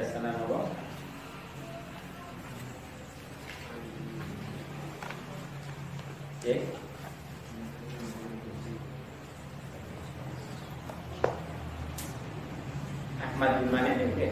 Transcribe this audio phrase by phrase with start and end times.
[0.00, 0.64] Hadasana apa?
[6.40, 6.54] Oke.
[13.20, 14.28] Ahmad bin Mani ini oke.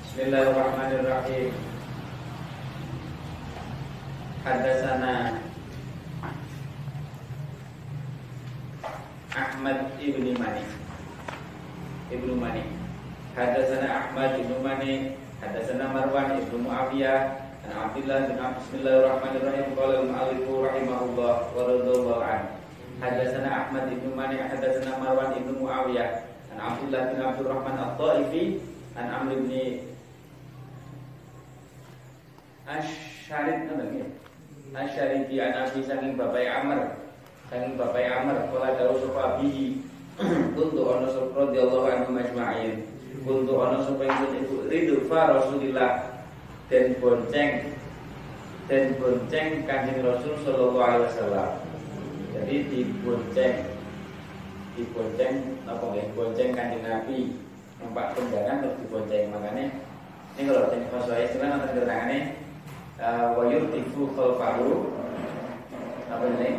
[0.00, 1.52] Bismillahirrahmanirrahim.
[4.48, 5.44] Hadasana
[9.36, 10.64] Ahmad ibni Mani
[12.08, 12.76] Ibnu Mani
[13.36, 15.12] Hadasana Ahmad ibnu Mani
[15.44, 17.36] Hadasana Marwan ibnu Muawiyah
[17.68, 22.40] An Abdullah bin Bismillahirrahmanirrahim Qala al-mu'allifu rahimahullah wa radhiyallahu an
[22.96, 26.24] Hadasana Ahmad ibnu Mani Hadasana Marwan ibnu Muawiyah
[26.56, 28.44] An Abdullah bin Abdurrahman At-Taifi
[28.96, 29.52] An Amr ibn
[32.64, 34.08] Asyarid namanya
[34.72, 35.60] Asyaridi an
[36.16, 36.80] Bapak Amr
[37.46, 39.84] saking bapak Amr kala dawuh sapa bihi.
[40.56, 42.88] Kuntu ana sapa radhiyallahu anhu majma'in
[43.26, 45.92] kuntu ana sapa ingsun iku ridho fa Rasulillah.
[46.66, 47.78] Dan bonceng
[48.66, 51.50] dan bonceng kanjeng Rasul sallallahu alaihi wasallam.
[52.34, 53.54] Jadi dibonceng
[54.74, 55.34] dibonceng
[55.70, 56.06] apa nggih?
[56.18, 57.38] Bonceng kanjeng Nabi.
[57.78, 59.30] Numpak tunggangan terus dibonceng.
[59.30, 59.66] Makanya
[60.34, 62.20] ini kalau tanya bahasa istilah nanti keterangannya
[63.36, 64.90] wa yurtifu khalfahu
[66.16, 66.50] apa ini?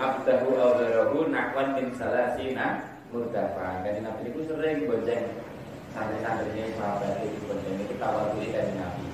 [0.00, 2.82] Abdahu awdarahu nakwan min salasina
[3.14, 5.22] murdafa kan nabi itu sering bonceng
[5.94, 7.78] santri-santrinya sahabat itu bonceng.
[7.78, 9.06] Itu beli dari nabi.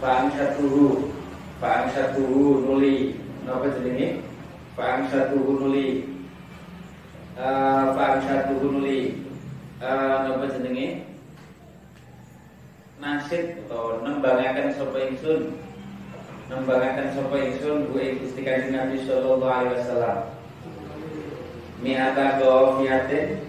[0.00, 1.12] Fa'am syatuhu
[1.60, 3.20] Fa'am syatuhu nuli.
[3.44, 4.24] Napa jenenge?
[4.72, 6.08] Fa'am syatuhu nuli.
[7.36, 9.20] Fa'am syatuhu nuli.
[9.76, 11.04] Napa jenenge?
[12.96, 15.52] Nasid atau nembangaken sapa ingsun
[16.50, 20.18] nembangaken sapa ingsun ku ing Gusti Kanjeng Nabi sallallahu alaihi wasallam.
[21.80, 23.40] Mi'ata qafiyatin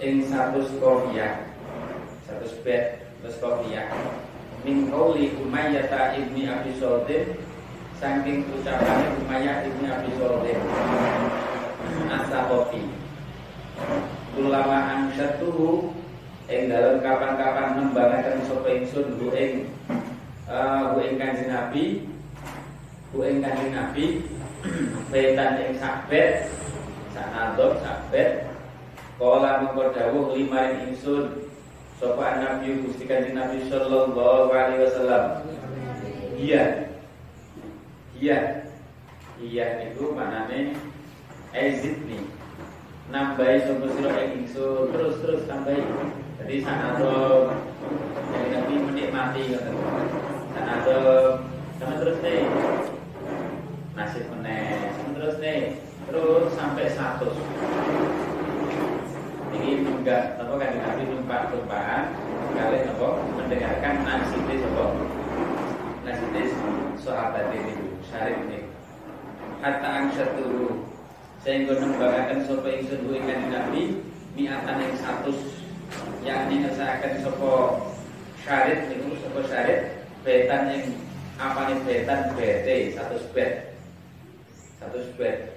[0.00, 1.44] ing 100 qafiyah
[2.24, 2.84] 100 bed
[3.20, 3.90] terus qafiyah
[4.64, 7.36] min qauli Umayyah ibni Abi Sultan
[8.00, 10.58] saking ucapan Umayyah ibni Abi Sultan
[12.08, 12.88] As-Sahabi
[14.40, 15.92] ulama angsyatuhu
[16.48, 19.68] ing dalam kapan-kapan nembangaken sapa ingsun bu ing
[20.48, 22.08] uh, bu ing Kanjeng Nabi
[23.10, 24.22] bu ing Kanjeng Nabi
[25.10, 26.46] betan ing sabet
[27.10, 28.46] sanadok sabet.
[29.20, 31.44] Kala mengko dawuh lima ing ingsun
[32.00, 35.24] sapa Nabi Gusti Kanjeng Nabi sallallahu alaihi wasallam.
[36.38, 36.64] Iya.
[38.16, 38.38] Iya.
[39.40, 40.76] Iya itu manane
[41.52, 42.24] ezidni.
[43.10, 45.82] Nambahi sapa sira ing ingsun terus terus tambahi
[46.40, 47.52] jadi sanadok
[48.32, 49.42] jadi Nabi menikmati
[50.56, 51.44] sanadok
[51.76, 52.42] sama terus nih
[54.00, 54.96] nasib meneh.
[55.12, 55.76] Terus nih
[56.08, 57.28] terus sampai satu
[59.52, 62.16] ini enggak apa kan Nabi numpak tumpahan
[62.56, 64.84] kalian apa mendengarkan nasibis apa
[66.08, 66.50] nasibis
[67.04, 67.76] sahabat ini
[68.08, 68.64] syarif ini.
[69.60, 70.80] Hatta angsyaturu
[71.44, 74.00] sehingga nembangaken sapa ingsun ku ingkang Nabi
[74.32, 75.36] miatan yang satu
[76.24, 77.52] yakni ngesahaken sapa
[78.40, 79.80] syarit niku sapa syarit
[80.24, 80.84] betan yang
[81.36, 83.69] apa nih betan bete satu bed
[84.80, 85.54] satu bed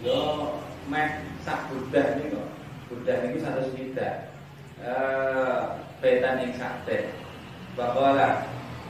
[0.00, 0.50] yo
[0.88, 2.40] meh sak budah niku
[2.88, 4.32] budah niku satu sepeda
[4.80, 5.62] eh
[6.00, 7.08] betan yang sak bed.
[7.76, 8.44] Bakola.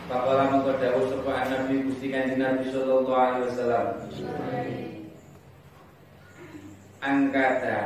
[0.07, 3.87] Bakola mengko dawuh sapa Nabi Gusti Kanjeng Nabi sallallahu alaihi wasallam.
[7.03, 7.79] Angkata.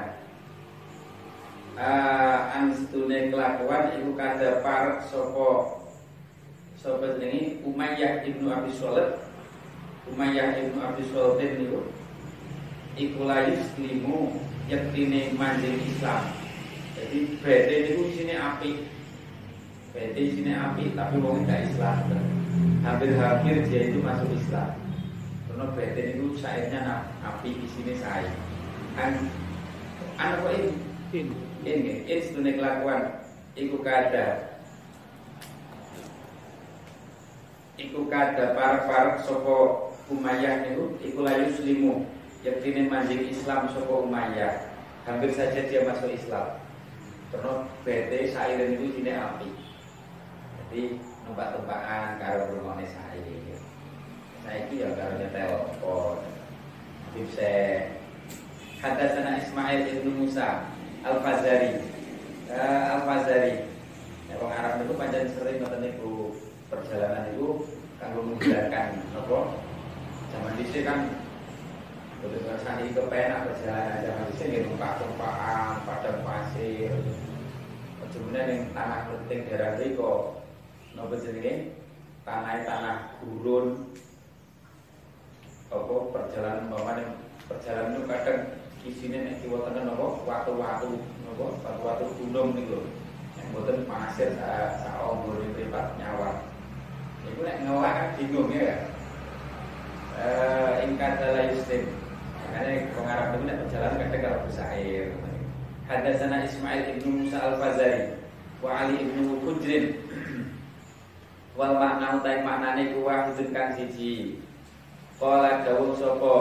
[1.80, 5.80] Uh, anstune kelakuan iku kada parek sapa
[6.76, 9.16] sapa jenenge Umayyah ibnu Abi Shalih
[10.10, 11.80] Umayyah ibnu Abi Shalih niku
[12.98, 16.34] iku layus limu yektine manjing Islam.
[16.98, 18.70] Jadi bete niku sini api
[19.94, 21.98] bete sini api tapi wong gak Islam.
[22.82, 24.74] Hampir-hampir dia itu masuk Islam.
[25.46, 28.32] Karena bete niku sairnya api di sini saya
[28.98, 29.14] kan
[30.18, 30.70] anak kok ini?
[31.10, 31.26] In.
[31.66, 33.02] ini ini sedunia kelakuan.
[33.58, 34.58] Iku kada.
[37.80, 41.94] Iku kada parak-parak sopo Umayyah niku iku layu slimu
[42.42, 44.74] yaktine manjing Islam sopo Umayyah.
[45.06, 46.60] Hampir saja dia masuk Islam.
[47.30, 49.48] Karena bete saire niku sini api.
[50.58, 50.82] Jadi
[51.26, 53.22] numpak-tumpakan karo rumahnya saya
[54.40, 56.16] saya ya karo nyetel telepon
[57.14, 57.52] bisa
[58.80, 60.66] Hadasana Ismail ibnu Musa
[61.04, 61.84] Al Fazari
[62.48, 63.68] uh, Al Fazari
[64.26, 66.34] ya, Orang Arab itu panjang sering ngoten niku.
[66.70, 67.66] Perjalanan itu
[67.98, 69.38] kanggo menggunakan apa
[70.30, 71.10] zaman dhisik kan
[72.20, 76.92] Betul rasanya itu penak perjalanan zaman dhisik nggih numpak tumpakan padang pasir.
[78.12, 80.36] Kemudian yang tanah penting daerah riko
[80.92, 81.72] nopo jenenge?
[82.28, 83.88] Tanah tanah gurun.
[85.72, 87.08] Apa perjalanan bapak
[87.48, 88.40] perjalanan itu kadang
[88.84, 92.84] isinya nek kiwa tengah nopo watu-watu nopo watu-watu gunung niku.
[93.40, 96.44] Yang buatan pasir sa sa ombur tempat nyawa.
[97.24, 98.99] Itu nek ngawak kan bingung ya
[100.20, 101.88] eh ingkar dalam yuslim
[102.50, 105.06] makanya pengarap itu nek perjalanan kadang kalau bisa air.
[105.88, 108.14] Hadatsana Ismail ibnu Musa al-Fazari
[108.60, 109.96] wa Ali ibnu Hujrin
[111.56, 114.38] wal makna utai maknane ku wahidun kang siji.
[115.16, 116.36] Kala dawuh sapa?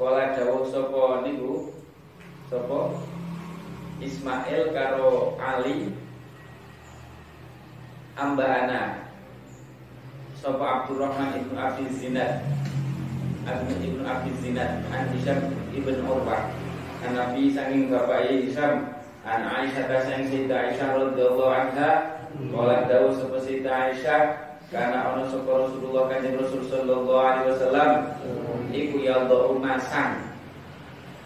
[0.00, 1.70] Kala dawuh sapa niku?
[2.48, 2.94] Sapa?
[4.00, 5.92] Ismail karo Ali.
[8.16, 9.01] Ambana
[10.42, 12.42] Sapa Abdurrahman ibnu Abi Zinad.
[13.46, 15.38] Abnu ibnu Abi Zinad An Hisham
[15.70, 16.50] ibnu Urwah.
[17.06, 18.90] An Nabi saking bapak Hisham
[19.22, 22.18] An Aisyah kasang Sayyidah Aisyah radhiyallahu anha
[22.50, 24.22] Kala dawuh sapa Sayyidah Aisyah
[24.74, 27.90] karena ono sapa Rasulullah kanjeng Rasul sallallahu alaihi wasallam
[28.74, 29.22] iku ya
[29.62, 30.26] masang.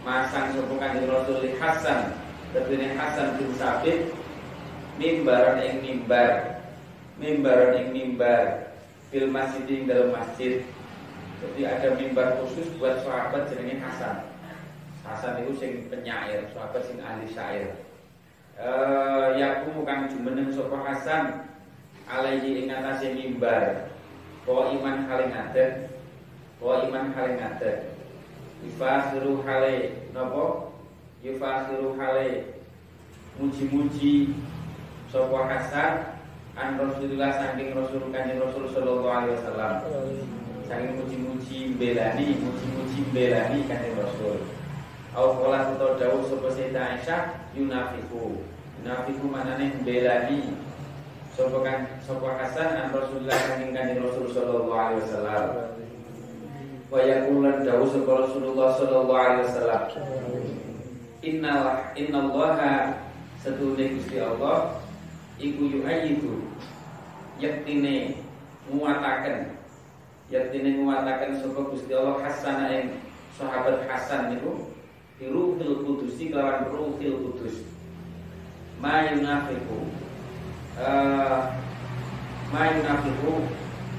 [0.04, 2.12] Masang sapa kanjeng Rasul li Hasan
[2.52, 4.12] Terdiri Hasan bin Sabit
[5.00, 6.60] mimbaran ing mimbar.
[7.16, 8.65] Mimbaran ing mimbar
[9.16, 10.60] fil masjid dalam masjid.
[11.40, 14.28] Jadi ada mimbar khusus buat sahabat jenenge Hasan.
[15.08, 17.80] Hasan itu sing penyair sahabat sing ahli syair.
[18.60, 21.48] Eh yaku kang jumeneng sapa Hasan?
[22.04, 23.88] Alaihi ing atase mimbar.
[24.44, 25.88] Wa iman haling adat
[26.60, 27.96] wa iman haling adat
[28.68, 30.76] ifasiru hale napa?
[31.24, 32.52] Yufasiru hale.
[33.40, 34.36] Muji-muji
[35.08, 36.15] sapa Hasan
[36.56, 39.74] an Rasulullah saking Rasul kanjeng Rasul sallallahu alaihi wasallam.
[40.64, 44.40] Saking muji-muji belani muji-muji belani kanjeng Rasul.
[45.12, 47.22] Au qala to dawuh sapa Sayyidah Aisyah
[47.52, 48.40] yunafiku.
[48.80, 50.56] Yunafiku manane belani
[51.36, 55.44] sapa kan sapa Hasan an Rasulullah saking kanjeng Rasul sallallahu alaihi wasallam.
[56.88, 59.82] Wa yaqulan dawuh sapa Rasulullah sallallahu alaihi wasallam.
[61.20, 62.96] Innallah innallaha
[63.44, 64.85] setune Gusti Allah
[65.36, 66.48] iku yu'ayyidu
[67.36, 68.16] yaktine
[68.72, 69.56] nguataken
[70.32, 72.84] yaktine nguataken sapa Gusti Allah Hasan ing
[73.36, 74.72] sahabat Hasan niku?
[75.16, 77.64] Ruhil Kudusi kelawan Ruhil Kudus
[78.76, 79.88] Ma yunafiku
[80.76, 81.56] uh,
[82.52, 83.48] Ma yunafiku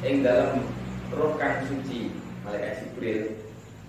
[0.06, 0.62] ing dalam
[1.10, 2.14] roh kang suci
[2.46, 3.34] malaikat Jibril.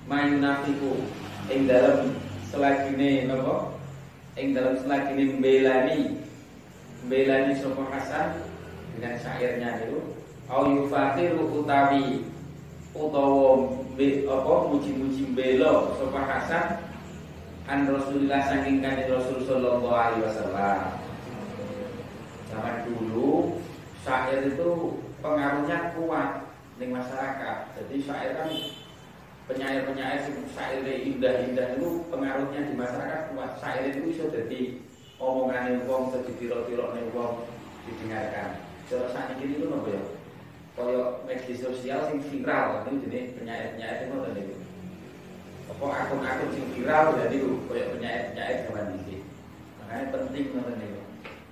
[0.08, 1.04] Ma yunafiku
[1.52, 2.16] ing dalam
[2.48, 3.76] selagine napa?
[4.40, 6.27] Ing dalam selagine mbelani
[7.06, 8.42] mbelani sapa Hasan
[8.96, 10.00] dengan syairnya itu
[10.50, 12.26] au yufakiru utawi
[12.96, 13.68] utawa
[14.30, 16.88] apa muji-muji belo sapa Hasan
[17.68, 20.78] an Rasulillah saking kanjeng Rasul sallallahu alaihi wasallam.
[22.48, 23.60] Zaman dulu
[24.00, 26.48] syair itu pengaruhnya kuat
[26.80, 27.58] di masyarakat.
[27.76, 28.48] Jadi syair kan
[29.52, 33.50] penyair-penyair syair indah-indah itu pengaruhnya di masyarakat kuat.
[33.60, 34.80] Syair itu bisa jadi
[35.18, 37.32] omongan wong, jadi tiro-tiro wong
[37.86, 38.62] didengarkan.
[38.88, 40.02] Cara ini itu nopo ya?
[40.78, 44.54] Kaya media sosial sing viral itu jadi penyair-penyair itu ngoten niku
[45.68, 49.26] apa akun-akun sing viral jadi koyo penyair-penyair zaman dhisik.
[49.82, 51.02] Makanya penting ngoten niku.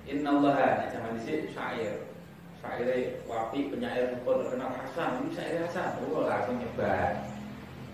[0.07, 2.07] Innallaha zaman dhisik syair.
[2.63, 5.99] Syair wapi penyair pun terkenal Hasan, ini syair Hasan.
[6.07, 7.27] Oh langsung nyebar.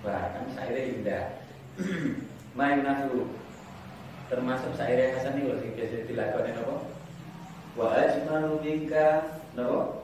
[0.05, 1.41] Bahkan syair indah.
[2.57, 3.25] Main nasu
[4.33, 6.75] termasuk syair Hasan ini sing biasa dilakoni napa?
[7.77, 10.01] Wa ajmalu minka napa?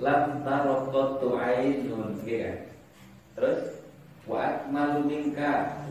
[0.00, 2.56] Lam taraqatu ainun kan.
[3.36, 3.80] Terus
[4.30, 5.82] wa akmalu minka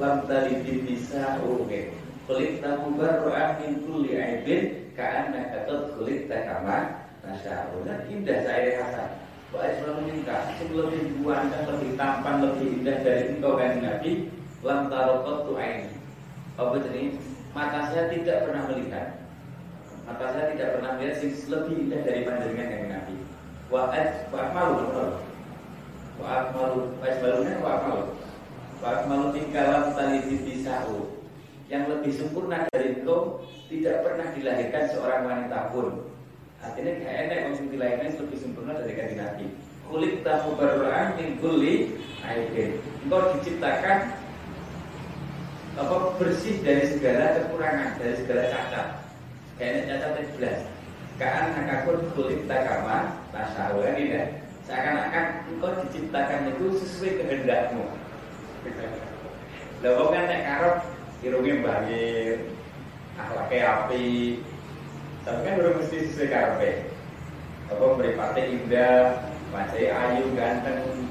[0.00, 1.92] lam tadi bisa oke
[2.24, 3.28] kulit tamu baru
[3.60, 9.10] min kulli aibin ka'anna katot kulit takama nasya dan indah saya hasan
[9.52, 14.32] wa akmalu minka sebelum ribuan dan lebih tampan lebih indah dari engkau kan nabi
[14.64, 15.52] lam tarokot tu
[16.58, 17.14] apa jadi
[17.54, 19.06] mata saya tidak pernah melihat.
[20.02, 23.14] Mata saya tidak pernah melihat sing lebih indah dari pandangan yang nabi.
[23.70, 24.84] Wa akmalu
[26.18, 26.80] wa akmalu.
[26.98, 28.04] Ajmalunya wa akmalu.
[28.82, 31.14] Wa akmalu tingkalan tali bisau
[31.70, 33.16] yang lebih sempurna dari itu
[33.70, 36.10] tidak pernah dilahirkan seorang wanita pun.
[36.58, 39.46] Artinya gak enak yang dilahirkan lebih sempurna dari kanji nabi.
[39.86, 41.94] Kulit tahu baruan min kulli
[42.26, 44.10] engkau diciptakan
[45.78, 48.86] apa bersih dari segala kekurangan dari segala cacat.
[49.58, 50.58] Kayaknya cacat itu jelas.
[51.18, 57.86] Kaan nakakun kulit takama tasawu kan ini seakan-akan engkau diciptakan itu sesuai kehendakmu.
[59.86, 60.76] Lah wong kan nek karep
[61.22, 62.38] irunge bangir,
[63.18, 64.38] akhlaknya api
[65.26, 66.70] tapi kan udah mesti sesuai karpe
[67.68, 71.04] apa meripati indah wajah ayu ganteng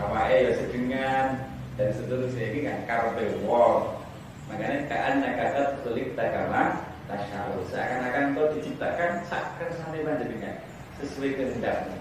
[0.00, 1.26] awake ya sedengan
[1.74, 3.98] dan seterusnya ini kan karpe wong.
[4.46, 10.54] Makanya kaan kata kulit takama tasyau seakan-akan kau diciptakan sakar sampai panjenengan
[11.02, 11.94] sesuai kehendakmu.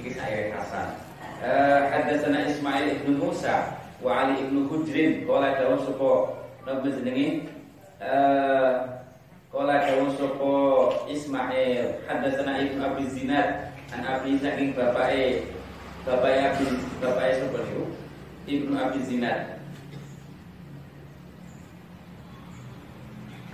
[0.00, 0.88] Ini saya Hasan
[1.44, 5.28] uh, Ismail ibnu Musa wa Ali ibnu Hujrin.
[5.28, 6.10] Kala sapa
[6.64, 7.28] nabi jenenge
[8.00, 9.04] uh,
[9.52, 10.54] kala dawuh sapa
[11.12, 12.00] Ismail.
[12.08, 15.52] Sana ibnu Abi Zinad an Abi saking bapake
[16.08, 16.64] bapake Abi
[16.98, 17.58] bapake sapa
[18.46, 19.62] Ibnu Abi Zinad.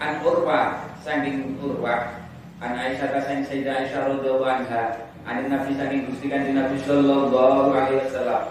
[0.00, 2.24] An Urwa saking Urwa.
[2.58, 5.12] An Aisyah kasang Sayyidah Aisyah radhiyallahu anha.
[5.28, 8.42] An Nabi saking Gusti Kanjeng Nabi sallallahu alaihi wasallam.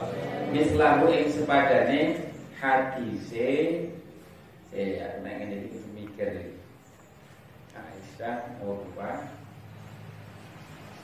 [0.53, 2.29] Mislahu ing sepadane
[2.61, 3.89] hadise
[4.71, 6.53] eh aku nek ngene iki mikir iki.
[7.73, 9.25] Aisyah Urwa.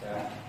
[0.04, 0.43] Aisyah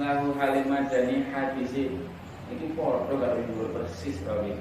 [0.00, 2.08] Mislahu halimah dani hadisin
[2.48, 4.56] Ini foto kalau dhuwur persis rawi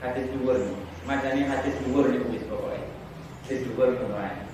[0.00, 0.56] Hadis dhuwur
[1.04, 2.88] Madani hadis dhuwur ini wis pokoknya.
[3.44, 4.48] Hadis dhuwur kemarin.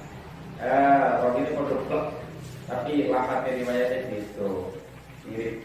[0.58, 2.04] Ah, rawi ini foto plek
[2.66, 4.74] Tapi lafadnya riwayatnya gitu.
[5.30, 5.62] Mirip.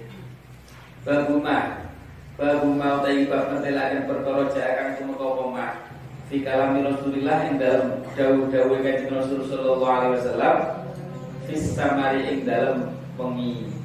[1.01, 1.90] Babuma
[2.38, 5.82] Babuma utai bab mentelakan perkara semua kau pemah
[6.30, 10.22] Fi kalami Rasulullah yang dalam Dawu-dawu kajian Rasul Sallallahu Alaihi
[11.50, 12.78] Fis samari yang dalam
[13.18, 13.81] pengi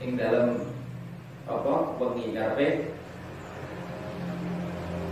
[0.00, 0.64] ing dalam
[1.44, 2.88] apa wengi karepe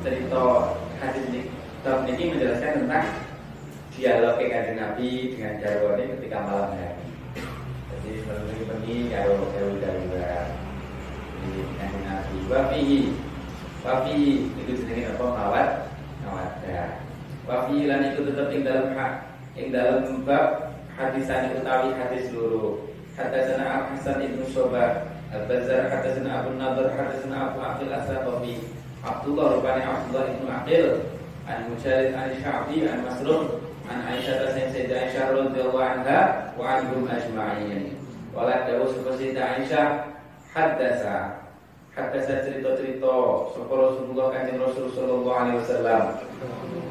[0.01, 1.41] cerita hadis ini
[1.85, 3.07] bab ini menjelaskan tentang
[3.93, 7.05] dialog kanjeng Nabi dengan garwane ketika malam hari.
[7.93, 10.47] Jadi melalui wengi karo karo darurat
[11.45, 11.61] di
[12.09, 12.37] Nabi.
[12.49, 13.01] Wafihi
[13.85, 15.69] wafihi itu jenenge apa mawat
[16.25, 16.89] mawaddah.
[17.45, 19.13] Wafihi lan itu tetap ing dalam hak
[19.53, 22.88] ing dalam bab hadisan utawi hadis luruh
[23.18, 25.02] حدثنا أبو حسن بن شعبة
[25.34, 28.58] البزار حدثنا أبو النضر حدثنا أبو عبد الأسرابي
[29.04, 30.92] عبد الله رباني عبد الله بن عقيل
[31.48, 33.46] عن مجالد عن الشعبي عن مسروق
[33.92, 37.94] عن عائشة سيدة عائشة رضي الله عنها وعنهم أجمعين
[38.36, 40.04] ولا دawuh سيدة عائشة
[40.56, 41.06] حدث
[41.94, 43.16] حدث cerita-cerita
[43.54, 46.04] sapa Rasulullah kanjeng Rasul sallallahu alaihi wasallam.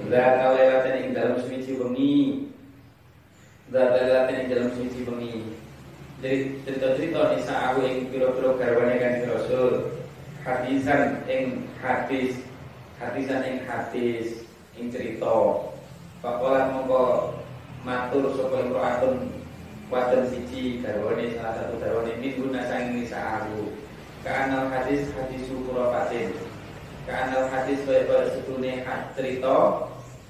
[0.06, 2.46] Zat alailatan ing dalam suci bengi.
[3.74, 5.62] Zat alailatan ing dalam suci bengi
[6.17, 10.01] dari cerita-cerita nisa aku yang piro-piro kan Rasul.
[10.41, 12.39] Hadisan ing hadis
[12.97, 15.61] hadisan ing hadis ing cerita.
[16.17, 17.37] Pakola mongko
[17.85, 19.29] matur sapa imro'atun
[19.93, 23.69] wadon siji garwane salah satu garwane minggu nasang nisa aku.
[24.25, 26.33] Ka'anal hadis hadis sukurafatin
[27.05, 28.81] Ka'anal hadis kaya-kaya setune
[29.13, 29.55] cerita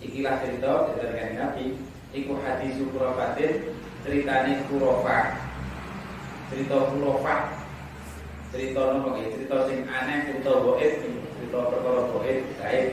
[0.04, 1.66] Ikilah cerita dari Nabi
[2.14, 5.47] Iku hadis sukurafatin Ceritane kurofah
[6.48, 7.42] cerita khurafat
[8.56, 10.94] cerita nopo cerita sing aneh utawa goib.
[11.36, 12.88] Cerita perkara goib gaib.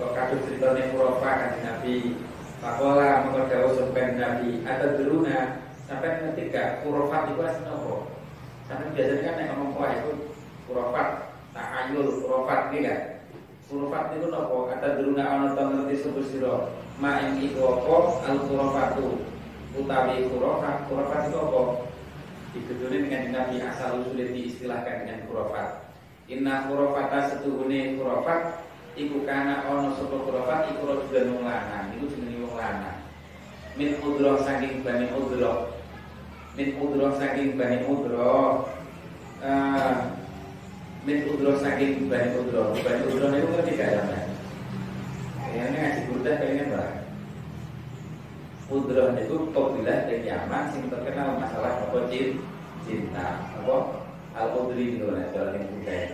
[0.00, 2.18] Kok kadung ceritane khurafat kan Nabi?
[2.60, 4.66] Pakola mengko dawuh sampeyan Nabi.
[4.66, 8.10] Atau deruna sampai ngerti gak itu asli nopo?
[8.66, 10.12] Sampai biasanya kan nek ngomong wah itu
[10.66, 11.08] khurafat
[11.54, 13.00] ayul khurafat iki kan?
[13.70, 14.66] Khurafat itu nopo?
[14.74, 16.54] Kata deruna ana to ngerti sapa sira?
[16.98, 17.96] Ma ing iku apa?
[18.26, 19.06] Al khurafatu
[19.78, 21.89] utawi khurafat khurafat itu apa
[22.50, 25.86] Ditudurin dengan Nabi asal usulnya diistilahkan dengan kurofat
[26.26, 28.66] Inna kurofata setuhune kurofat
[28.98, 32.98] Iku kana ono sopo kurofat Iku rojulan wong lanang Iku jenenge wong lanang.
[33.78, 35.70] Min udroh saking bani udroh.
[36.58, 38.66] Min udroh saking bani udroh.
[39.40, 40.10] Uh,
[41.06, 42.74] Min udroh saking bani udroh.
[42.82, 44.02] Bani udroh itu ngerti gak ya
[45.50, 47.09] Ini ngasih burdah kayaknya mbak
[48.70, 52.06] Udroh itu kabilah dari Yaman sing terkenal masalah apa
[52.86, 53.42] cinta.
[53.58, 53.76] Apa?
[54.30, 56.06] Al-udri itu nah cara yang budaya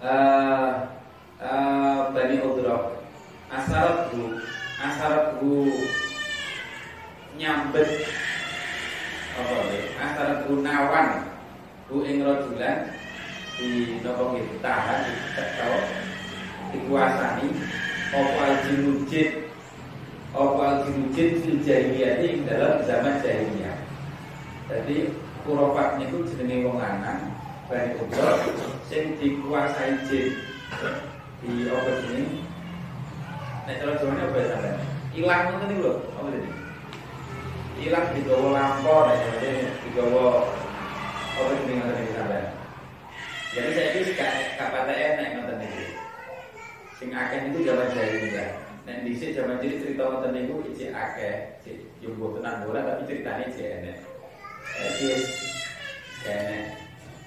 [0.00, 0.70] uh,
[1.36, 2.96] uh, Bani Udroh.
[3.52, 4.40] Asarat bu
[4.80, 5.68] Asarat bu
[7.36, 8.08] Nyambet.
[9.36, 11.08] Apa ya Asarat bu nawan.
[11.84, 12.88] Bu ing rojulan
[13.60, 15.04] Di nopo gitu Tahan
[16.72, 17.46] Dikuasani
[18.08, 19.43] Apa al-jinujid
[20.34, 23.78] Opal dimujid fil jahiliyah ini dalam zaman jahiliyah.
[24.66, 25.14] Jadi
[25.46, 27.30] kurofat itu jenenge wong lanang
[27.70, 28.42] bani ubro
[28.90, 30.34] sing dikuasai jin.
[31.44, 32.40] di obat ini
[33.68, 34.76] nek cara Jawa apa ya sampean?
[35.14, 36.50] Ilang ngoten niku lho apa tadi
[37.84, 39.50] ilang digawa lampor nek jadi
[39.86, 40.50] digawa
[41.38, 42.46] apa jenenge ngoten iki sampean?
[43.54, 45.84] Jadi saya itu gak gak PTN nek ngoten iki
[46.98, 51.56] sing akeh itu zaman jahiliyah nek dhisik zaman jadi cerita ngoten niku iki akeh
[52.04, 53.96] yo mboten bola tapi ceritane iki enek
[54.74, 55.08] Jadi
[56.28, 56.64] enek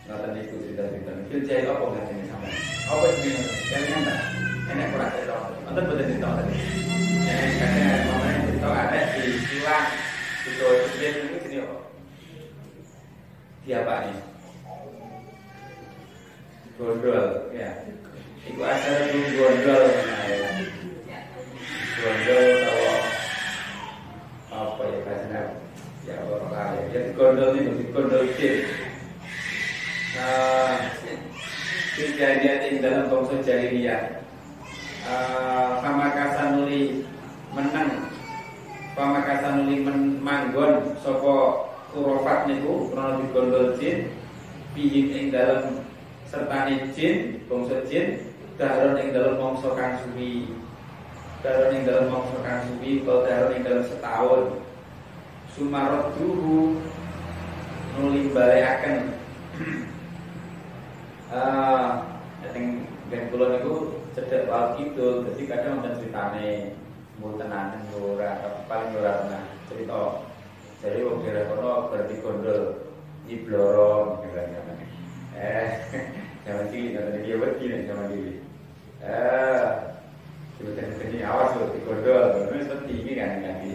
[0.08, 2.48] Nonton itu cerita-cerita Itu jadi apa nggak ini sama
[2.88, 3.32] Apa ini
[3.72, 4.16] Yang ini apa
[4.68, 5.36] Enak kurang cerita
[5.68, 6.56] Nonton betul cerita tadi
[7.28, 9.88] Enak katanya Mamanya cerita ada di Silang
[10.48, 11.78] Itu Dia itu sini apa
[13.68, 14.18] Dia apa nih
[16.78, 17.70] Gondol Ya
[18.48, 19.84] Itu asal itu gondol
[21.98, 22.82] Gondol Tahu
[24.54, 25.42] Apa ya
[26.06, 26.16] Ya
[27.18, 28.50] Gondol itu
[30.18, 30.78] uh,
[31.98, 33.38] kejadian yang dalam bangsa
[37.58, 37.90] menang
[38.98, 44.10] Pamakasanuli men manggon sopo kurofat niku krono digondol jin
[44.74, 45.86] pihim ing dalam
[46.26, 50.50] sertane jin bangsa jin daharon ing dalam bangsa kang suwi
[51.46, 54.44] daharon ing dalam bangsa kang kalau daharon ing dalam setahun
[55.54, 56.82] sumarot duhu
[57.98, 59.14] nuli balayaken
[61.28, 62.08] Ah,
[62.56, 66.72] yang ben kula niku cedek wae gitu, jadi kadang wonten critane
[67.20, 70.24] mun tenan ora paling ora pernah cerita.
[70.80, 72.62] Jadi wong kira kono berarti gondol
[73.28, 74.74] ibloro kira-kira.
[75.36, 75.68] Eh,
[76.48, 78.38] zaman cilik kan dia wedi nek zaman cilik.
[79.04, 79.68] Eh,
[80.58, 83.72] Sebetulnya ini awas loh di gondol, ini seperti ini kan ini.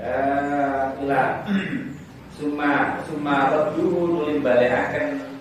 [0.00, 1.22] Eh, ila
[2.36, 5.32] suma suma roduhu nulim balik akan.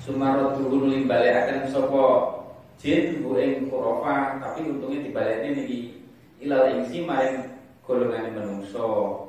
[0.00, 2.04] Sumarot dulu limbale akan sopo
[2.80, 6.00] jin bu ing kurofa tapi untungnya dibalekne niki
[6.40, 7.52] ilal ingsi maring
[7.84, 9.22] golongan menungso.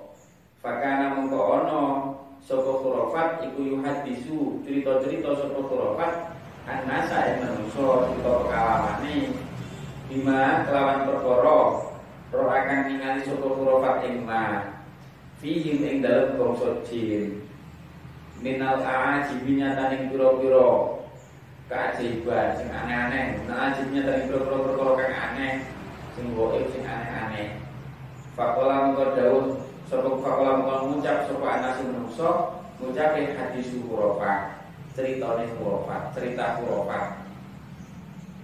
[0.64, 1.82] Fakana mengko ono
[2.40, 4.64] sopo kurofat iku yuhadisu.
[4.64, 8.96] Cerita-cerita sopo kurofat anasa yang menungso cerita pengalaman
[10.12, 11.58] bima kelawan perkara
[12.36, 14.76] roh akan ningali sopo kurofat ing ma
[15.39, 17.47] fihim ing dalam bangsa jin.
[18.43, 21.00] Minal aajibinya taning piro-piro
[21.71, 23.39] keajaiban sing aneh-aneh.
[23.39, 25.54] Minal ajibnya taning piro-piro perkara kang aneh
[26.19, 27.56] sing goib sing aneh-aneh.
[28.36, 32.30] Fakola mengko dawuh sapa fakola mengko ngucap sapa anak sing menungso
[32.84, 34.60] ngucap hadis kurofa
[34.91, 37.21] ceritane kurofa cerita kurofa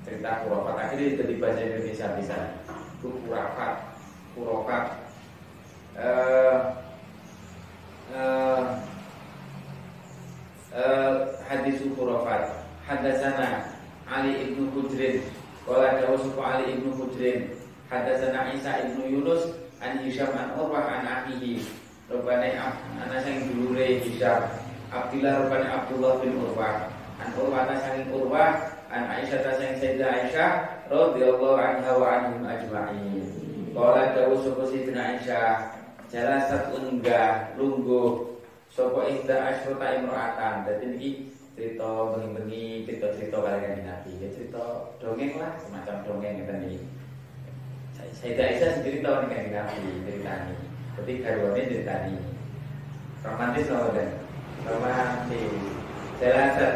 [0.07, 2.37] cerita kurofa akhirnya jadi bahasa Indonesia bisa.
[3.03, 3.73] Kurafat
[4.33, 4.83] kurofat
[5.99, 6.57] eh
[8.15, 8.63] eh
[10.71, 11.13] uh,
[11.45, 12.67] hadis khurafat.
[12.87, 13.67] Hadasana
[14.07, 15.19] Ali ibnu Hujrin
[15.67, 17.51] Wala dawuh Ali ibnu Hujrin
[17.91, 19.43] Hadasana Isa ibnu Yunus
[19.83, 21.67] An Hisham an Urwah an Ahihi.
[22.07, 24.47] Rupane anak sang dulure Hisham.
[24.89, 26.87] Abdullah rupane Abdullah bin Urwah.
[27.19, 30.51] An Urwah sang Urwah An Aisyah sang Sayyidah Aisyah
[30.87, 33.23] radhiyallahu anha wa anhum ajma'in.
[33.77, 35.77] Wala dawuh sapa Sayyidina Aisyah
[36.09, 38.39] Jalasat unggah lungguh
[38.73, 41.09] Sopo ihda asyrota imro'atan Jadi ini
[41.53, 44.17] cerita bengi-bengi Cerita-cerita kalian Nabi.
[44.17, 46.81] Ya Cerita dongeng lah Semacam dongeng gitu nih
[48.17, 49.77] Saya Aisyah sendiri tahu nih Nabi
[50.09, 50.55] Cerita ini
[50.97, 52.17] Jadi garwane cerita ini
[53.21, 54.09] Romantis loh kan
[54.65, 55.53] Romantis.
[56.17, 56.73] Jelasat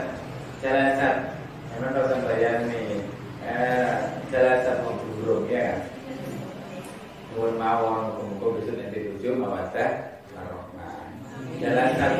[0.62, 1.40] Jelasat
[1.82, 3.02] Sampai bayang nih
[3.41, 3.94] eh,
[4.30, 5.80] Jelasat mau burung ya kan
[7.34, 8.02] Mohon mawon
[8.38, 9.91] Kemudian besok nanti tujuh mawadah
[11.58, 12.13] Jalasat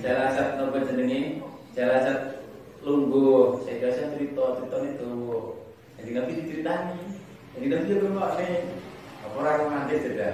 [0.00, 1.44] Jalasat nopo jenenge
[1.76, 2.40] Jalasat
[2.84, 5.12] lungguh saya biasa cerita cerita itu
[5.96, 7.00] jadi nabi diceritani
[7.56, 8.52] jadi nabi juga nggak nih
[9.24, 10.32] apa orang romantis sudah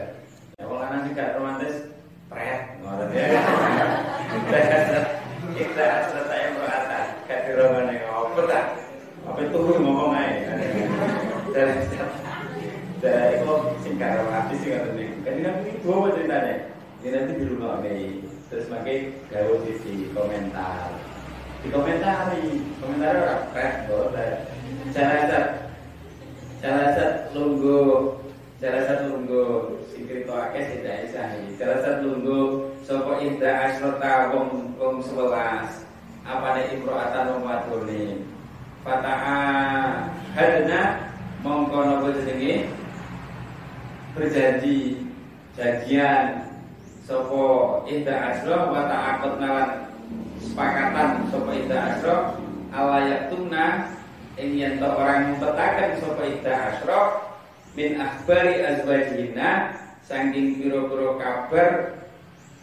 [0.59, 1.75] ya kalau anak sih gak romantis
[2.27, 3.27] pret ngotot ya
[5.55, 6.60] kita serta yang
[7.31, 8.67] berkata gak di roman yang apa tak
[9.23, 10.53] apa itu ngomong aja.
[11.55, 12.11] Jalasat
[12.99, 13.55] dari itu
[13.87, 16.55] singkat romantis sih katanya jadi nabi itu apa ceritanya.
[17.01, 18.03] Ini nanti di rumah nih
[18.51, 20.91] terus makai gawe di komentar.
[21.63, 22.35] Di komentar
[22.83, 24.33] komentar orang kayak boleh
[24.91, 25.47] cara cat
[26.59, 28.19] cara cat lunggu.
[28.59, 29.79] Cara cat lunggu.
[29.89, 31.23] Si krito akeh tidak isa
[31.57, 35.90] cara cat lunggu sopo indah asrota wong wong sebelas
[36.31, 38.23] apa nih imroatan wadone
[38.87, 39.43] fataha
[40.39, 41.11] hadna
[41.43, 42.71] mongko nopo jenenge?
[44.15, 45.07] Berjanji
[45.59, 46.47] janjian
[47.07, 49.91] Sopo Ida Asro wa ta'akut nalan
[50.39, 52.39] sepakatan Sopo Ida Asro
[52.71, 53.91] alayak tuna
[54.39, 57.01] ing yen orang ngumpetaken sapa ida asra
[57.75, 59.75] min akhbari azwajina
[60.07, 61.71] saking pira-pira kabar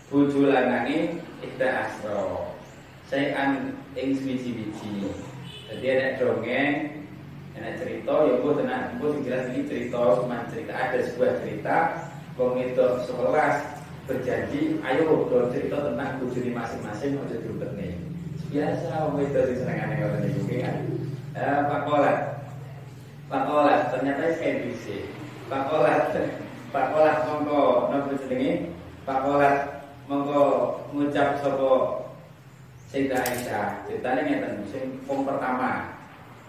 [0.07, 2.46] bojo lanange ida asra
[3.07, 5.07] sayan ing swiji-wiji
[5.67, 6.97] jadi ada dongeng
[7.57, 11.77] ada cerita ya bu tenang bu jelas ini cerita cuma cerita ada sebuah cerita.
[12.37, 12.85] Wong itu
[14.05, 17.97] berjanji ayo do cerita tentang bojone masing-masing aja diumpetne
[18.47, 20.77] biasa wong itu sing senengane ngoten niku kan?
[21.35, 22.17] Eh Pak Kolat
[23.27, 24.63] Pak Kolat ternyata saya
[25.51, 26.15] Pak Kolat
[26.73, 27.91] Pak Kolat monggo.
[27.91, 28.71] Nopo jenenge?
[29.03, 29.55] Pak Kolat
[30.07, 30.43] monggo
[30.95, 32.06] ngucap sapa
[32.87, 35.99] Sayyidah Aisyah ceritanya ngeten sing wong pertama.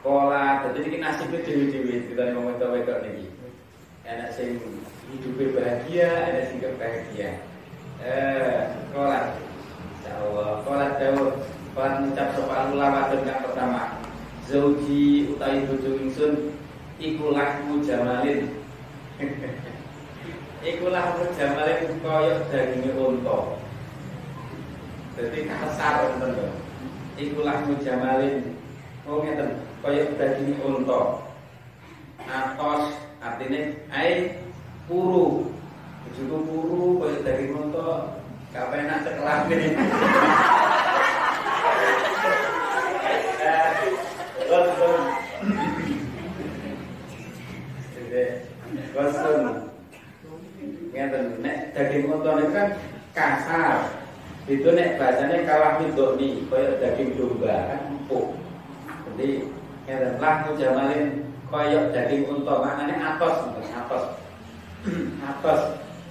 [0.06, 3.26] Kolat dadi iki nasibe dhewe-dhewe ceritane wong wedok-wedok niki.
[4.06, 4.62] Enak sing
[5.10, 7.42] hidupnya bahagia ada sing bahagia.
[7.98, 9.34] Eh kolat.
[9.98, 11.42] Insyaallah kolat jauh
[11.74, 13.82] kolat mengucap soal ulama yang pertama.
[14.46, 16.54] Zauji utai bojo ingsun
[17.02, 18.62] iku lahmu jamalin.
[20.58, 23.58] Iku lahmu jamalin koyok dagingnya unta
[25.18, 26.54] jadi kasar teman
[27.18, 28.54] iku lahmu jamalin.
[29.02, 29.58] Oh ngeten.
[29.82, 31.26] Koyok dagingnya unta.
[32.22, 34.38] Atos artinya ai
[34.86, 35.50] puru.
[36.06, 38.14] Bujuku puru koyok daging unta.
[38.54, 39.68] Ini
[44.46, 45.02] Gosong
[48.94, 49.42] Gosong
[50.94, 51.24] Ngeten.
[51.42, 52.68] Nek daging ini kan
[53.18, 53.97] kasar
[54.48, 58.32] itu nek bahasanya kalah midok nih koyok daging domba kan empuk.
[59.04, 59.44] Jadi
[59.84, 62.54] ngeten lah jamalin koyok daging unta.
[62.56, 63.36] Maknanya atos
[63.76, 64.04] atos.
[65.28, 65.62] Atos.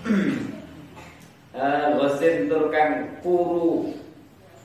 [1.97, 3.89] Wasin turkan puru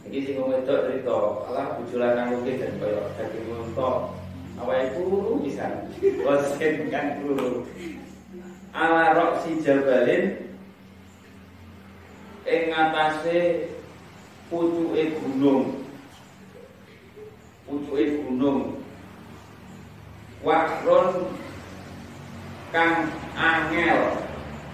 [0.04, 1.14] Ini sing wedok cerita
[1.48, 4.12] Allah bujulan nang mungkin dan kaya daging unta.
[4.60, 5.88] Awake puru bisa?
[6.28, 7.64] Wasin kan puru
[8.76, 10.51] Ala rok si jabalin
[12.42, 13.70] Ing atase
[14.50, 15.86] pucuke gunung.
[17.66, 18.82] Pucuke gunung.
[20.42, 21.30] Wakron
[22.74, 23.06] kang
[23.38, 24.18] angel.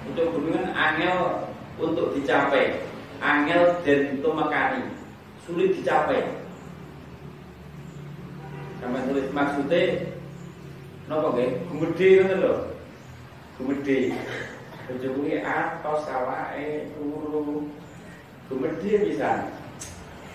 [0.09, 1.45] Untuk gunungan angel
[1.77, 2.81] untuk dicapai.
[3.21, 4.89] Angel dan tumekani.
[5.45, 6.25] Sulit dicapai.
[8.79, 10.07] Sampai tulis maksudnya
[11.11, 11.51] nopo nggih?
[11.69, 12.55] Gumedhe ngoten lho.
[13.59, 14.15] Gumedhe
[14.89, 17.69] bojo kuwi atos sawake turu
[18.49, 19.53] gumedhe bisa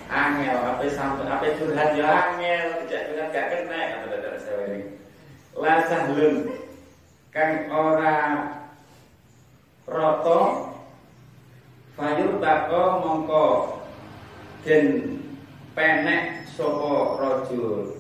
[0.06, 1.98] angel apa sampai apa curhat?
[1.98, 4.82] Ya angel tidak curhat gak kena kata dadak saya ini.
[5.58, 6.36] La sahlun
[7.34, 8.18] kang ora
[9.90, 10.70] roto.
[11.98, 13.46] Fayur tako mongko.
[14.62, 15.18] Den
[15.74, 17.98] penek sopo rojul.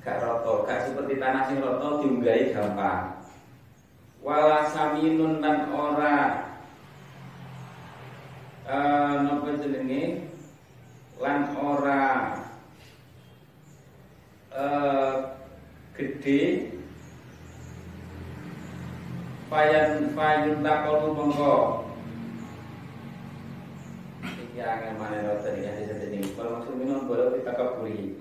[0.00, 3.19] Gak roto gak seperti tanah sing roto diunggahi gampang
[4.20, 6.46] wala saminun dan ora.
[8.70, 10.30] Uh, nopo jenenge?
[11.18, 12.36] Lan ora.
[14.52, 15.34] Uh,
[15.96, 16.70] gede.
[19.50, 21.56] Fayan fayun takonu mongko.
[24.22, 26.20] Iki angin mana rota di kasih satu ini.
[26.38, 28.19] Kalau maksud minum boleh kita kaburi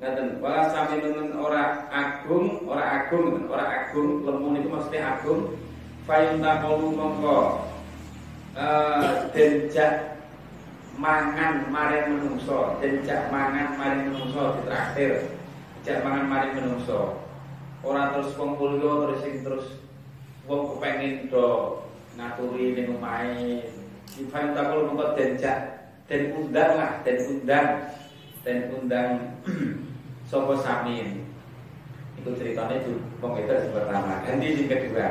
[0.00, 5.60] Ngaten, wala sami nun ora agung, ora agung, ora agung, lemun itu maksudnya agung.
[6.08, 7.68] Fayun takonu mongko
[9.36, 10.24] denjak
[10.96, 15.36] mangan maring menungso, denjak mangan maring menungso ditraktir.
[15.84, 17.20] Denjak mangan maring menungso.
[17.84, 19.84] Ora terus wong kulyo terus sing terus
[20.48, 21.76] wong kepengin do
[22.16, 23.68] ngaturi ning omahe
[24.16, 27.68] Ifan takul mengko denjak den undang lah den undang
[28.44, 29.08] den undang
[30.30, 31.26] sapa samin
[32.22, 32.78] itu ceritanya
[33.18, 34.22] wong itu pertama.
[34.22, 35.08] Ganti yang kedua.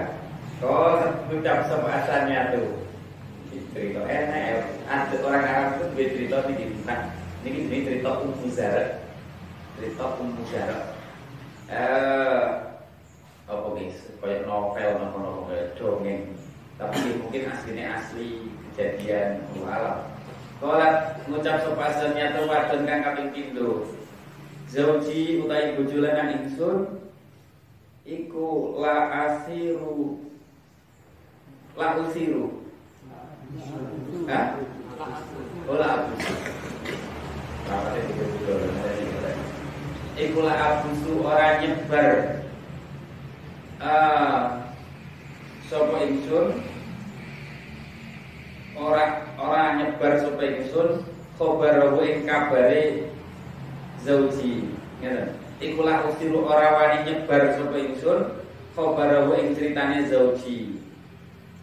[0.63, 0.95] Kau
[1.27, 2.88] ucap sama asalnya tuh
[3.75, 7.12] cerita enak ada orang Arab itu dia cerita di nah
[7.43, 9.01] ini ini cerita ummu zara
[9.77, 10.79] cerita ummu zara
[11.71, 12.45] eh
[13.49, 16.23] apa guys kayak novel novel novel dongeng.
[16.79, 19.99] Tapi mungkin aslinya asli kejadian alam.
[20.63, 20.91] Kalau
[21.27, 23.98] ngucap sopasannya tuh wadon kang kaping pindho
[24.69, 27.01] Zauji utai bojo lanang ingsun
[28.05, 30.21] iku la asiru
[31.73, 32.53] la usiru.
[34.29, 34.62] Hah?
[35.65, 36.34] Oh la abusu
[37.65, 38.62] Apa tadi betul
[40.21, 42.13] Iku la abusu orang nyebar.
[43.82, 44.69] Uh,
[45.65, 46.62] Sopo ingsun?
[48.77, 50.89] Orang orang nyebar sopo ingsun.
[51.41, 53.10] Khobar ing kabare
[54.03, 55.35] zauji ngeten.
[55.59, 58.19] Iku la usiru ora wani nyebar sapa ingsun
[58.75, 60.79] khabarahu ing critane zauji.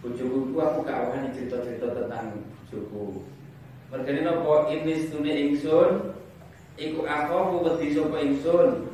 [0.05, 3.25] Bojoku ku aku gak wani cerita-cerita tentang bojoku.
[3.88, 6.12] Mergane napa ini stune ingsun
[6.77, 8.92] iku aku wedi sapa ingsun.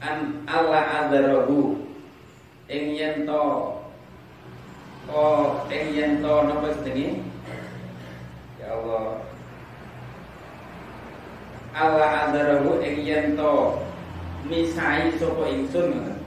[0.00, 1.84] An Allah adzarahu
[2.72, 3.44] ing yen to
[5.12, 7.20] oh ing yen to napa jenenge?
[8.56, 9.27] Ya Allah
[11.78, 13.78] Allah adzarahu ing yen to
[14.50, 16.18] misai sapa ingsun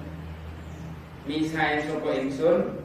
[1.27, 2.79] misai sapa ingsun?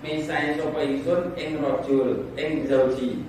[0.00, 3.20] Misai sapa ingsun ing rajul ing zauji.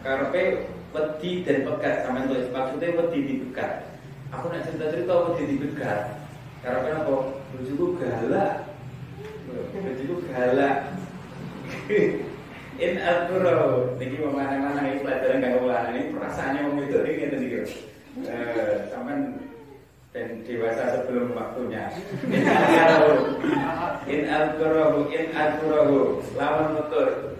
[0.00, 3.84] Karepe wedi dan pegat sama itu maksudnya wedi dipegat.
[4.32, 6.24] Aku nak cerita-cerita wedi dipegat
[6.64, 7.16] karepe apa?
[7.52, 8.64] Bojoku galak.
[9.76, 10.88] Bojoku galak
[12.76, 13.54] in al-qura
[13.96, 17.58] niki mana-mana ini pelajaran kanggo ini perasaannya wong itu iki ngeten iki
[18.24, 19.36] eh sampean
[20.16, 21.92] dan dewasa sebelum waktunya.
[24.08, 27.36] In al-qurahu in al-qurahu lawan motor.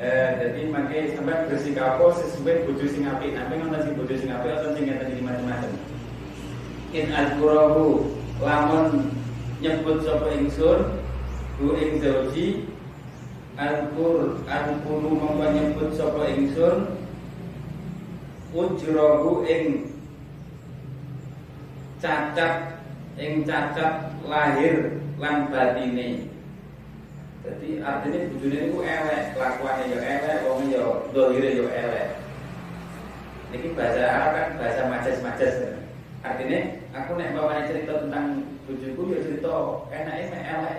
[0.00, 3.36] Eh, jadi makanya sampai bersikap sesuai bojo sing apik.
[3.36, 5.72] Nanti ngono sing bojo sing apik atau sing iki macam-macam.
[6.96, 8.08] In al-qurahu
[8.40, 9.12] lamun
[9.60, 10.80] nyebut sapa ingsun
[11.60, 12.64] hu ing zauji
[13.58, 16.94] al-qur al-quru mongko nyebut sapa ingsun
[18.54, 19.90] ujrahu ing
[21.98, 22.78] cacat
[23.18, 26.30] ing cacat lahir lan batine.
[27.42, 32.06] Jadi artinya bujune niku elek, kelakuannya ya elek, wong ya dohire ya elek.
[33.50, 35.54] Niki bahasa Arab kan bahasa majas-majas.
[36.20, 36.60] Artinya
[36.92, 40.76] aku nek bawa cerita tentang bujuku ya cerita enake mek elek,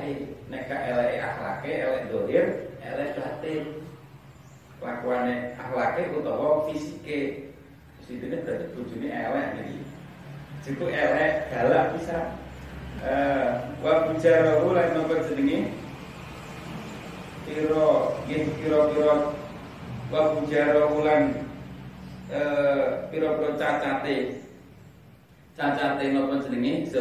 [0.49, 2.45] nek ka elek akhlake, elek dohir,
[2.81, 3.85] elek batin.
[4.81, 7.51] Kelakuannya akhlake utawa fisike.
[8.01, 9.79] Fisike berarti bujune elek niki.
[10.65, 12.33] Jiku elek, galak bisa.
[12.99, 15.71] Eh, wa bujarahu lan napa jenenge?
[17.47, 19.31] Piro nggih pira-pira
[20.11, 21.23] wa bujarahu lan
[22.27, 24.43] eh pira-pira cacate.
[25.55, 26.91] Cacate napa jenenge?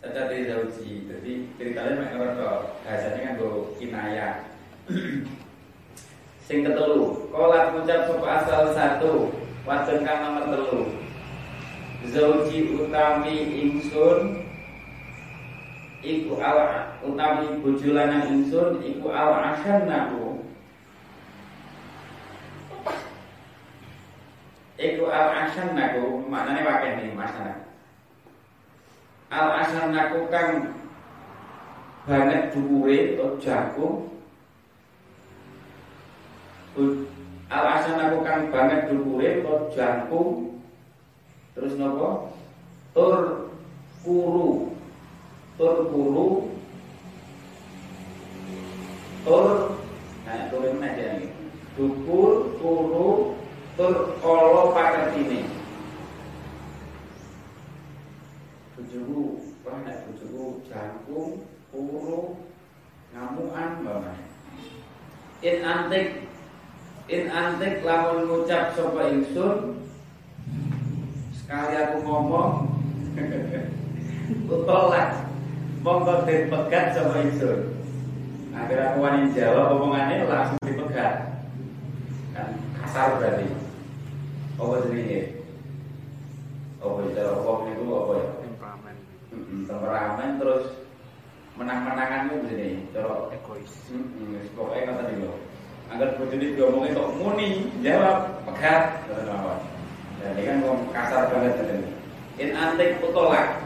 [0.00, 0.16] Zauji.
[0.16, 0.92] Cacate zauji.
[1.08, 2.50] Jadi ceritanya mek ora to.
[2.84, 4.28] Bahasane nganggo kinaya.
[6.48, 9.30] Sing ketelu, kolat ucap sapa asal satu,
[9.62, 10.82] wadon kang nomor telu.
[12.10, 14.40] Zauji utami ingsun
[16.00, 20.40] Iku ala utami bojo lanang ingsun Iku asan naku
[24.80, 27.69] Iku asan naku Maknanya wakil nih masalah
[29.30, 30.74] Al asan naku kang
[32.04, 33.96] Banget dhuwure atau jagung
[37.50, 40.50] Al asan naku kang banget dhuwure atau jagung
[41.54, 42.30] Terus nopo?
[42.94, 43.46] Tur
[44.00, 44.72] kuru.
[45.58, 46.28] Tur kuru.
[49.20, 49.46] Tur
[50.24, 51.28] nah turun aja nih.
[51.76, 53.36] Dukur, kuru,
[53.76, 55.59] tur kolo paketine.
[58.80, 62.40] Bujuku, banyak bujuku jangkung, kuru,
[63.12, 64.18] ngamuan banget.
[65.44, 66.08] In antik
[67.04, 69.84] in antik lamun ngucap sapa ingsun
[71.36, 72.72] Sekali aku ngomong
[74.48, 75.28] Utolak
[75.80, 77.72] Monggo dipegat sama ingsun.
[78.52, 81.40] Akhirnya aku wani jawab omongannya langsung dipegat.
[82.32, 83.48] Kan kasar berarti
[84.60, 85.20] Apa jenenge?
[86.80, 87.20] Apa itu?
[87.20, 87.84] Apa itu?
[87.88, 88.28] Apa ya?
[88.44, 88.96] temperamen
[89.64, 90.64] Temperamen terus
[92.30, 95.34] itu begini Cara egois Hmm, pokoknya kata dulu.
[95.90, 97.50] Agar bojone diomongin kok muni,
[97.82, 99.58] jawab pegat, lawan.
[100.22, 101.74] Dan ini kan ngomong kasar banget tadi.
[102.38, 103.58] In antik utolak.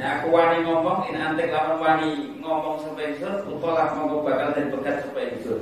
[0.00, 4.72] Nah aku wani ngomong, in antik lawan wani ngomong sampai ingsun, utolak monggo bakal dan
[4.72, 5.60] pegat sampai ingsun.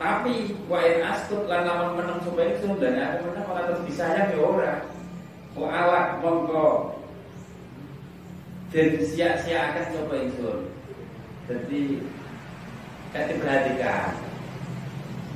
[0.00, 4.32] Tapi wa in astut lan lawan menang sampai ingsun dan aku menang malah terus disayang
[4.32, 4.74] ya ora.
[5.52, 6.96] Wa alak monggo
[8.72, 10.77] dan sia-siakan coba ingsun.
[11.48, 12.04] Jadi
[13.08, 14.20] kan diperhatikan.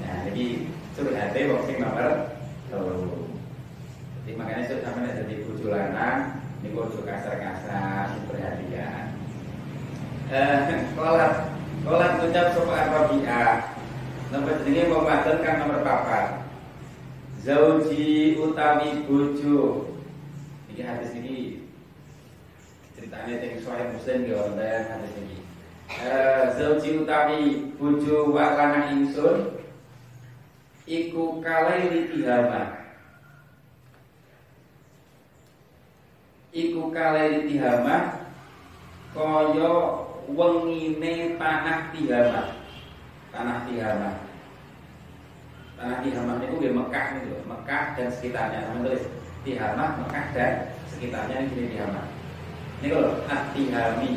[0.05, 0.45] Nah, jadi
[0.93, 2.37] curhatnya wong sing nomor
[2.69, 3.33] telu.
[4.21, 9.17] Jadi makanya sudah sampai jadi bojo lanang ini bojo kasar-kasar diperhatikan.
[10.29, 11.49] Eh, kolat
[11.81, 13.73] kolat ucap sapa Arabiah.
[14.29, 16.45] Nomor jenenge wong wadon kan nomor papat.
[17.41, 19.89] Zauji utawi bojo.
[20.69, 21.65] Iki hadis iki
[23.01, 25.42] ceritanya yang Sahih Muslim ya wonten hadis iki.
[26.01, 29.61] Eh, zauji utawi bojo wa lanang ingsun
[30.89, 32.81] iku kalaili tihama
[36.49, 38.25] iku kalaili tihama
[39.13, 39.73] kaya
[40.33, 42.43] wengine tanah tihama
[43.29, 44.11] tanah tihama
[45.77, 48.65] tanah tihama itu di Mekah itu Mekah dan sekitarnya.
[48.65, 49.05] Nama tulis
[49.45, 50.53] tihama Mekah dan
[50.89, 52.03] sekitarnya ini tihama
[52.81, 54.13] ini kalau at-tihami.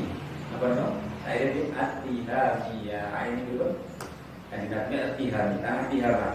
[0.56, 3.74] Apa itu saya itu at-tihami ya ini dulu
[4.54, 6.30] kandidatnya at-tihami tanah tihama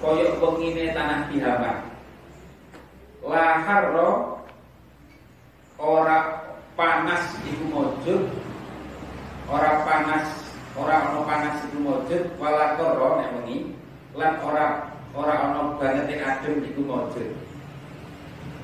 [0.00, 1.72] koyok wengine tanah tihama
[3.20, 4.40] laharro
[5.76, 6.40] ora
[6.76, 8.22] panas iku mujud.
[9.50, 10.28] Ora panas
[10.76, 12.22] ora ono panas iku mujud.
[12.40, 13.72] Wala koro nek wengi.
[14.16, 17.28] Lan ora ora ono banget adem iku mujud.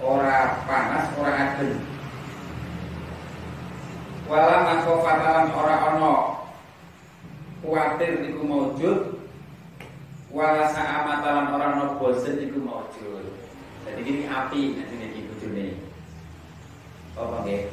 [0.01, 1.77] Ora panas ora adem
[4.27, 6.15] wala makofatalan ora ono
[7.63, 8.99] kuatir iku mujud
[10.35, 13.37] wala saamatalan ora ono bosen iku mujud
[13.87, 15.67] jadi ini api nanti ini bujune.
[17.15, 17.71] Apa nggih?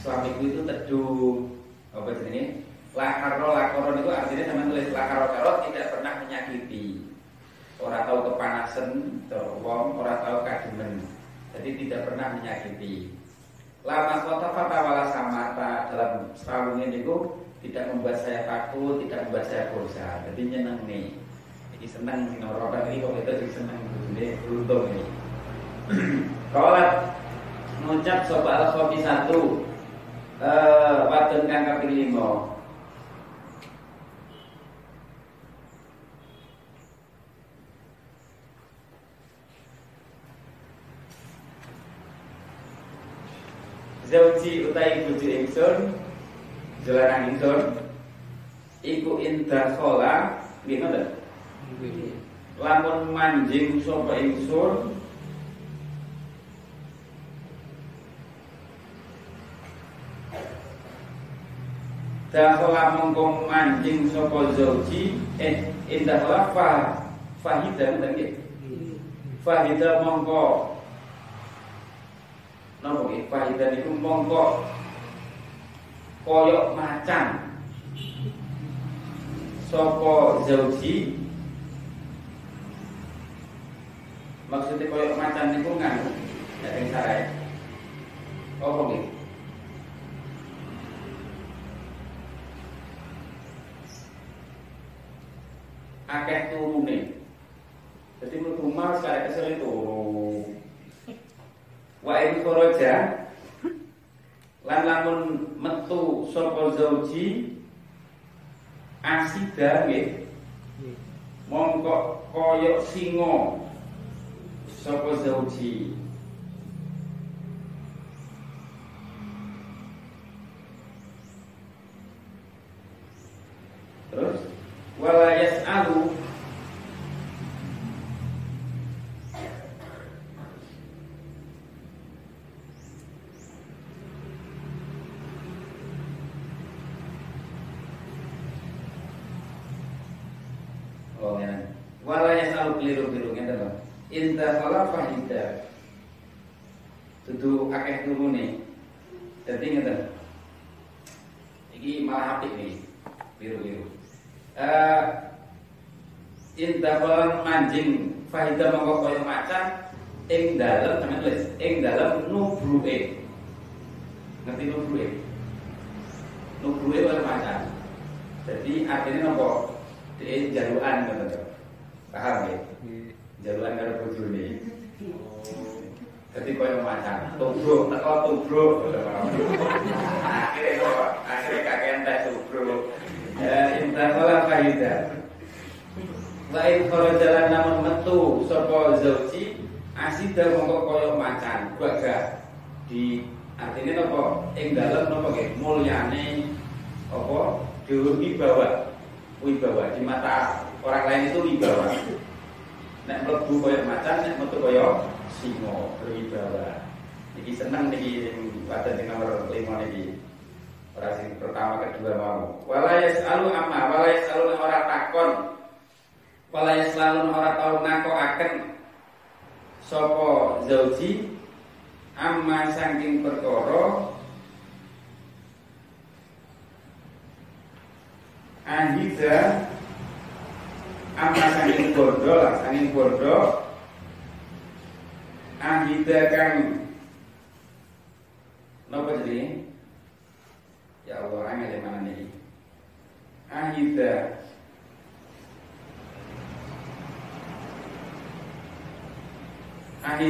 [0.00, 1.44] Suamiku itu teduh.
[1.92, 2.64] Apa jenenge?
[2.96, 7.04] Lakaro lakoro itu artinya sama tulis lakaro karo tidak pernah menyakiti.
[7.78, 8.88] Orang tahu kepanasan
[9.62, 11.04] wong orang tahu kademen.
[11.54, 13.12] Jadi tidak pernah menyakiti
[13.80, 16.12] lama kota fata wala samata dalam
[16.76, 17.16] ini itu
[17.64, 20.16] tidak membuat saya takut tidak membuat saya bosan.
[20.32, 21.16] Jadi nyeneng nih.
[21.80, 23.80] Ini senang sih orang ini kok itu senang
[24.12, 25.04] ini beruntung ini
[26.52, 26.76] kalau
[27.88, 29.64] ngucap sobat al satu
[30.44, 32.59] eh kang kaping lima
[44.10, 45.94] Zauji utai bojo ingsun
[46.82, 47.78] Jalanan ingsun
[48.82, 51.14] Iku indah sholah Gimana?
[52.58, 54.98] Lamun manjing sapa ingsun
[62.30, 66.68] Dahola mongko mancing sapa zauji eh indahola fa
[67.42, 68.30] fahida ngoten nggih.
[69.42, 69.98] Fahida
[73.30, 74.66] mongko napa nggih fahida niku mongko
[76.26, 77.54] koyok macan
[79.70, 81.14] sapa zauji
[84.50, 86.10] maksudnya koyok macan niku nganu
[86.60, 87.30] nek ing sarai.
[88.60, 89.09] Apa nggih?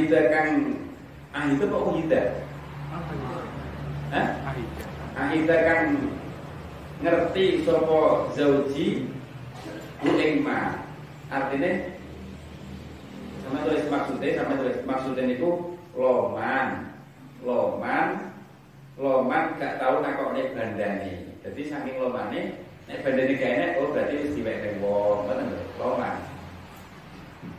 [0.00, 0.80] Ahida kang
[1.36, 2.22] Ahida kok Ahida?
[4.16, 4.28] Hah?
[5.12, 6.08] Ahida kang
[7.04, 9.12] ngerti sopo zauji
[10.00, 10.08] bu
[10.40, 10.80] ma
[11.28, 11.92] artinya
[13.44, 16.96] sama tulis maksudnya sama tulis maksudnya itu loman
[17.44, 18.32] loman
[18.96, 21.12] loman gak tahu nakok nih bandane
[21.44, 22.56] jadi saking lomane
[22.88, 26.16] nek bandane gak enak oh berarti wis diwek wong ngoten loman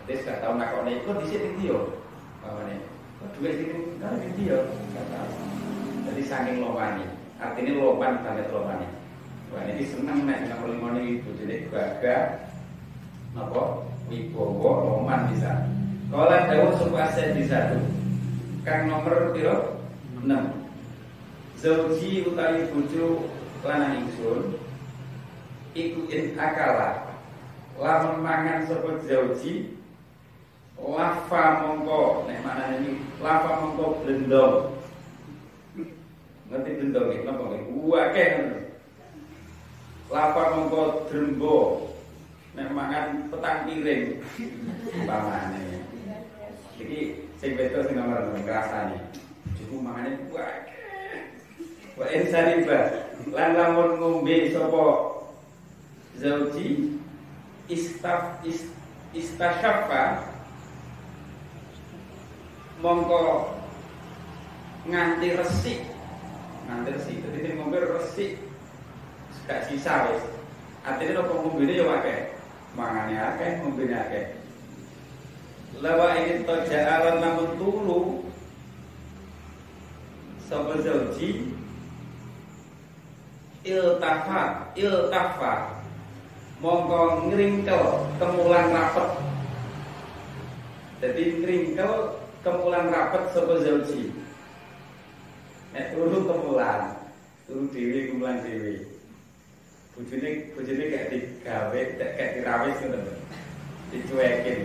[0.10, 2.02] jadi gak tahu nakok nih kok dhisik ndi yo
[2.42, 2.76] pamane
[3.22, 3.70] kok duit sing
[4.02, 4.60] kan ndi yo
[4.98, 5.30] gak tahu
[6.10, 7.06] jadi saking lomane
[7.38, 8.88] artinya loman banget lomane
[9.82, 12.46] Ini seneng nek nomor lima ini jadi gaga
[13.34, 13.82] Napa?
[14.14, 15.66] Wibowo Roman bisa
[16.14, 17.82] Kalau dawa suku aset di satu
[18.62, 19.82] Kang nomor piro?
[20.22, 20.30] 6
[21.66, 23.26] Zauji utawi bojo
[23.66, 24.54] lanang ingsun
[25.74, 27.18] Iku in akala
[27.74, 29.82] Lamun mangan sapa zauji
[30.78, 34.78] Lafa mongko Nek mana ini Lafa mongko blendong
[36.54, 37.26] Ngerti blendong ini?
[37.26, 37.50] Napa?
[37.82, 38.26] Wake
[40.12, 41.88] Lapa mongko drembo.
[42.52, 44.20] Nek mangan petang piring.
[44.92, 45.88] Umpamane.
[46.76, 47.00] Iki
[47.40, 49.00] sing beto sing nomor ngrasani.
[49.56, 50.68] Cukup mangane kuat
[52.00, 52.80] wa insariba
[53.32, 54.86] lan lamun ngombe sapa?
[56.20, 57.00] Zauji
[57.72, 58.68] istaf ist,
[59.16, 60.28] istasyafa
[62.84, 63.56] mongko
[64.92, 65.80] nganti resik.
[66.68, 67.18] Nganti resik.
[67.32, 68.51] Jadi ngombe resik
[69.46, 70.24] gak sisa wis.
[70.82, 72.20] Artinya nopo ngombene ya akeh.
[72.74, 74.26] Mangane akeh, ngombene akeh.
[75.80, 76.82] Lawa ini toja
[77.22, 78.02] namun tulu.
[80.50, 81.54] Sapa zauji?
[83.64, 85.80] Iltafa Iltafa.
[86.62, 89.10] Mongko ngringkel Kemulan rapet.
[91.02, 91.94] Jadi ngringkel
[92.44, 94.12] Kemulan rapet Sapa zauji?
[95.72, 97.00] Nek turu kemulan
[97.48, 98.91] Turu dewi kemulan dewi
[99.92, 103.20] bujune bujune kayak digawe kayak dirawis ngoten
[103.92, 104.60] dicuekin.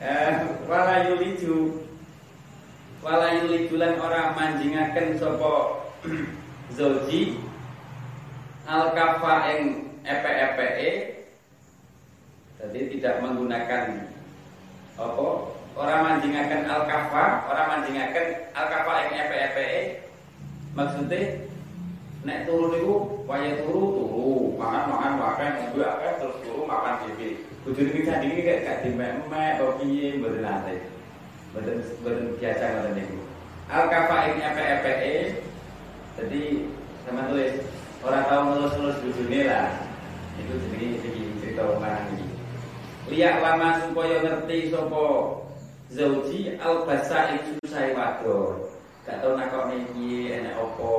[0.00, 0.32] Eh
[0.64, 1.84] wala yuliju
[3.04, 5.84] wala yuliju lan ora manjingaken sapa
[6.76, 7.36] zauji
[8.64, 9.60] al kafa ing
[10.06, 10.90] epe-epeke
[12.58, 14.10] jadi tidak menggunakan
[14.98, 15.28] apa?
[15.78, 18.26] Orang manjingaken al kafa orang manjingaken
[18.56, 19.82] al kafa ing epe-epeke
[20.72, 21.47] maksudnya
[22.28, 24.28] nek turu niku waya turu turu.
[24.60, 27.40] Makan makan makan ngombe akeh terus turu makan dhewe.
[27.64, 30.76] Bojone iki sandingi kayak gak dimek-mek apa piye mboten nate.
[31.56, 33.18] Mboten mboten biasa ngoten niku.
[33.72, 35.12] Al kafa ing epe-epeke
[36.20, 36.42] jadi
[37.08, 37.52] sama tulis
[38.04, 39.68] orang tahu ngelus-ngelus bojone lah.
[40.36, 42.28] Itu iki cerita omah iki.
[43.08, 45.04] Liak lama supaya ngerti sapa
[45.88, 48.60] zauji al basa ing susah wadon.
[49.08, 49.32] Gak tau
[49.72, 50.92] piye enek apa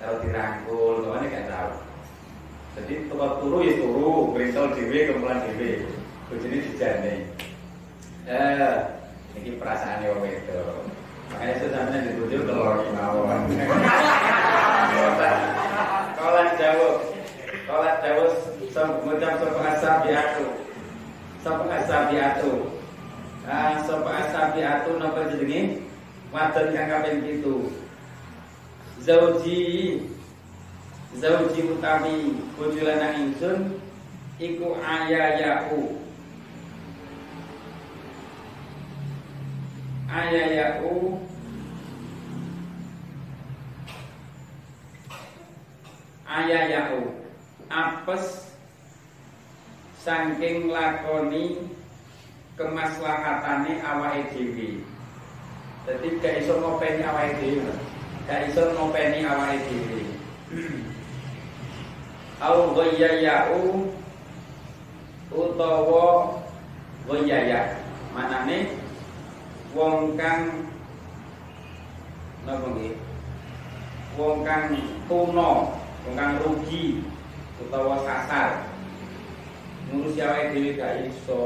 [0.00, 1.72] kalau dirangkul, ke mana gak tahu.
[2.80, 5.84] Jadi tempat turu ya turu, berintal dewe, kemulan dewe.
[6.32, 7.14] Bojone dijane.
[8.24, 8.76] Eh,
[9.36, 10.60] ini perasaan yang itu.
[11.30, 13.40] Makanya di bojo telur mawon.
[16.16, 16.94] Kalau jauh,
[17.68, 18.30] kalau jauh,
[19.04, 20.46] ngucap sopa asabiatu,
[21.42, 22.52] sopa asabiatu.
[23.44, 25.82] Ah, sopa asabiatu nopo jenenge?
[26.30, 27.89] Wadon kang kaping 7
[29.00, 30.02] zauji.
[31.14, 33.80] Zauji utawi bojo lanang ingsun
[34.38, 35.98] iku ayayaku.
[40.06, 41.18] Ayayaku.
[46.30, 47.00] Ayayaku.
[47.70, 48.54] Apes
[49.98, 51.58] saking lakoni
[52.54, 54.82] kemaslahatane awake dhewe.
[55.86, 57.90] Dadi gak iso ngopeni awake dhewe
[58.30, 60.06] gak iso ngopeni awake dhewe.
[62.38, 63.90] Au ghayyayau
[65.34, 66.38] utawa
[67.10, 67.82] ghayyaya.
[68.14, 68.78] Manane
[69.74, 70.70] wong kang
[72.46, 72.94] napa nggih?
[74.14, 74.78] Wong kang
[75.10, 75.74] tuna
[76.06, 77.02] wong kang rugi
[77.58, 78.62] utawa sasar
[79.90, 81.42] ngurusi awake dhewe gak iso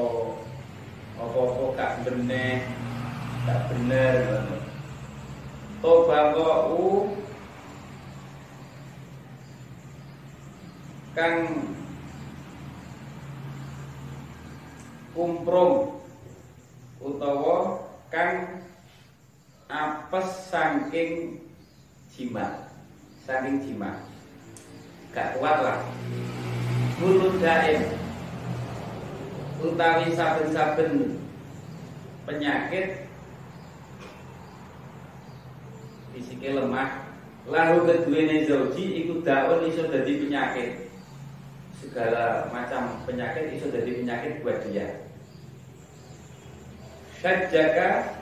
[1.16, 2.60] apa-apa gak bener
[3.48, 4.63] gak bener
[5.84, 7.12] tobaqau
[11.12, 11.44] kang
[15.12, 16.00] kumprung
[17.04, 18.64] utawa kang
[19.68, 21.44] apes saking
[22.16, 22.72] jimat
[23.28, 24.00] saking jimat
[25.12, 25.78] gak kuat lah.
[26.96, 27.92] Mulut daim
[29.60, 31.20] utawi saben-saben
[32.24, 33.03] penyakit
[36.14, 37.04] fisiknya lemah.
[37.44, 40.70] Lalu keduanya zauji ikut daun iso jadi penyakit.
[41.76, 45.04] Segala macam penyakit iso jadi penyakit buat dia.
[47.20, 48.16] Sajaka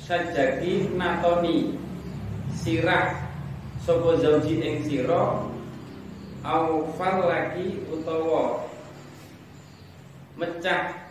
[0.00, 1.76] sajaki natoni.
[2.58, 3.28] Sirah
[3.88, 5.48] sopo zauji ing siro
[6.44, 6.92] au
[7.24, 8.68] lagi utawa
[10.36, 11.07] mecah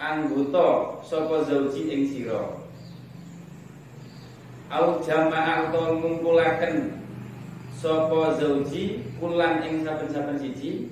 [0.00, 2.56] anggota sapa zauji ing sira?
[4.72, 7.04] Au jamaah utawa ngumpulaken
[7.76, 10.88] sapa zauji kulan ing saben-saben siji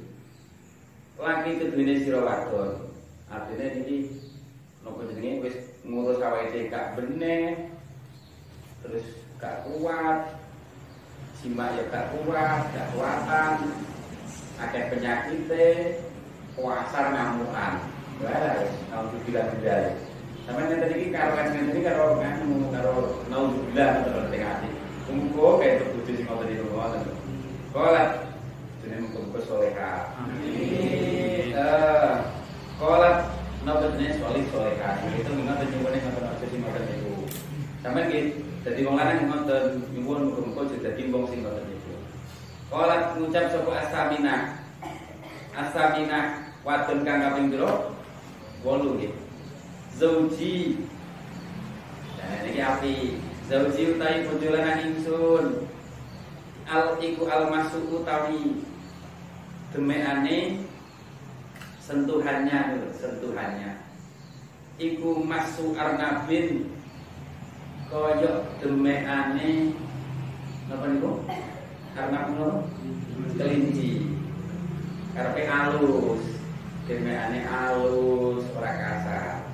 [1.17, 2.93] laki kedune sira wadon.
[3.33, 4.13] Artinya ini
[4.85, 5.41] nopo jenenge?
[5.49, 5.57] Wis
[5.89, 7.73] ngurus awake gak bener
[8.85, 10.37] terus gak kuat
[11.41, 13.73] simak ya gak kuat gak kuatan
[14.59, 15.49] ada penyakit
[16.53, 19.83] puasa ngamukan kalau bilang bidal
[20.49, 22.95] sama yang tadi karo kan tadi karo nganu karo
[23.29, 24.69] naudzubillah atau tengah hati.
[25.05, 27.05] Tunggu kayak itu sih mau tadi rumah kan
[27.71, 28.11] kolat
[28.81, 29.93] jadi muka soleha
[31.53, 32.17] eh
[32.81, 33.17] kolat
[33.63, 37.13] nopo jenis solih soleha itu mengat nyuwun yang ngotot aja sih ngotot itu
[37.85, 41.93] sama gitu jadi wong lanang ngotot nyuwun muka-muka jadi wong sing ngotot itu
[42.73, 44.65] kolat ngucap sopo asamina
[45.53, 47.98] asamina wadon kang kaping pira
[48.67, 49.15] 8 nggih
[49.95, 50.83] zauji
[52.19, 52.95] nah iki api.
[53.49, 55.65] Zauji utawi bojo lanang ingsun
[56.69, 58.61] al iku al masu utawi.
[59.73, 60.65] Demekane
[61.81, 63.85] sentuhannya sentuhannya.
[64.77, 66.69] Iku masu arnabin
[67.89, 69.73] koyok demekane
[70.69, 71.25] napa niku
[71.97, 72.29] karena
[73.39, 74.13] kelinci.
[75.17, 76.38] Karepe alus
[76.89, 79.45] Demekane alus, ora kasar.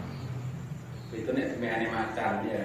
[1.11, 2.63] Itu nek demekane macan ya.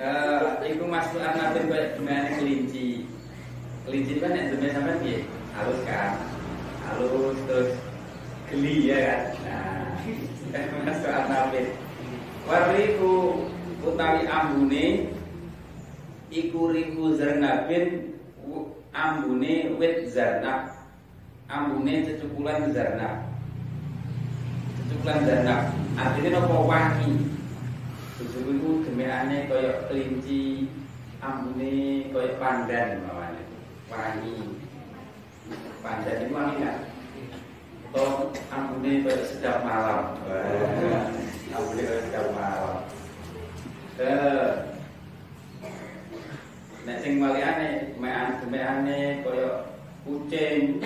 [0.00, 3.04] Eh, iku masuk anatin kaya demekane kelinci.
[3.84, 5.20] Kelinci kan nek demek sampean?
[5.52, 6.16] Halus kan.
[6.88, 7.70] Halus terus
[8.48, 9.20] geli ya kan.
[9.44, 11.66] Nah, masuk anatin.
[12.48, 13.44] Wariku
[13.84, 15.12] utawi ambune
[16.32, 18.16] iku riku zarnabin
[18.96, 20.75] ambune wit zarnab
[21.46, 23.22] ambune cecukulan zarnab.
[24.86, 25.62] Cukulan zanab
[25.98, 27.10] artinya nopo wangi.
[28.18, 30.70] Susu itu demekane kaya kelinci
[31.22, 33.42] ambune kaya pandan mawane
[33.90, 34.58] wangi.
[35.82, 36.78] Pandan itu wangi kan
[37.94, 40.18] atau ambune kaya sedap malam?
[41.54, 42.76] Ambune kaya sedap malam.
[44.02, 44.50] Eh
[46.86, 49.50] nek sing waliane mean demekane kaya
[50.06, 50.78] kucing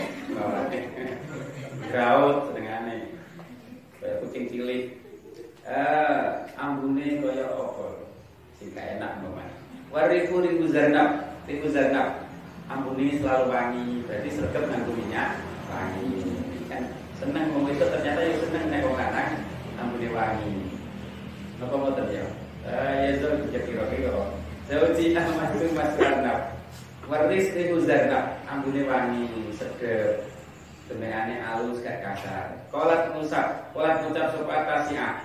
[1.91, 3.15] graut senengane
[3.99, 4.85] kayak kucing cilik.
[5.67, 6.25] Eh
[6.57, 7.87] ambune kaya apa?
[8.59, 9.51] Sing enak memang
[9.91, 12.27] wariku riku zarnab riku zarnab
[12.71, 16.23] ambune selalu wangi berarti sergap nganggo minyak wangi.
[16.71, 16.83] Kan
[17.19, 19.31] seneng wong itu ternyata ya seneng nek wong lanang
[19.79, 20.55] ambune wangi.
[21.59, 22.25] Napa mboten ya?
[22.65, 24.39] Eh ya so kira-kira.
[24.71, 26.60] Zauji Ahmad bin Mas Zarnab
[27.11, 29.27] Waris riku zarnab ambune wangi
[29.59, 30.31] sedep
[30.91, 32.67] Demekane alus gak kasar.
[32.75, 35.23] Kolat musab, kolat ngucap sapa tasiah.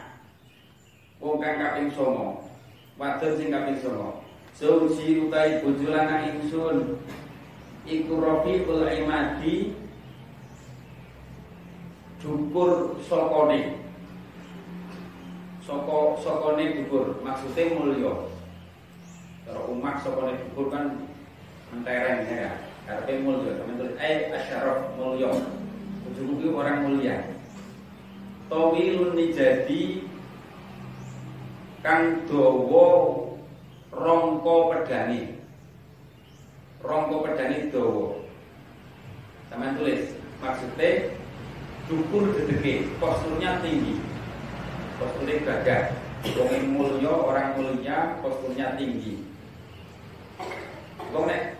[1.18, 2.38] Wong kang kaping 9.
[3.02, 4.22] Wadon sing kaping 9.
[4.54, 7.02] Zauji utai bojo lanang ingsun
[7.90, 9.74] iku Rafiul Imadi
[12.22, 13.82] dukur sokone.
[15.66, 18.14] Soko sokone dukur, maksudnya mulya.
[19.50, 21.10] Kalau umat sokone dukur kan
[21.74, 22.51] mentereng ya.
[22.86, 25.34] Karpe mulia, kami tulis eh asyaraf mulia.
[26.05, 27.18] Ujung orang mulia.
[28.45, 30.05] Tawilun jadi
[31.82, 32.86] kang dawa
[33.89, 35.41] rongko pedani.
[36.86, 38.22] Rongko pedani dawa.
[39.49, 41.18] Sama tulis maksudnya
[41.89, 43.97] dukur dedeke, posturnya tinggi.
[45.01, 45.84] Posturnya gagah.
[46.38, 49.24] Wong mulia, orang mulia, posturnya tinggi.
[51.16, 51.55] Wong nek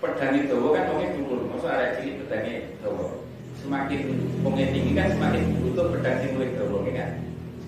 [0.00, 3.20] pedang itu kan wongnya dhuwur, masa ada cilik pedangnya dawa.
[3.60, 4.00] Semakin
[4.40, 7.10] wongnya tinggi kan semakin butuh pedang sing luwih dawa kan.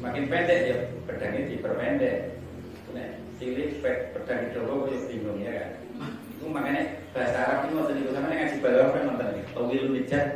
[0.00, 2.16] Semakin pendek ya pedangnya diperpendek.
[2.96, 5.70] Nek cilik pedang dawa ya bingung ya kan.
[6.32, 9.42] Itu makanya bahasa Arab ini waktu itu sama ngaji balawa kan nonton ini.
[9.52, 10.26] tawil mijat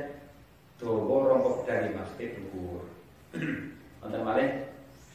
[0.76, 2.84] dawa rompok dari maksudnya dhuwur.
[4.04, 4.48] Wonten malih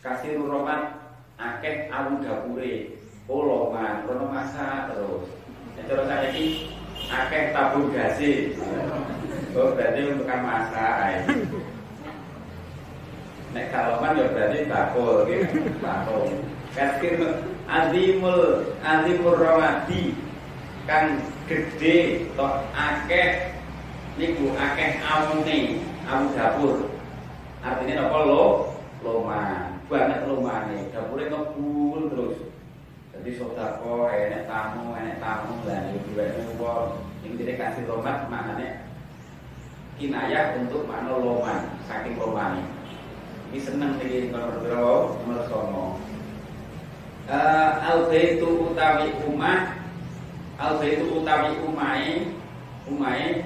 [0.01, 1.05] kasih romat
[1.37, 2.97] akeh awu dapure.
[3.27, 5.27] Polongan, rono masak terus.
[5.85, 6.73] Cara saiki
[7.05, 8.57] akeh tabung gasi.
[9.53, 11.29] Oh berarti untuk masak.
[13.53, 15.69] Nek kaloman ya berarti bakul gitu.
[15.77, 16.25] Bakul.
[16.73, 20.17] Kasir azimul azimul rawadi
[20.87, 21.19] kan
[21.51, 23.51] gede tok akeh
[24.15, 26.87] niku akeh amune am dapur
[27.59, 28.71] artinya apa lo
[29.03, 32.37] loman banget lomane dapure ngebul terus
[33.27, 36.31] jadi sodako enek tamu enek tamu lah ini dua
[36.63, 36.95] wong
[37.27, 38.87] ini kasih lomat maknanya
[39.99, 42.63] kinayah untuk makna loman saking lomane.
[43.51, 45.85] Ini seneng nih kalau berdoa nomor somo
[47.27, 48.07] uh,
[48.71, 49.75] utawi umah
[50.55, 52.31] al baitu utawi umai
[52.87, 53.43] umai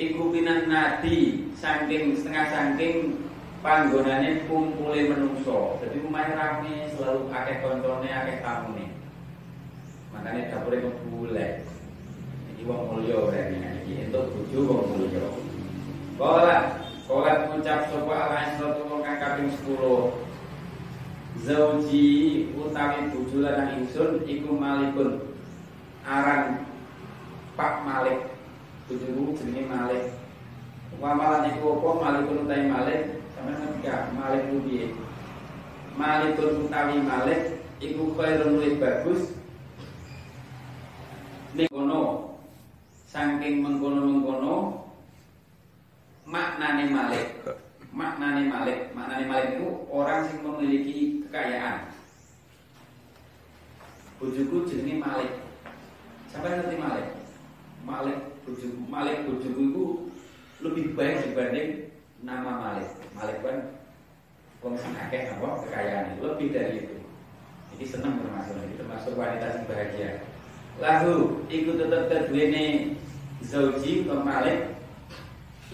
[0.00, 3.28] iku minan nadi saking setengah saking
[3.60, 5.76] panggonane kumpule menungso.
[5.84, 8.91] Jadi umai rame selalu akeh koncone akeh tamune
[10.22, 11.66] makanya dapure kebule
[12.54, 15.26] iki wong mulya berarti iki entuk bojo wong mulya
[16.14, 16.78] Kala
[17.10, 19.74] Kala ngucap sapa ala wong kang kaping 10
[21.42, 22.06] Zauji
[22.54, 25.34] utawi bojo lanang ingsun iku Malikun.
[26.06, 26.68] Aran
[27.58, 28.30] Pak Malik.
[28.86, 30.14] Bojoku jenenge Malik.
[31.02, 33.00] Wamalan iku apa Malikun utawi Malik?
[33.42, 34.94] Ngerti gak Malik ku piye?
[35.98, 37.40] Malikun utawi Malik
[37.82, 39.41] iku khairun luwih bagus.
[41.52, 42.32] Mengkono.
[43.12, 44.88] Saking mengkono-mengkono
[46.24, 47.44] maknane Malik.
[47.92, 48.78] Maknane Malik.
[48.96, 51.92] Maknane Malik itu orang yang memiliki kekayaan.
[54.16, 55.32] Bujuku jenenge Malik.
[56.32, 57.06] Sampai ngerti Malik?
[57.84, 59.84] Malik bujuku Malik bujuku itu
[60.64, 61.68] lebih baik dibanding
[62.24, 62.88] nama Malik.
[63.12, 63.76] Malik kan
[64.64, 65.68] wong sing akeh apa?
[65.68, 66.96] Kekayaan itu lebih dari itu.
[67.76, 70.31] Ini senang termasuk ini termasuk wanita yang bahagia
[70.80, 72.96] lalu ikut tetap terduene
[73.44, 74.78] zauji atau Malik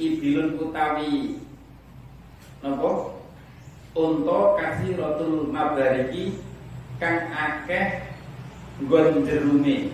[0.00, 1.38] ibilun utawi.
[2.58, 3.14] Nopo
[3.98, 6.38] Unta kasih rotul mabariki
[7.02, 8.02] Kang akeh
[8.82, 9.90] Nggon jerume.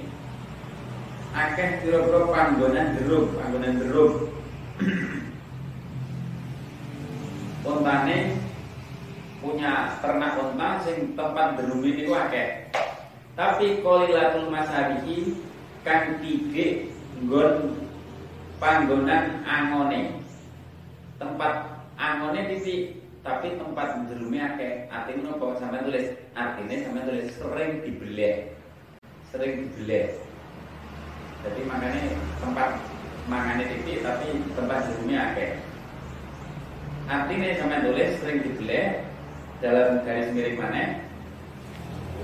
[1.32, 4.12] Akeh kira-kira panggonan jeruk Panggonan jeruk.
[7.68, 8.18] Untane
[9.44, 12.72] Punya ternak unta Sing tempat jerume itu akeh
[13.34, 15.42] Tapi kolilatul masariki
[15.82, 16.86] Kang tiga
[17.18, 17.82] Nggon
[18.62, 20.22] panggonan angone.
[21.18, 24.86] Tempat angone titik tapi tempat jerume akeh.
[24.86, 26.14] Artinya nopo sampai tulis?
[26.38, 28.36] Artinya sampai tulis sering dibeleh.
[29.34, 30.14] Sering dibeleh.
[31.44, 32.02] Jadi makanya
[32.40, 32.68] tempat
[33.26, 35.50] mangane titik tapi tempat jerume akeh.
[37.10, 38.86] Artinya sampai tulis sering dibeleh
[39.58, 40.84] dalam garis miring mana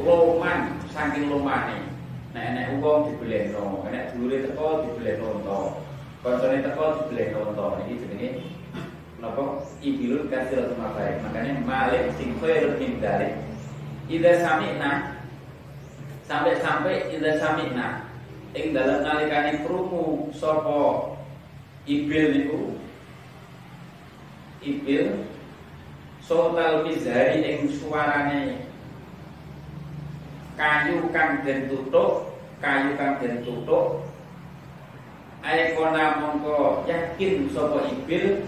[0.01, 1.91] loman saking lomane
[2.31, 5.83] nah enek uang dibeleh no enek dulure teko dibeleh no
[6.23, 8.29] koncone teko dibeleh no ini jenenge
[9.21, 11.21] Napa ibilun kasiratul mabarik.
[11.21, 13.37] Makanya malik sing khairun min dalik.
[14.09, 15.21] Idza sami'na
[16.25, 18.09] sampai-sampai idza sami'na
[18.57, 21.15] ing dalam nalikane krungu sapa
[21.87, 22.63] ibil niku
[24.65, 25.23] ibil
[26.25, 28.70] sotal mizari ing suarane
[30.61, 32.29] kayu kang den tutuk
[32.61, 34.05] kayu kang den tutuk.
[35.41, 38.45] Aikona mongko yakin sapa ibil.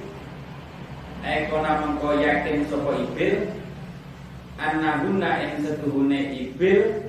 [1.25, 3.49] Ekona mengko yakin sapa ibil.
[4.61, 7.09] Annahuna ing setuhune ibil.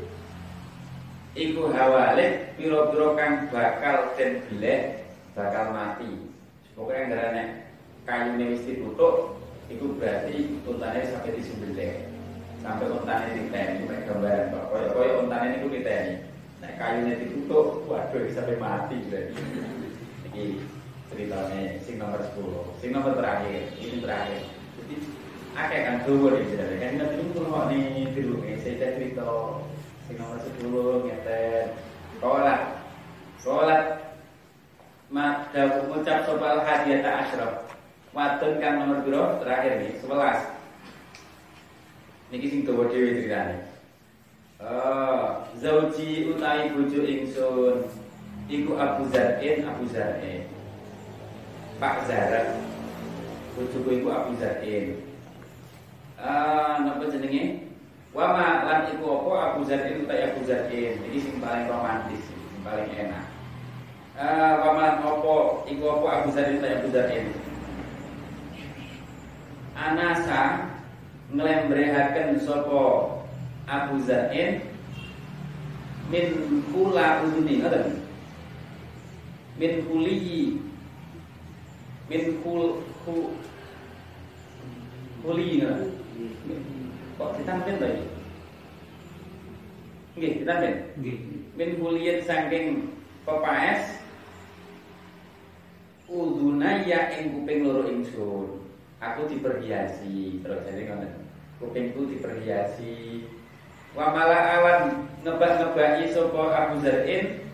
[1.33, 5.01] Iku hawalik Piro-piro kang bakal den bilek
[5.33, 6.29] Bakal mati.
[6.77, 7.43] Pokoknya ngarane
[8.05, 12.12] kayu ini mesti tutup Iku berarti untane sampai disembelih
[12.63, 16.13] Sampai untane diteni Ini gambaran Pak Koyok-koyok untane ini diteni.
[16.63, 19.35] Nah kayu ini ditutup Waduh sampai mati berarti
[20.31, 20.43] Ini
[21.13, 24.41] ceritanya sing nomor 10 sing nomor terakhir ini terakhir.
[24.81, 24.95] Jadi
[25.53, 29.29] akeh kan dulu nih cerita kan nanti itu kok nih dulu nih saya cerita.
[30.09, 31.65] Sing nomor 10 ngeten.
[32.17, 32.61] Sholat.
[33.45, 33.83] Sholat.
[35.13, 37.53] Maka mengucap sopal hadiah tak asyraf.
[38.17, 40.52] Wadon kan nomor biro terakhir nih 11
[42.33, 43.61] Niki sing dawa dhewe ceritane.
[44.57, 47.85] Oh, zauji utai bojo ingsun.
[48.49, 50.49] Iku Abu Zar'in Abu Zar'in.
[51.77, 52.57] Pak Zara.
[53.53, 54.97] Bojoku iku Abu Zain
[56.17, 57.69] ah napa jenenge?
[58.09, 59.33] Wa ma lan iku apa?
[59.53, 63.29] Abu Zain utai Abu Zain iki sing paling romantis sing paling enak.
[64.13, 67.33] Uh, Waman opo Iku opo Abu Zarin Abu Zarin
[69.73, 70.69] Anasa
[71.33, 72.81] Ngelembrehaken sopo
[73.65, 74.61] Abu Zarin
[76.13, 76.25] Min
[76.69, 77.97] kula uduni Ngerti
[79.57, 80.61] Min kuliyi
[82.05, 83.33] Min kul ku,
[85.25, 85.65] Kuliyi
[87.17, 88.03] Kok ditampil tadi
[90.13, 91.17] Nggih, ditampil Nggih.
[91.57, 92.93] Min kuliyat saking
[93.25, 94.01] pepaes
[96.09, 98.61] udunaya ing kuping loro ingsun.
[99.01, 101.22] Aku diperhiasi, terus jadi ngoten.
[101.63, 103.23] Kupingku diperhiasi.
[103.95, 104.79] Wa mala awan
[105.23, 107.47] ngebak-ngebaki sapa Abu Zar'in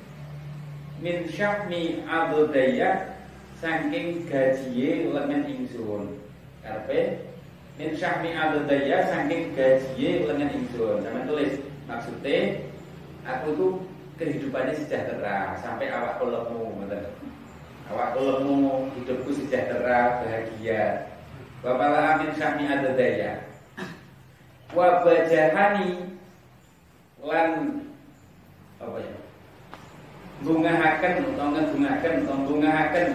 [0.97, 3.21] min syahmi adodaya
[3.61, 6.17] saking gajiye lengan ingsun.
[6.65, 7.29] Karepe
[7.77, 11.05] min syahmi adodaya saking gajiye lengan ingsun.
[11.05, 12.65] Sama tulis maksudnya
[13.27, 13.73] aku tuh
[14.17, 17.03] kehidupannya sejahtera sampai awak kolekmu ngoten
[17.87, 21.09] awak lemu hidupku sejahtera bahagia
[21.59, 23.48] Wapala amin syahmi adadaya
[24.73, 26.13] Wabajahani
[27.25, 27.81] Lan
[28.77, 29.15] Apa ya?
[30.45, 33.07] Bungahaken Atau ngebungahaken Atau bungahaken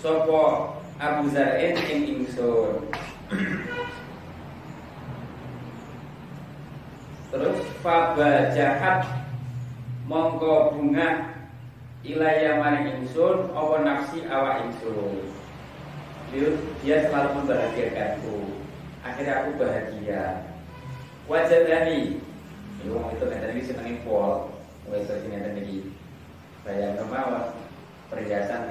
[0.00, 2.86] Sopo Abu Zar'in Ing ingsun.
[7.34, 9.10] Terus Fabajahat
[10.06, 11.34] Mongko bunga
[12.04, 15.24] ilaya maring ingsun apa nafsi awak ingsun?
[16.84, 18.60] Dia selalu membahagiakanku.
[19.00, 20.44] Akhirnya aku bahagia
[21.30, 22.20] wajah dani
[22.84, 24.52] itu itu kan tadi senengin pol
[24.88, 25.88] wajah sini tadi
[26.64, 27.56] bayang kemauan
[28.12, 28.70] perhiasan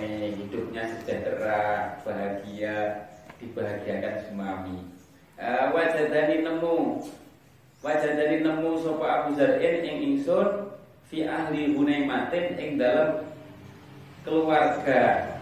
[0.00, 1.60] nih hidupnya sejahtera
[2.02, 3.06] bahagia
[3.40, 4.78] dibahagiakan sumami.
[5.40, 7.00] Uh, wajah dani nemu.
[7.80, 10.76] Wajah dani nemu sopa Abu Zar'in yang ingsun
[11.08, 13.24] fi ahli Hunaymatin ing dalam
[14.26, 15.36] keluarga.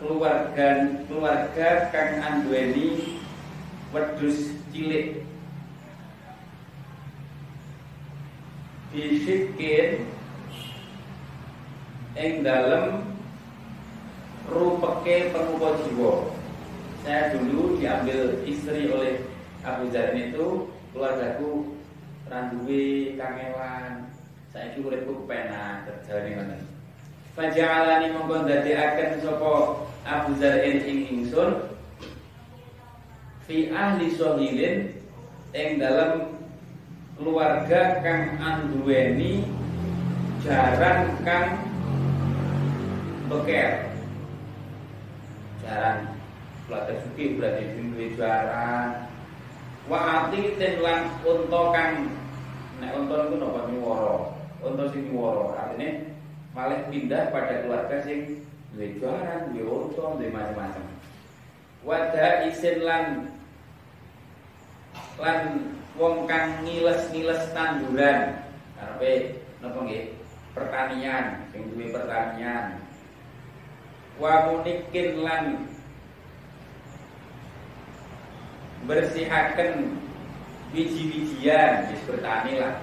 [0.00, 3.20] Keluarga keluarga kang anduweni
[3.94, 5.23] wedhus cilik
[8.94, 10.06] disikin
[12.14, 13.02] ing dalam
[14.46, 16.30] rupeke pengupa jiwa
[17.02, 19.20] saya dulu diambil istri oleh
[19.66, 21.74] Abu Zarin itu keluargaku
[22.30, 24.08] randuwe kangelan
[24.54, 26.62] saya Saiki uripku kepenak terjadi ngoten.
[27.34, 29.52] Faja'alani mongko ndadekaken sapa
[30.06, 31.74] Abu Zar'in ing ingsun
[33.50, 34.94] fi ahli sohilin
[35.50, 36.33] ing dalam
[37.14, 39.46] keluarga kang anduweni
[40.42, 41.62] jaran kang
[43.30, 43.94] beker.
[45.62, 45.98] Jaran.
[46.66, 49.08] Keluarga suki berarti duwe jaran.
[49.86, 49.98] Wa
[50.28, 51.92] ati ten unta kang
[52.82, 54.16] nek unta niku napa nyuwara?
[54.64, 56.08] Untuk sing woro artinya
[56.56, 58.42] malah pindah pada keluarga sing
[58.74, 60.84] duwe juaran, duwe untung, duwe macam-macam.
[61.84, 63.28] Wada isin lan
[65.20, 65.40] lan
[65.98, 68.42] wong kang ngiles-ngiles tanduran.
[68.74, 70.04] Karepe napa nggih?
[70.54, 72.78] Pertanian, sing duwe pertanian.
[74.22, 75.66] Wa munikin lan
[78.86, 79.98] bersihaken
[80.70, 82.74] biji-bijian, wis bertani lah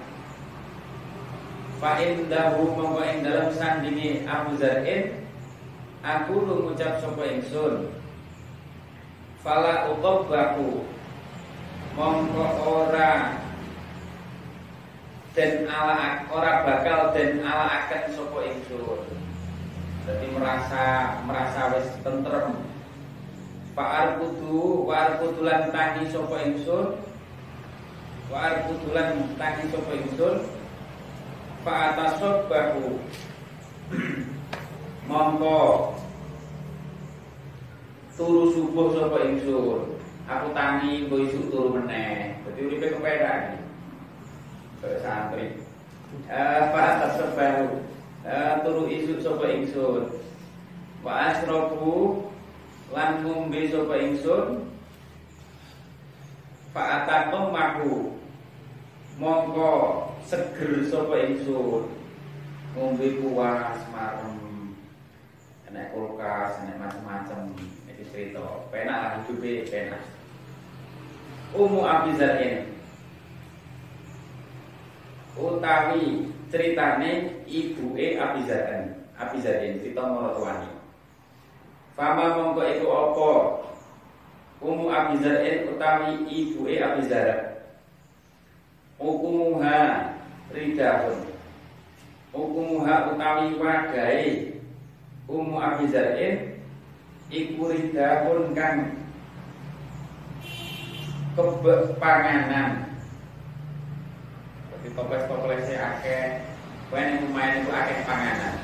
[1.82, 5.18] Fa indahu mongko ing dalam sandingi Abu Zar'in
[6.05, 7.89] aku lu ngucap sapa ingsun
[9.41, 10.86] fala uqabbahu
[11.97, 13.39] mongko ora.
[15.31, 18.99] Dan ala ora bakal dan ala akan sapa ingsun
[20.01, 20.83] jadi merasa
[21.23, 22.57] merasa wis tentrem.
[23.71, 26.99] Pak kudu wa kudulan tangi sapa ingsun
[28.27, 30.35] wa kudulan tangi sapa ingsun
[31.63, 32.97] bahu
[35.07, 35.61] mongko
[38.19, 40.00] turu subuh sapa ingsun
[40.32, 42.39] aku tangi engko isuk turu meneh.
[42.47, 43.59] Dadi uripe kepenak iki.
[45.03, 45.45] Santri.
[46.32, 47.67] Eh bahu
[48.23, 50.07] eh turu isuk sapa ingsun?
[51.03, 52.27] Wa asrobu
[52.95, 54.47] lan ngombe sapa ingsun?
[56.71, 58.15] Pak Atakom mahu.
[59.19, 59.71] Mongko
[60.23, 61.91] seger sapa ingsun.
[62.71, 64.39] Ngombe puas marem.
[65.67, 67.51] Enek kulkas enek macam-macam
[67.91, 68.63] iki cerita.
[68.71, 70.20] Penak hidupe penak
[71.51, 72.63] Umu Abi Zar'in
[75.35, 80.07] utawi ceritane ibuke Abi Zar'in Abi Zar'in cerita
[81.91, 83.31] Fama mongko iku apa?
[84.63, 87.51] Umu Abi Zar'in utawi ibuke Abi Zar'in
[89.01, 90.13] Hukumuha
[90.53, 91.19] ridahun.
[92.31, 94.55] Hukumuha utawi wagai
[95.25, 96.59] Ummu Abi Zar'in
[97.33, 99.00] iku ridahun kang
[101.36, 102.91] kebek panganan.
[104.71, 106.25] Jadi toples-toplesnya akeh,
[106.91, 108.55] ning omahe niku akeh panganan.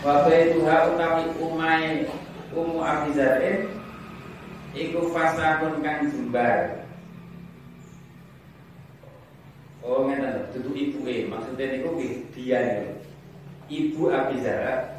[0.00, 2.08] Wa baituha utawi umai
[2.50, 3.68] Ummu Abi Zar'in
[4.74, 6.82] iku fasakun kang jembar.
[9.80, 11.96] Oh ngene dudu ibuke, maksudnya niku
[12.34, 12.92] dia niku.
[13.70, 14.98] Ibu Abi Zara,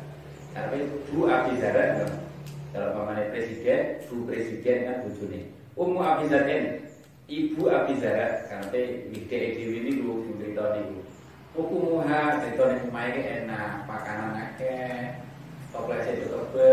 [0.56, 0.80] apa
[1.12, 2.08] Bu Abi Zara,
[2.72, 5.51] kalau pamannya presiden, Bu presiden kan bojone.
[5.78, 6.58] Ummu Abi Zara,
[7.32, 11.00] Ibu Abi Zara, karena wide dhewe niku cerita niku.
[11.56, 15.16] Ukumuha cerita ning omahe enak, makanan akeh,
[15.72, 16.72] toplese coba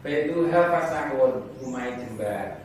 [0.00, 2.64] Betuha fasahun umai jembar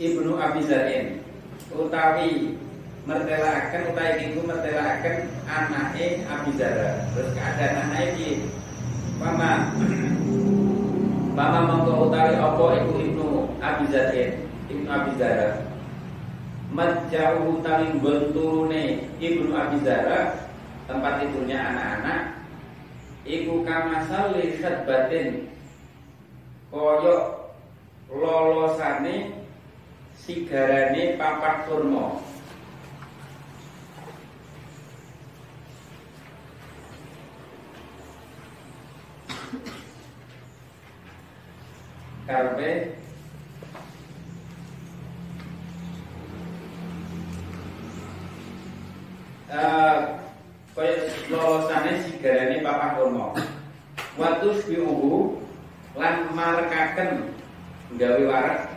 [0.00, 1.20] Ibnu Abi Zarin
[1.68, 2.56] Utawi
[3.04, 7.10] mertelaaken utawi iku mertelaaken anake Abi Zara.
[7.12, 8.30] Terus keadaan anake iki
[9.20, 9.74] Mama
[11.36, 13.26] Mama mongko utawi apa iku Ibnu
[13.60, 15.64] Abi Zarin Ibnu Abi Zara
[16.68, 20.48] Majauh utawi benturune Ibnu Abi Zara
[20.84, 22.20] tempat tidurnya anak-anak
[23.28, 25.52] iku kamasal li batin
[26.72, 27.52] koyok
[28.08, 29.44] lolosane
[30.16, 32.20] sigarane papat kurma.
[42.28, 42.92] Karpe
[49.48, 53.32] kaya lolosane sigarane papat kurma.
[54.20, 55.40] Waktu biuhu
[55.96, 57.32] lan markaken.
[57.96, 58.68] Gawe warak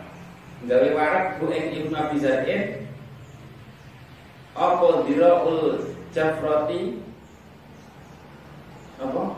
[0.64, 2.88] gawe warak bu ing Ibnu Abi Zaid.
[4.56, 5.84] Apa diraul
[6.16, 6.96] jafrati?
[8.96, 9.36] Apa?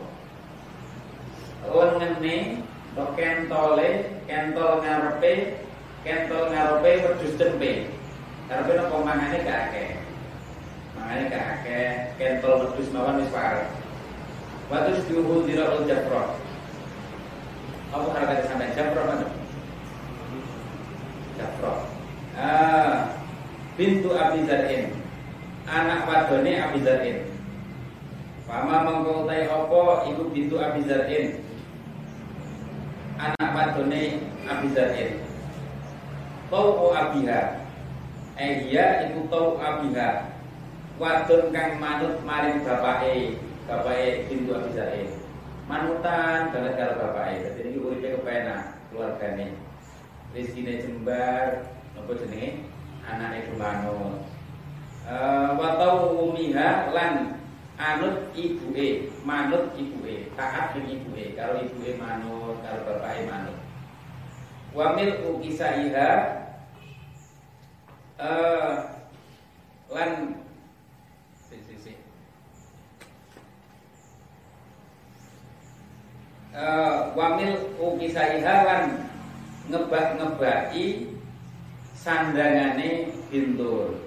[1.65, 2.63] Lengene
[2.95, 3.89] to kentole
[4.29, 5.59] kentol ngarepe
[6.07, 7.91] kentol ngarepe wedhus tempe.
[8.47, 9.94] Karepe napa mangane gak akeh
[11.05, 11.87] mangane gak akeh
[12.17, 13.69] kentol wedhus mawon wis parek
[14.65, 16.45] Watus diuhul diraul jafrati
[17.95, 19.23] apa kata sampai Jafro mana?
[21.39, 21.73] Jafro.
[22.35, 23.15] Ah,
[23.79, 24.91] bintu Abi Zar'in.
[25.63, 27.23] Anak wadone Abi Zar'in.
[28.43, 28.83] Fama
[29.47, 31.39] opo iku bintu Abi Zar'in.
[33.15, 35.23] Anak wadone Abi Zar'in.
[36.51, 37.63] Tau abiha.
[38.35, 40.34] Eh iya iku tau abiha.
[40.95, 43.35] Wadon kang manut maring bapake,
[43.67, 45.25] bapake bintu Abi Zar'in
[45.65, 48.61] manutan banget kalau bapaknya jadi ini uripnya kepenak
[48.93, 49.47] keluarganya
[50.31, 52.69] rizkinya jembar nopo jenenge?
[53.05, 54.17] Anak itu manut
[55.05, 57.37] uh, watau umiha lan
[57.77, 62.57] anut ibu e manut ibu e taat ning ibu e kalau ibu e manut.
[62.65, 63.57] Kalau bapak e manut
[64.73, 66.09] wamil ukisaiha
[68.17, 68.73] uh,
[69.93, 70.09] lan
[76.55, 79.11] uh, wamil ukisaihawan
[79.67, 81.11] ngebak-ngebaki
[81.93, 83.99] sandangane bintur.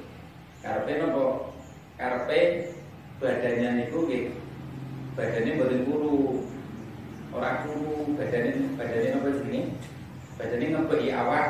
[0.65, 1.55] Karpe nopo?
[2.01, 2.73] Karpe
[3.21, 4.33] badannya niku nggih.
[5.15, 6.19] Badannya mboten kuru.
[7.29, 9.61] Ora kuru, badannya badannya nopo sini?
[10.41, 11.49] Badannya ngebaki awak.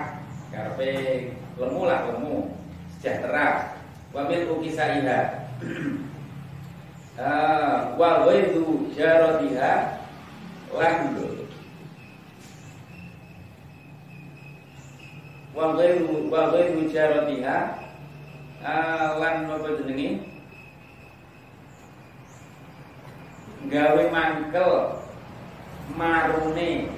[0.51, 0.88] Karpe
[1.57, 2.36] lemu lah lemu.
[2.99, 3.76] Sejahtera.
[4.11, 5.46] Wamil ukisaiha.
[7.18, 9.97] uh, wa ghairu jaratiha
[10.74, 11.16] lan
[15.56, 17.58] wa ghairu wa ghairu jaratiha
[19.18, 20.22] lan napa jenenge
[23.68, 24.72] gawe mangkel
[25.96, 26.92] marune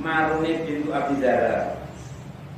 [0.00, 1.78] marune bintu Abizara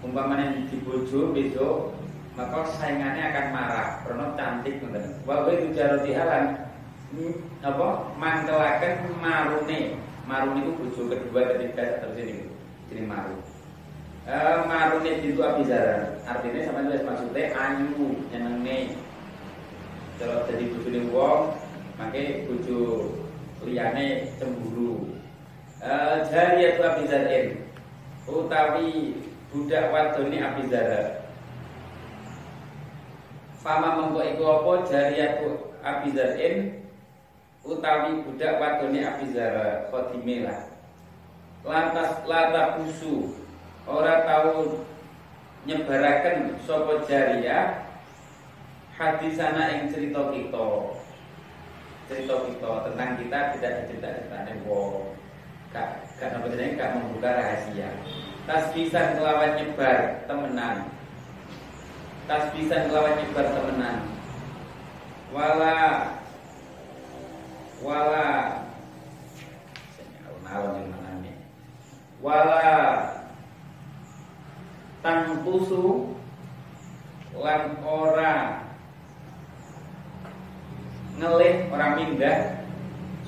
[0.04, 1.94] umpamanya di bojo besok
[2.34, 3.88] maka saingannya akan marah.
[4.02, 5.06] Karena cantik ngoten.
[5.22, 6.44] Wa ghairu jaratiha lan
[7.62, 7.88] apa?
[8.18, 12.48] Mantelaken marune Marun itu bojo kedua ketiga terus ini
[12.88, 13.40] jadi Marun.
[14.24, 18.96] E, Marun itu Abizara artinya sama jelas maksudnya ayu nyenenge.
[20.16, 21.40] Kalau jadi bojo ning wong,
[22.00, 22.80] make bojo
[23.68, 25.12] liyane cemburu.
[25.84, 25.92] E,
[26.64, 27.46] itu Abizarin
[28.24, 29.20] utawi
[29.52, 31.28] budak wadone Abizara.
[33.60, 36.83] Fama mengko iku apa jariyatu Abizarin
[37.64, 40.44] utawi budak wadone Abizara Khadime.
[41.64, 43.40] Lantas lata busu
[43.88, 44.84] ora tahu
[45.64, 47.88] nyebaraken sapa jariyah
[49.00, 50.68] hadisana ing cerita kita.
[52.04, 55.16] Cerita kita tentang kita tidak dicerita-ceritane wong.
[55.72, 57.90] Kak, apa jenenge kak membuka rahasia.
[58.44, 60.76] Tasbisan kelawan nyebar temenan.
[62.28, 63.98] Tasbisan kelawan nyebar temenan.
[65.32, 65.74] Wala
[67.84, 68.28] wala.
[70.48, 71.36] Alon yang?
[72.24, 72.72] Wala.
[75.04, 76.16] Tangtusu
[77.36, 78.64] lan ora.
[81.14, 82.38] Ngelih ora mindah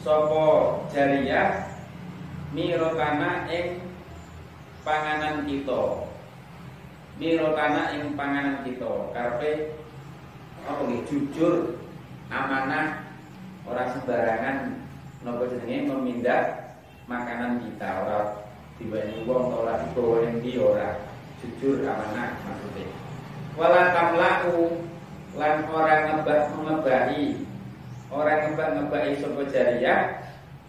[0.00, 0.44] sapa
[0.88, 1.68] jariyah.
[2.56, 3.84] Mirotana ing
[4.80, 6.08] panganan kita.
[7.20, 9.12] Mirotana ing panganan kita.
[9.12, 9.76] Karepe
[10.64, 11.04] apa nggih?
[11.04, 11.76] Jujur
[12.32, 13.05] amanah
[13.66, 14.78] ora sembarangan
[15.26, 16.42] napa jenenge memindah
[17.10, 17.88] makanan kita?
[18.06, 18.18] Ora
[18.78, 21.02] dibayani wong ora dibawa ning ora?
[21.42, 22.88] Jujur amanah maksudnya.
[23.58, 24.86] Wala tamlaku
[25.36, 27.44] lan orang ngebah mengebahi
[28.08, 30.00] orang ngebah ngebahi sapa jariyah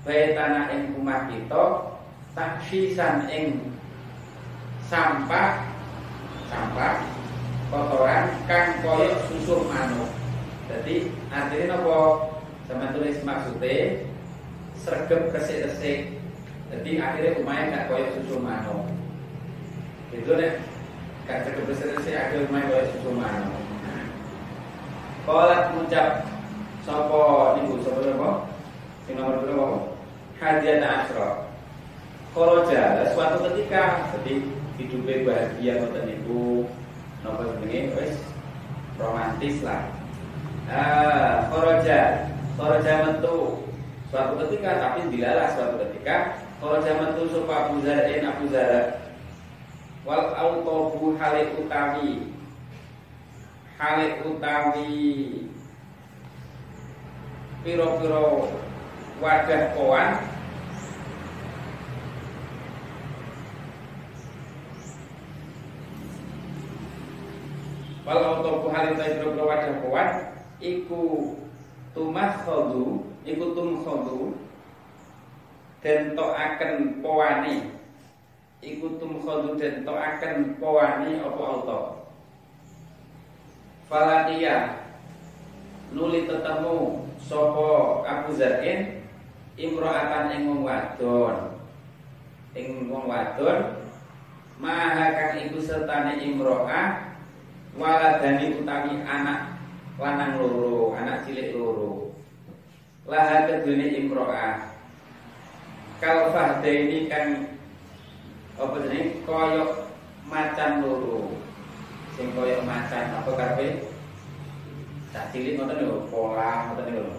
[0.04, 1.96] bae tanah ing rumah kita
[2.36, 3.60] taksisan ing
[4.88, 5.68] sampah
[6.52, 7.04] sampah
[7.68, 10.12] kotoran kan koyok susu manuk.
[10.68, 12.00] Jadi artinya nopo
[12.68, 14.04] sama tulis maksudnya
[14.78, 16.20] sergap resik-resik
[16.68, 18.86] jadi akhirnya lumayan gak koyok susu manuk
[20.12, 20.60] itu deh
[21.28, 23.52] Gak kebesaran si akhir main oleh susu mano.
[25.28, 26.24] Kolat ucap
[26.88, 28.30] sopo ibu sopo sopo.
[29.04, 29.92] Sing nomor berapa?
[30.40, 31.52] Hadiah asro.
[32.38, 34.46] Jalan suatu ketika, jadi
[34.80, 36.70] hidupnya bahagia ngoten niku
[37.28, 38.14] nomor wis
[38.96, 39.84] romantis lah.
[40.72, 43.62] Ah, koroja, koroja metu
[44.10, 46.42] suatu ketika tapi dilalah suatu ketika.
[46.58, 48.98] Koroja metu supaya Abu Zar'in Abu Zara.
[50.02, 52.34] Wal autobu hale utawi
[53.78, 54.98] hale utawi
[57.62, 58.50] piro-piro
[59.22, 60.10] wadah koan.
[68.02, 70.10] Wal autobu hale utawi piro-piro wadah koan.
[70.58, 71.38] Iku
[71.98, 74.38] tumah khodu iku tum khodu
[75.82, 77.78] dan akan poane
[78.62, 81.80] iku tumkhadu den akan powani apa auto?
[83.88, 84.84] Falatia
[85.96, 89.06] nuli tetemu sopo Abu Zar'in
[89.56, 91.56] imro'atan ing wong wadon.
[92.58, 93.88] Ing wadon
[94.60, 97.16] maha kang iku sertane imro'ah
[97.78, 99.57] waladani utawi anak
[99.98, 102.14] lanang loro anak cilik loro.
[103.10, 104.78] Laha kedune imro'ah.
[105.98, 107.58] Kalfah ini kan
[108.62, 109.26] apa jenenge?
[109.26, 109.90] Koyok
[110.30, 111.34] macan loro.
[112.14, 113.90] Sing koyok macan apa karepe
[115.16, 117.10] tak cilik ngoten lho pola ngoten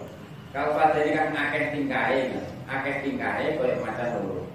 [0.49, 2.19] kalau padane kan akeh tingkahe
[2.63, 4.47] akeh tingkahe koyok macan loro.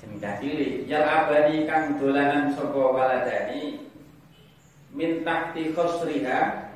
[0.00, 0.88] Jeneng cilik.
[0.88, 3.76] Yal abadi kang dolanan saka waladani
[4.96, 6.67] min tahti khosriha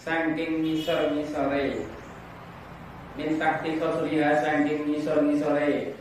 [0.00, 1.86] saking ngisor-ngisore
[3.14, 5.94] min tahti khosriha saking ngisor-ngisore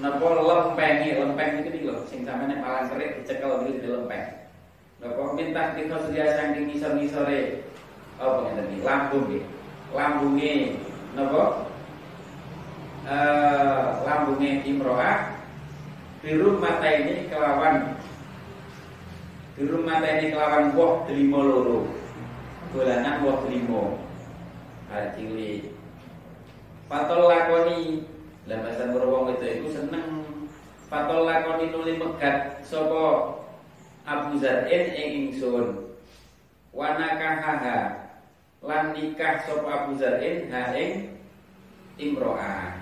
[0.00, 4.24] Napa lempengi, lempeng itu loh, sing sampeyan malang kerik dicekel gitu di lempeng.
[5.04, 7.60] Napa minta kita sedia saking ngisor-ngisore
[8.16, 8.80] apa ngeten iki?
[8.80, 9.44] Lambung nggih.
[9.92, 10.52] Lambunge
[11.12, 11.44] napa?
[13.04, 15.36] Eh lambunge imroah
[16.24, 17.98] biru mata ini kelawan
[19.58, 21.78] biru mata ini kelawan woh delimo loro.
[22.72, 24.00] Dolanan woh delimo.
[24.88, 25.68] Hati
[26.88, 28.08] Patol lakoni.
[28.48, 30.24] Lah bahasa wong itu itu seneng.
[30.88, 33.36] Fatol lakoni nuli megat sapa
[34.08, 35.92] Abu Zar'in ing ingsun.
[36.72, 38.08] Wa nakahaha.
[38.64, 41.12] Lan nikah sapa Abu Zar'in ha ing
[42.00, 42.80] imro'ah.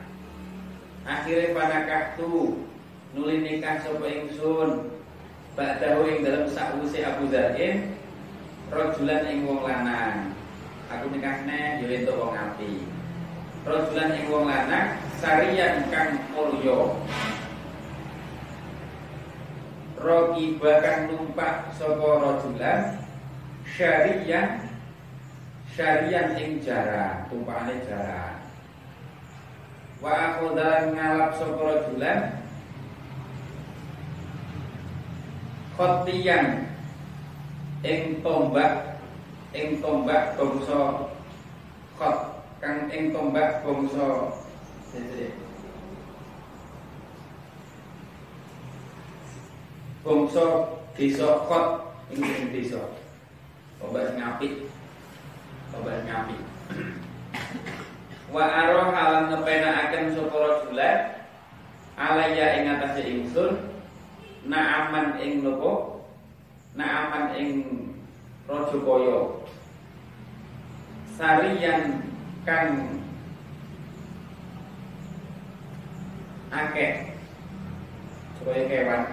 [1.02, 2.62] Akhirnya panakah tu
[3.10, 4.86] nuli nikah sapa ingsun.
[5.58, 7.99] Ba'dahu ing dalam sakwuse Abu Zar'in
[8.70, 10.30] Rojulan ing wong lanang.
[10.86, 12.86] Aku nikah neh yo entuk wong api
[13.66, 16.94] Rojulan ing wong lanang sarian kang mulya.
[20.00, 23.04] Rogi bahkan numpak sapa rajulan
[23.68, 24.64] syarian
[25.68, 28.40] syarian ing jara tumpakane jara
[30.00, 32.20] wa akhodan ngalap sapa rajulan
[35.76, 36.69] khotiyan
[37.80, 39.00] ing tombak
[39.56, 41.08] ing tombak bangsa
[41.96, 42.16] khot
[42.60, 44.36] kang ing tombak bangsa
[50.00, 50.44] Bangsa
[50.96, 51.66] desa kot
[52.08, 52.80] ing desa.
[53.84, 54.64] Obat ngapi.
[55.76, 56.36] Obat ngapi.
[58.32, 60.98] Wa aro halan ngepenakaken sapa rajulan
[62.00, 63.52] alaya ing atase ingsun
[64.46, 65.89] naaman ing nopo
[66.74, 67.52] naaman ing
[68.46, 69.18] kaya
[71.14, 72.02] sariyan
[72.46, 72.98] kang
[76.50, 77.14] akeh.
[78.40, 79.04] Supaya kewan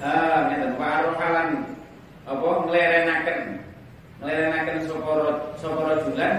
[0.00, 0.80] Ah, ngeten.
[0.80, 1.76] Wa arohalan
[2.24, 2.48] apa?
[2.64, 3.40] Nglerenaken.
[4.24, 5.12] Nglerenaken sapa
[5.60, 6.34] sapa rajulan?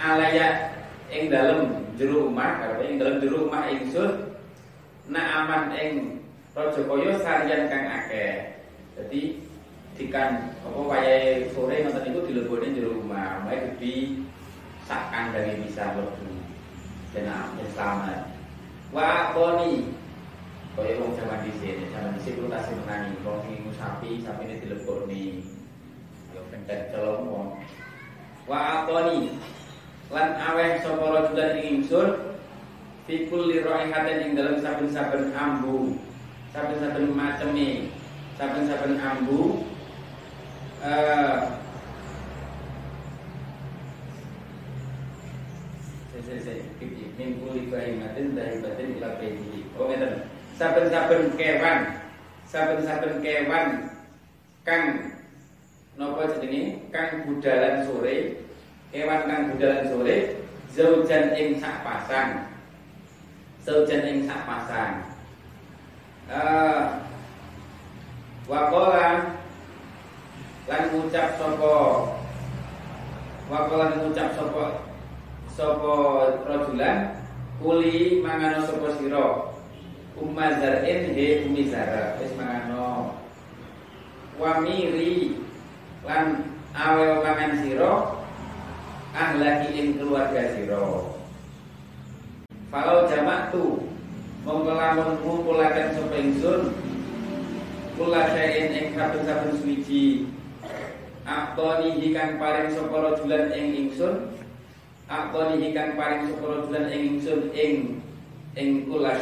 [0.00, 0.71] Alaya
[1.12, 4.32] ing dalem jero omah karo ing dalem jero omah ingsun
[5.12, 5.92] nak aman ing
[6.56, 8.56] raja kaya sarian kang akeh.
[8.96, 9.36] Dadi
[10.00, 14.24] dikan apa wayahe sore ngoten niku dilebone jero omah, wae gede
[14.88, 16.32] sak kandhange bisa mlebu.
[17.12, 17.28] Dan
[17.76, 18.24] selamat.
[18.88, 19.92] Wa aqoni
[20.72, 25.44] Kaya wong zaman dhisik, zaman dhisik ku tasih menani, wong sing sapi, sapine dilebokne.
[26.32, 27.60] Yo pentet celong wong.
[28.48, 29.36] Wa atoni
[30.12, 32.36] lan aweh sapa rajulan ing ingsun
[33.08, 35.96] fi kulli raihatin ing dalam saben-saben ambu,
[36.52, 37.88] saben-saben maceme,
[38.36, 39.64] saben-saben ambu.
[40.84, 41.62] Eh
[46.22, 46.62] saya saya
[47.18, 49.66] minggu liku aimatin dari batin ila baiti.
[49.74, 50.28] Oh ngeten.
[50.54, 51.78] Saben-saben kewan
[52.46, 53.66] saben-saben kewan
[54.62, 55.12] kang
[55.98, 56.88] napa jenenge?
[56.94, 58.38] Kang budalan sore
[58.92, 60.16] kewan kang budalan sore
[60.76, 62.52] zaujan ing sak pasang.
[63.64, 64.92] Zaujan ing sak pasang.
[66.28, 66.82] Uh, eh,
[68.44, 69.32] wakola
[70.68, 71.76] lan ngucap sapa?
[73.48, 74.64] Wakola ngucap sapa?
[75.52, 75.94] Sapa
[76.44, 77.16] rajulan?
[77.64, 79.56] Kuli mangano sapa sira?
[80.20, 81.72] Umma zar'in he umi
[82.20, 83.16] Wis mangano.
[84.36, 85.40] Wamiri
[86.02, 88.21] Lan awe mangan siro
[89.12, 91.20] Ahlaki ing keluarga siro
[92.72, 93.92] Falau jamak tu
[94.48, 96.72] Mongkolamun ngumpulakan sopa ingsun
[97.92, 100.32] Kula syai'in ing saben-saben suwiji.
[101.28, 104.32] Aktoni hikan paring sopa rojulan ing ingsun
[105.12, 108.00] Aktoni hikan paring sopa rojulan ing ingsun Ing
[108.56, 109.12] ing kula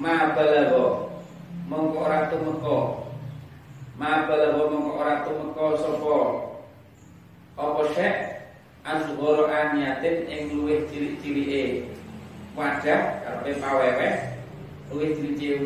[0.00, 1.12] ma balagha
[1.68, 2.78] mongko ora tumeka.
[4.00, 6.16] Ma balagha mongko ora tumeka sapa
[7.60, 8.39] apa syek
[8.84, 11.92] azghara aniyatin ing luwih cilik-cilike.
[12.56, 14.08] Wadah karepe pawewe
[14.90, 15.62] luwih cilik-cilik.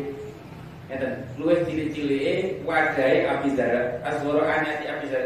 [0.85, 1.11] Ngeten
[1.41, 5.25] luwih cilik-cilike wadahe abizara azghara aniyati abizara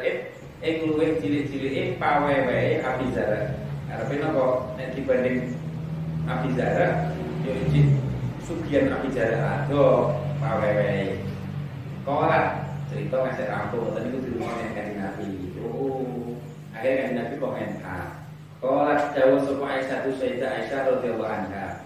[0.63, 3.59] ing luwih cilik-cilike pawewe abizara
[3.89, 4.45] karepe napa?
[4.77, 5.53] Nek dibanding
[6.29, 7.11] abizara
[7.43, 7.53] yo
[8.49, 11.21] sugian api jarak ado pawewe
[12.01, 15.29] kolat cerita ngasih rampung tadi itu di rumah yang kanji nabi
[16.79, 18.03] akhirnya kanji nabi komentar
[18.63, 21.83] kolat jauh semua Aisyah tu Sayyidah Aisyah radhiyallahu anha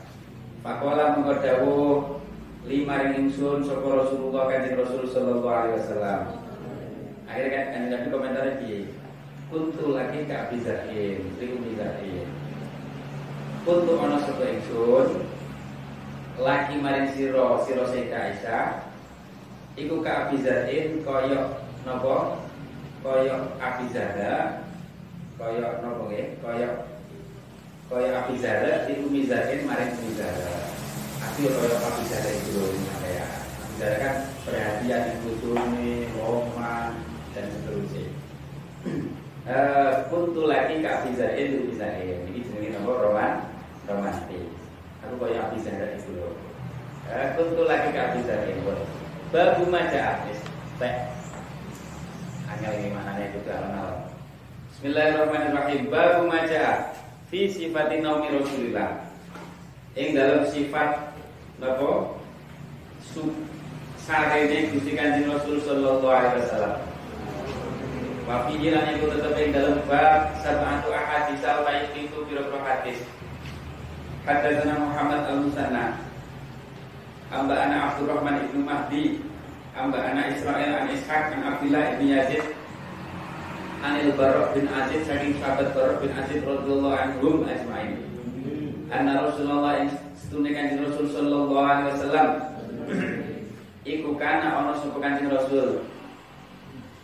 [0.61, 2.05] Pakola mengkodawu
[2.69, 6.21] lima ring ingsun sapa Rasulullah kanjeng Rasul sallallahu alaihi wasallam.
[7.27, 8.79] Akhirnya kan kanjeng Nabi komentar piye?
[9.51, 12.27] Kuntu lagi ka Abi Zain, iku Zain.
[13.67, 15.27] Kuntu ana sapa ingsun
[16.39, 18.67] laki maring siro siro Sayyidah Aisyah
[19.75, 22.39] iku ka abizarin koyok nopo
[23.03, 24.62] koyok abizada
[25.39, 26.75] koyok nopo nggih koyok
[27.89, 30.71] koyok abizada iku mizarin maring mizara
[31.21, 33.25] tapi koyok abizada itu ya
[33.63, 34.15] abizada kan
[34.45, 35.01] perhatian
[35.77, 36.93] nih loma
[37.33, 38.05] dan seterusnya
[39.43, 43.43] Eh, kuntu lagi ke abizarin itu mizarin ini jenis nopo roman
[43.91, 44.47] romantis
[45.03, 46.31] Aku kaya Abi Zahra itu loh.
[47.11, 48.71] Aku tuh lagi ke Abi Zahra itu.
[49.35, 50.39] Babu maja Abis.
[50.79, 50.95] Teh.
[52.47, 54.02] Hanya ini maknanya juga alam
[54.83, 55.87] Bismillahirrahmanirrahim.
[55.87, 56.91] Babu maja
[57.31, 58.99] fi sifatin naumi Rasulillah.
[59.95, 60.89] Yang dalam sifat
[61.63, 62.11] apa?
[62.99, 63.31] Sub
[63.95, 66.75] sarene Gusti Kanjeng Rasul sallallahu alaihi wasallam.
[68.27, 71.63] Wa fi jilan iku tetep ing dalam bab sab'atu ahadits al
[71.95, 72.99] itu biro hadis.
[74.27, 75.95] Hadatsana Muhammad al-Musanna
[77.31, 79.23] Amba ana Abdurrahman ibnu Mahdi
[79.79, 82.62] Amba ana Israel an Ishaq an Abdullah ibn Yazid
[83.83, 87.99] Anil Barok bin Azid saking sahabat Barok bin Azid radhiyallahu anhum ajmain.
[88.87, 89.83] Anna Rasulullah
[90.15, 92.29] setune kanjeng Rasul sallallahu alaihi wasallam.
[93.83, 95.83] Iku kana ana sapa kanjeng Rasul?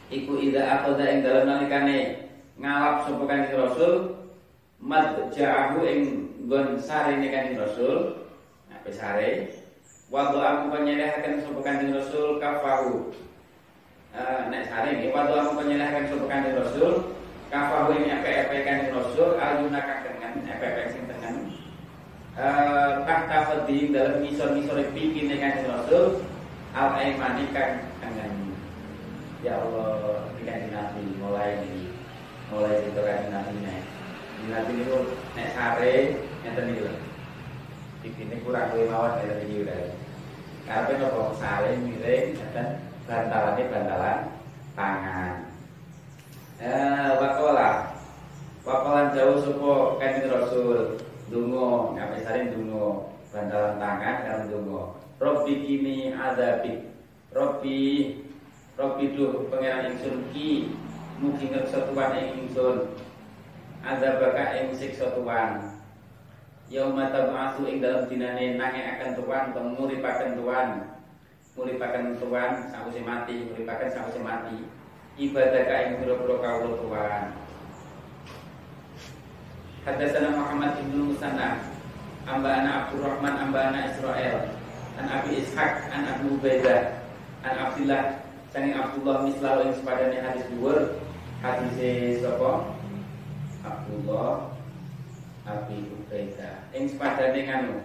[0.07, 3.93] Iku ida aqada ing dalem nalikane ngalap sapa kanjeng Rasul
[4.80, 6.01] madja'ahu ing
[6.47, 8.23] nggon sare kanjeng Rasul.
[8.72, 9.51] Apa sare.
[10.07, 13.11] Waktu aku penyerahaken sapa kanjeng Rasul kafahu
[14.19, 16.91] uh, nek saring ya waktu aku penyelahkan sapa kanjeng Rasul
[17.49, 21.35] kafahu ini epe-epe kanjeng Rasul aljuna kang dengan epe-epe sing tengen.
[22.39, 26.23] Uh, tak tafadhi dalam misor-misor bikin kanjeng Rasul
[26.75, 28.31] al aimani kang dengan
[29.39, 31.87] ya Allah ikan nabi mulai ini
[32.51, 33.81] mulai itu kan nabi nek.
[34.49, 34.97] Nabi itu
[35.35, 35.95] nek sare
[36.43, 36.93] ngeten iki lho.
[37.99, 39.91] Ini kurang luwih mawon dari udah
[40.63, 44.18] karena nopo sare miring ngeten bantalannya bantalan
[44.77, 45.34] tangan.
[46.61, 47.90] Eh wakola.
[48.61, 51.02] Wakolan jauh supo kanjeng rasul?
[51.34, 56.90] Dungo ngapain sare dungo bantalan tangan kan dungo Robbi kini adabik
[57.34, 58.18] Robbi
[58.77, 60.73] Robbi duh pangeran ingsun ki
[61.19, 62.95] Mugi ngersa tuan ing ingsun.
[63.84, 65.77] Adabaka ing siksa tuan
[66.69, 70.88] Yauma tab'atsu ing dalam dinane nanging akan tuan Menguripakan tuan
[71.60, 74.64] Muripakan tuan Sausé mati Muripakan sausé mati.
[75.19, 77.23] Ibadah ka ing biro-biro kawula tuan.
[79.84, 81.60] Hadasana Muhammad ibnu Musanna
[82.23, 84.56] Amba ana Abdurrahman Amba ana Israel
[84.95, 86.95] An Abi Ishaq An Abu Ubaidah
[87.44, 90.98] An Abdillah Sanging Abdullah mislahu yang sepadanya hadis dhuwur.
[91.45, 92.65] Hadis sapa?
[93.61, 94.49] Abdullah
[95.45, 96.57] Abi Ubaidah.
[96.73, 97.76] Ing sepadane nganu?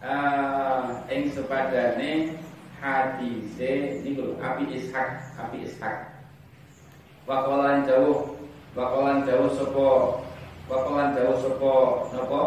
[0.00, 2.32] Uh, ing sepadane
[2.80, 6.10] hadise niku Abi Ishaq Abi Ishaq
[7.28, 8.34] Wakalan jauh
[8.72, 9.88] Wakalan jauh sapa
[10.66, 11.74] Wakalan jauh sapa
[12.16, 12.42] napa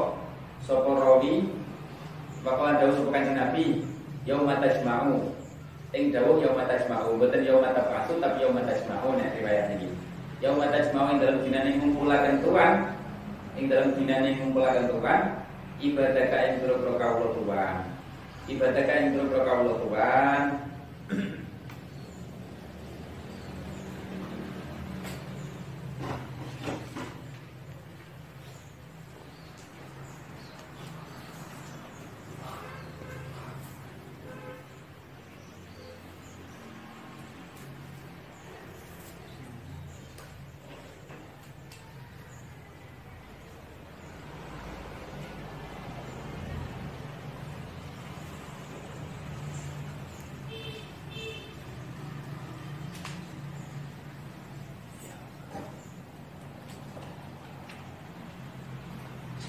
[0.63, 1.47] sapa rawi?
[2.41, 3.65] Wakalan jauh sapa kanjeng Nabi?
[4.23, 5.35] Yauma tajma'u.
[5.91, 7.19] Ing dawuh yauma tajma'u.
[7.19, 9.91] Mboten yauma tafasu tapi yauma tajma'u nek riwayat iki
[10.43, 12.73] yauma tajma'u ing dalam dinane ngumpulaken tuan
[13.55, 15.21] ing dalam dinane ngumpulaken tuan
[15.79, 17.75] ibadah ka ing pira-pira kawula tuan
[18.47, 20.43] ibadah ka ing pira-pira kawula tuan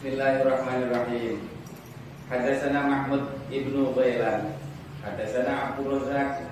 [0.04, 1.40] Bismillahirrahmanirrahim.
[2.28, 4.52] Hadatsana Mahmud ibnu Ghailan.
[5.00, 6.44] Hadatsana Abdul Razak.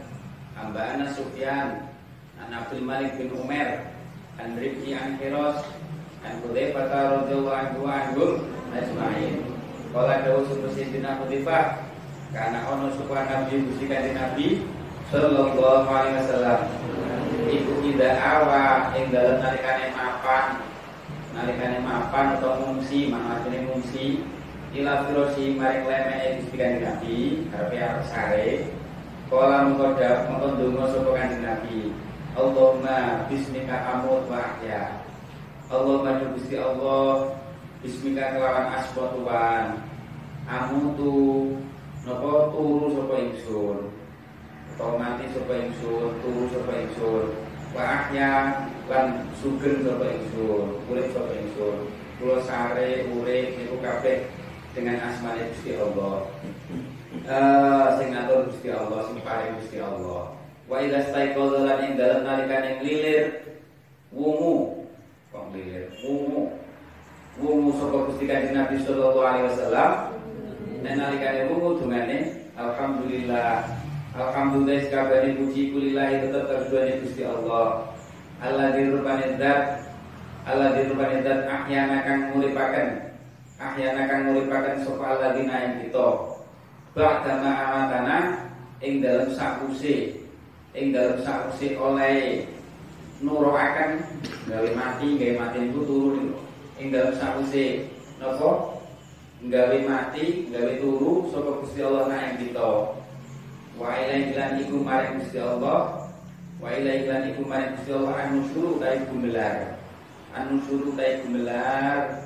[0.57, 1.85] Amba'ana Sufyan.
[2.41, 3.93] An Abdul Malik bin Umar.
[4.41, 5.61] An Rifki an Hiros.
[6.25, 9.45] An Hudzaifah radhiyallahu anhu anhum ajma'in.
[9.93, 11.77] Qala dawu sunusi bin Hudzaifah.
[12.33, 14.65] Karena ono supaya Nabi Gusti Kanjeng Nabi
[15.13, 16.61] sallallahu alaihi wasallam.
[17.53, 20.72] Iku ida awa ing dalem nalikane mapan
[21.33, 24.21] nalikane mapan atau mungsi mangatune mungsi
[24.73, 27.17] ila firosi maring leme Gusti Nabi
[27.53, 28.49] arepe arep sare.
[29.33, 31.79] Kala mengkoda mengko ndonga sapa Kanjeng Nabi
[32.37, 34.93] Allahumma bismika amut wa ahya.
[35.73, 37.33] Allahumma Gusti Allah
[37.85, 39.65] bismika kelawan asma Tuhan.
[40.49, 41.53] Amutu
[42.05, 43.79] napa turu sapa ingsun?
[44.73, 47.27] Utawa mati sapa ingsun turu sapa ingsun.
[47.73, 48.33] Wa ahya
[48.93, 51.89] lan sugeng sapa ingsun urip sapa ingsun
[52.21, 54.29] kula sare urip niku kabeh
[54.77, 56.29] dengan asmane Gusti Allah.
[57.25, 60.37] Eh sing ngatur Gusti Allah sing paring Gusti Allah.
[60.69, 63.49] Wa idza staiqadha lan ing dalem nalikane lilir
[64.13, 64.85] wungu.
[65.33, 66.53] Kok lilir wungu.
[67.41, 69.91] Wungu sapa Gusti Kanjeng Nabi sallallahu alaihi wasallam?
[70.85, 72.19] Nek nalikane wungu dungane
[72.61, 73.65] alhamdulillah.
[74.13, 77.92] Alhamdulillah sekabari puji kulillahi tetap terjuane Gusti Allah
[78.43, 79.87] Allah dirupani dat
[80.43, 83.15] Allah dirupani dat ahyana kang mulipaken
[83.63, 86.09] ahyana kang mulipaken sapa alladzina yang kita.
[86.93, 88.19] Ba'da ma amatana
[88.83, 90.27] ing dalam sakuse
[90.75, 92.51] ing dalam sakuse oleh
[93.23, 94.03] nuroaken.
[94.51, 96.35] Gawe mati gawe mati niku turu
[96.83, 97.87] ing dalam sakuse
[98.19, 98.75] napa?
[99.47, 102.91] Gawe mati gawe turu sapa Gusti Allah nang kita.
[103.79, 106.02] Wa lan iku maring Gusti Allah
[106.63, 109.83] wa ilaihi lan iku maring Gusti Allah anu suruh ta gumelar
[110.31, 112.23] anu suruh ta gumelar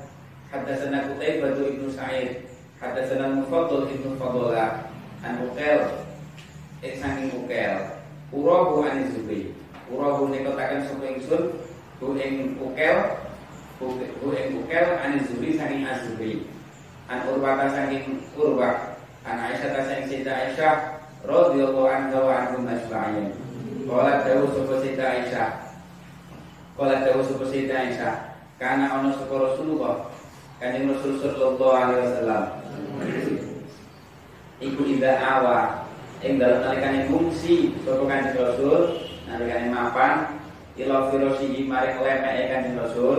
[0.52, 2.44] hadatsana Qutaibah ibnu Sa'id.
[2.76, 4.92] Hadatsana Mufaddal ibnu Fadlah
[5.24, 6.04] an Uqail
[6.84, 7.96] ek sanging Uqail
[8.28, 9.56] urahu an Zubair
[9.88, 11.56] urahu nekotaken sapa ingsun?
[11.96, 13.16] Ku ing Uqail
[13.80, 16.44] ku ing Uqail an Zubair sanging Azzubair
[17.08, 19.00] an Urwata sanging Urwah.
[19.24, 20.74] An Aisyah sanging Sayyidah Aisyah
[21.24, 23.45] radhiyallahu anha wa anhum ajma'in
[23.86, 25.50] Kala dawuh sapa Sayyidah Aisyah.
[26.74, 28.16] Kala dawuh sapa Sayyidah Aisyah.
[28.58, 30.10] Karena ono sapa Rasulullah
[30.56, 32.44] Kanjeng Rasul sallallahu alaihi wasallam.
[34.56, 35.84] Iku ida awa
[36.24, 40.34] ing dalem fungsi sapa Kanjeng Rasul nalikane mapan
[40.80, 43.18] ila firasihi maring lemeke Kanjeng Rasul.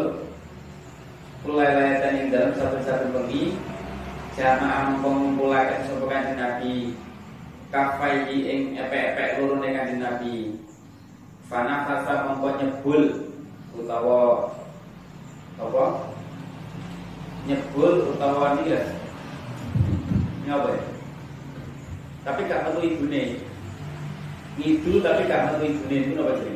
[1.45, 3.55] Kulailayatan ing dalam satu-satu bengi
[4.33, 6.73] jamaah mengumpulaken sapa Kanjeng Nabi
[7.69, 10.56] kafai ing epek-epek ning Kanjeng Nabi.
[11.47, 13.01] Fana fasa mongko nyebul
[13.71, 14.51] utawa
[15.55, 15.83] apa?
[17.47, 18.91] Nyebul utawa nilas.
[20.43, 20.83] Ini apa ya?
[22.27, 23.39] Tapi gak metu ibune.
[24.59, 26.55] Ngidul tapi gak metu ibune itu apa jadi?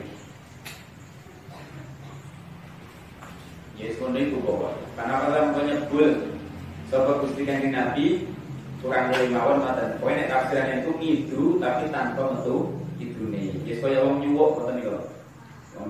[3.80, 4.76] Yes, kono iku kok.
[5.00, 6.36] Karena kalau mau nyebul
[6.92, 8.28] sapa Gusti Kanjeng Nabi
[8.84, 10.04] kurang dari mawon mboten.
[10.04, 13.56] Pokoke nek tafsiran itu ngidru tapi tanpa metu idune.
[13.66, 14.81] Yes kaya wong nyuwuk ngoten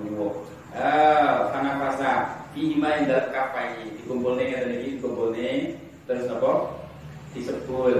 [0.08, 0.34] nyuwuk.
[0.72, 2.12] Ah, kana fasa
[2.56, 5.76] fi ma indak kapai dikumpulne ngeten iki dikumpulne
[6.08, 6.52] terus apa?
[7.36, 7.96] Disebul.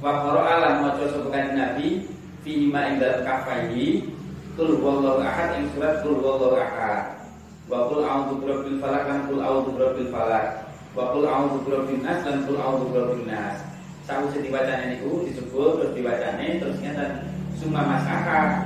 [0.00, 2.08] Wa qara maca sapa Nabi
[2.40, 4.00] fi ma indak kapai
[4.56, 7.12] Kul wallahu ahad ing surat kul wallahu ahad.
[7.68, 10.64] Wa qul a'udzu birabbil falaq lan qul a'udzu birabbil falaq.
[10.96, 11.28] Wa qul
[12.00, 13.60] nas lan qul a'udzu birabbin nas.
[14.08, 17.26] Sawise dibacane niku disebut terus dibacane terus ngeten
[17.58, 18.64] summa masaha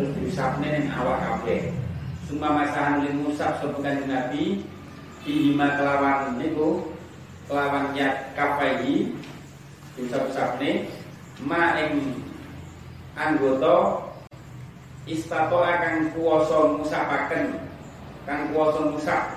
[0.00, 1.76] terus diusapne ning awak kabeh.
[2.24, 4.64] Summa masaha lil musab kanjeng Nabi
[5.20, 6.88] bihima kelawan niku
[7.44, 9.12] kelawan yat kafai
[9.92, 10.88] diusap-usapne
[11.44, 11.76] ma
[13.12, 14.08] anggota
[15.04, 17.60] istato akan kuwasa musapaken
[18.24, 19.36] kang kuwasa musab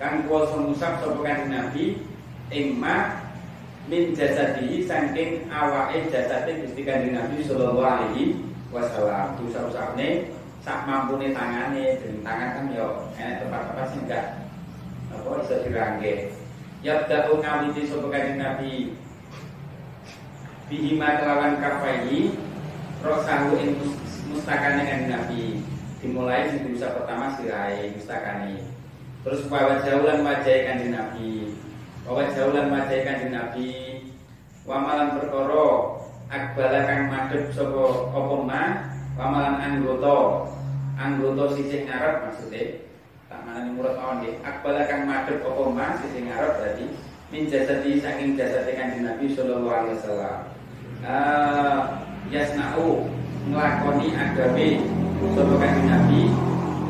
[0.00, 2.00] kang kuwasa musab kanjeng Nabi
[2.48, 3.28] ing ma
[3.92, 11.96] min jasadihi saking awake jasade Gusti Kanjeng Nabi sallallahu alaihi wasallam usap-usapne sak mampune tangane
[12.02, 14.26] dengan tangan kan yo enak tempat-tempat sing enggak
[15.08, 16.14] apa iso dirangge
[16.78, 18.94] Yabda'u ngawiti sapa kanjeng Nabi?
[20.70, 22.38] Bihima kelawan kafaihi
[23.02, 23.74] Rosahu ing
[24.30, 25.42] mustakane kanjeng Nabi.
[25.98, 28.62] Dimulai sing bisa pertama sirai mustakane.
[29.26, 31.50] Terus bawa jaulan wajah kanjeng Nabi.
[32.06, 33.70] Bawa jaulan wajah kanjeng Nabi.
[34.62, 35.97] Wamalan perkara
[36.28, 38.68] akbala kang madhep sapa apa mah
[39.16, 40.46] wamalan anggota.
[40.98, 42.82] Anggota sisih ngarep maksudnya
[43.30, 44.34] tak manani murad mawon nggih.
[44.44, 46.86] Akbala kang madhep apa mah sisih ngarep berarti
[47.28, 50.38] min jasadi saking jasade kanjeng Nabi sallallahu alaihi wasallam.
[50.98, 51.80] Uh,
[52.28, 53.06] yasna'u
[53.48, 54.68] nglakoni agawe
[55.32, 56.22] sapa kanjeng Nabi.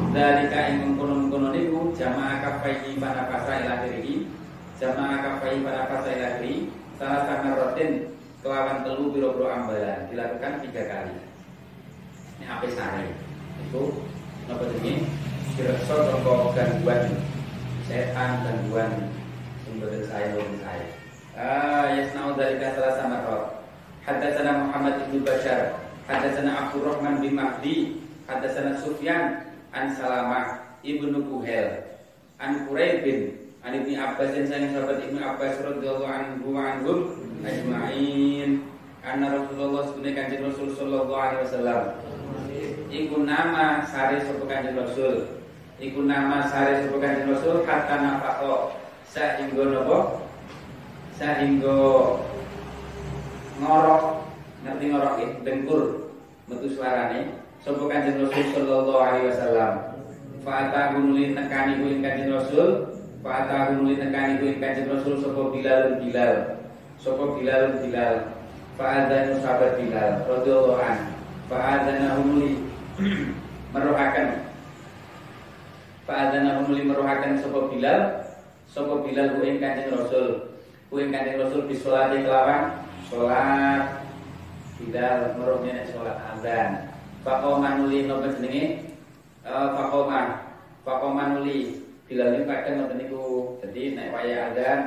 [0.09, 4.24] Dalika ing mengkono-mengkono niku jamaah kafaihi pada ila akhirih
[4.81, 6.59] jamaah kafaihi pada fasa ila akhirih
[6.97, 8.09] salah sama rotin
[8.43, 10.06] kelawan telu biro-biro ambalan.
[10.10, 11.16] Dilakukan tiga kali.
[12.39, 13.06] Ini apa sare?
[13.66, 14.02] Itu
[14.47, 15.06] apa ini
[15.59, 17.19] direkso toko gangguan.
[17.90, 18.93] Setan gangguan.
[19.69, 20.89] Sumber saya logi saya
[21.39, 23.44] ah yasnau dari salah sama roh
[24.09, 25.77] Hadatsana Muhammad ibnu Bashar.
[26.09, 28.01] Hadatsana Abdurrahman bin Mahdi.
[28.24, 29.44] Hadatsana Sufyan
[29.77, 31.85] An Salamah ibnu Kuhel
[32.40, 34.32] An Quraib bin An Ibnu Abbas.
[34.32, 38.66] Dan sahabat Ibnu Abbas radhiyallahu anhu anhum ajma'in.
[39.09, 41.82] Anna Rasulullah sunne kanjeng Rasul sallallahu alaihi wasallam.
[42.93, 45.39] Iku nama sare sapa kanjeng Rasul.
[45.81, 48.77] Iku nama sare sapa kanjeng Rasul hatta nafaqo.
[49.09, 49.98] Sahingga napa?
[51.16, 51.77] Sahingga
[53.65, 54.02] ngorok.
[54.66, 55.28] Ngerti ngorok ya?
[55.47, 55.82] Dengkur
[56.51, 57.39] metu suarane.
[57.65, 59.73] Sapa kanjeng Rasul sallallahu alaihi wasallam?
[60.44, 62.93] Fa'ata gunuli nekani kuing kanjeng Rasul.
[63.24, 66.57] Fa'ata gunuli nekani kuing kanjeng Rasul Sapa Bilal Bilal
[66.99, 68.15] Sapa Bilal Bilal?
[68.75, 70.99] Fa'adhanu sahabat Bilal Radiyallahu an.
[71.47, 72.62] Fa'adhana humuli
[73.75, 74.51] Merohakan
[76.07, 78.27] Fa'adhana humuli merohakan Sapa Bilal?
[78.66, 80.59] Sapa Bilal kuing kanjeng Rasul?
[80.91, 82.83] Kuing kanjeng Rasul bisolati kelawan?
[83.07, 84.03] Sholat.
[84.83, 86.91] Bilal merohnya sholat azan.
[87.23, 88.95] Fakoman nuli nopo jenenge?
[89.47, 90.39] Fakoman
[90.83, 91.83] Fakoman nuli.
[92.09, 93.05] Bilal ini kadang ngoten
[93.61, 94.81] jadi naik waya azan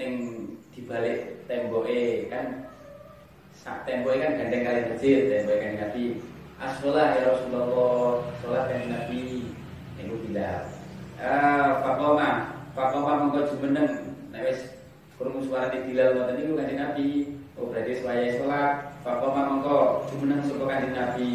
[0.00, 0.12] ning
[0.74, 2.66] dibalik temboke kan?
[3.54, 6.04] Sak temboke kan gandeng kali masjid temboke kan Nabi.
[6.58, 9.46] Asfolah ya Rasulullah sholat kan Nabi.
[9.94, 10.66] Niku Bilal
[11.22, 12.30] ah Fakoma
[12.74, 14.18] Fakoma mongko jumeneng.
[14.34, 14.60] Nek wis
[15.14, 17.08] krungu suara di Bilal ngoten niku kanjeng Nabi.
[17.54, 18.98] Oh berarti waya sholat.
[19.06, 21.30] Fakoma mongko jumeneng sapa kanjeng Nabi.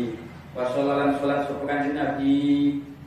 [0.51, 2.35] Wasolalan sholat sapa kanjeng Nabi.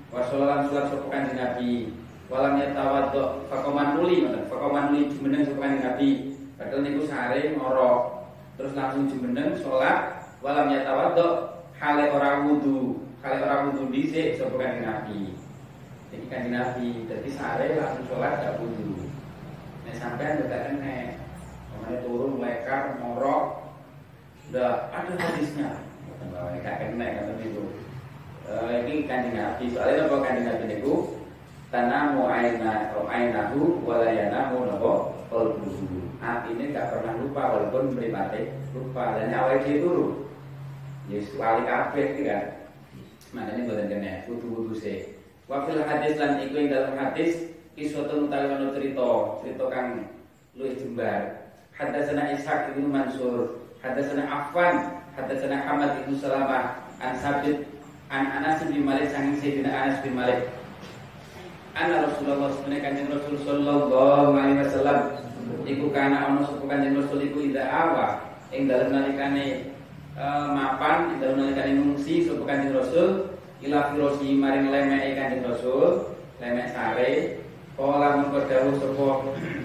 [0.09, 2.02] Wasolalan sholat sapa kanjeng Nabi
[2.33, 6.09] Walam yatawaddo fakoman nuli Fakoman nuli jumeneng kanjeng Nabi
[6.57, 8.25] Padahal niku sare ngorok
[8.57, 11.53] Terus langsung jumeneng sholat Walam yatawaddo
[11.83, 13.91] hale ora wudu, hale ora wudu
[14.39, 15.35] sapa kanjeng Nabi.
[16.15, 19.11] Jadi kanjeng Nabi, jadi sare langsung sholat gak wudu.
[19.83, 21.19] Nek sampean gak kena,
[21.75, 23.75] Kemarin turun lekar, morok,
[24.55, 25.83] udah ada hadisnya.
[26.63, 27.65] Gak kena kata itu.
[28.47, 30.95] Ini kanjeng Nabi, soalnya apa kanjeng Nabi niku
[31.73, 36.05] tanamu aina ainahu walayanamu nopo qalbuhu.
[36.21, 40.23] Hati ini gak pernah lupa walaupun mati lupa dan awal dia turun.
[41.11, 42.47] Yesus wali kabeh iki kan.
[43.35, 45.19] Makanya boten kena kudu-kudu se.
[45.51, 49.11] Wa fil hadis lan iku ing dalam hadis kisotun utawi cerita,
[49.43, 50.07] cerita kang
[50.55, 51.43] luwih jembar.
[51.73, 57.65] Hadatsana Ishaq bin Mansur, hadatsana Affan, hadatsana Hamad bin Salamah, an Sabit,
[58.13, 60.62] an Anas bin Malik sanging Sayyidina Anas bin Malik.
[61.73, 65.01] Anna Rasulullah sebenarnya kanjeng Rasul sallallahu alaihi wasallam.
[65.65, 68.21] Iku kana ana sapa kanjeng Rasul iku ida awa
[68.53, 69.73] ing dalem nalikane
[70.13, 73.09] uh, mapan dalam nalikane ngungsi sapa Kanjeng Rasul
[73.65, 76.13] ila firosi maring lemeke Kanjeng Rasul
[76.45, 77.11] lemek sare
[77.73, 79.09] pola mengko dawuh sapa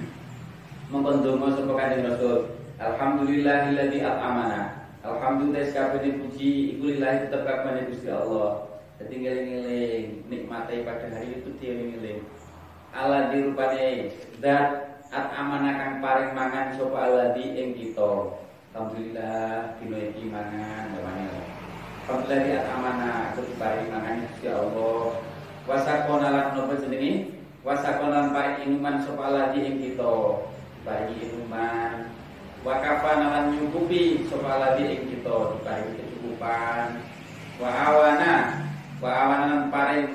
[0.95, 2.37] mengko ndonga sapa Kanjeng Rasul
[2.79, 4.63] alhamdulillahilladzi at'amana.
[5.03, 8.66] Alhamdulillah sakabeh puji iku lillahi tetep kabeh Gusti Allah
[8.97, 12.25] dadi ngeling-eling nikmati pada hari itu dia ngeling
[12.97, 14.09] Allah dirupane
[14.41, 18.33] zat at amana kang paring mangan sapa aladi ing kita
[18.77, 21.33] Alhamdulillah dino iki mangan namanya.
[22.05, 25.17] Alhamdulillah di amanah aku dibari mangan Gusti Allah.
[25.65, 27.41] Wasakona lan nopo jenenge?
[27.65, 30.45] Wasakona paring inuman sapa lagi ing kita.
[30.77, 32.05] Dibari inuman.
[32.61, 37.01] Wakafa lan nyukupi sapa lagi ing kita kecukupan.
[37.57, 38.61] Wa awana
[38.97, 40.09] wa awana lan paring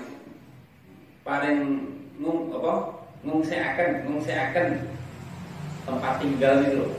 [1.22, 1.60] paring
[2.18, 2.74] ngung apa?
[3.22, 4.66] Ngungseaken, ngungseaken
[5.86, 6.92] tempat tinggal itu loh.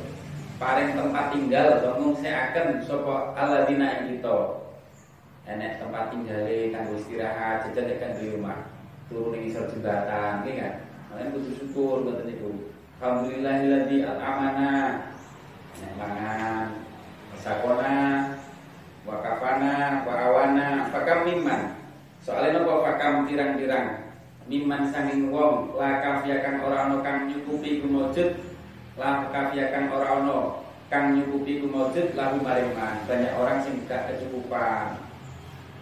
[0.55, 2.67] Paling tempat tinggal bangun saya akan
[3.35, 4.37] aladina yang kita.
[5.43, 8.71] Enek tempat tinggal kan istirahat jajan kan di rumah.
[9.11, 10.73] Turun di isor jembatan ini kan?
[11.11, 12.71] Kalian butuh syukur buat itu
[13.03, 14.71] alhamdulillahilladzi at'amana.
[15.83, 16.65] Nek mangan
[17.43, 17.97] sakona
[19.03, 21.75] wakafana wa'awana fakam mimman.
[22.23, 24.15] Soalnya nopo fakam tirang-tirang
[24.47, 28.35] mimman sanging wong la kafiakan orang kang nyukupi kumujud
[28.99, 30.39] lam kafiakan orang ono
[30.91, 34.99] kang nyukupi kumujud lahu mariman banyak orang sing tidak kecukupan.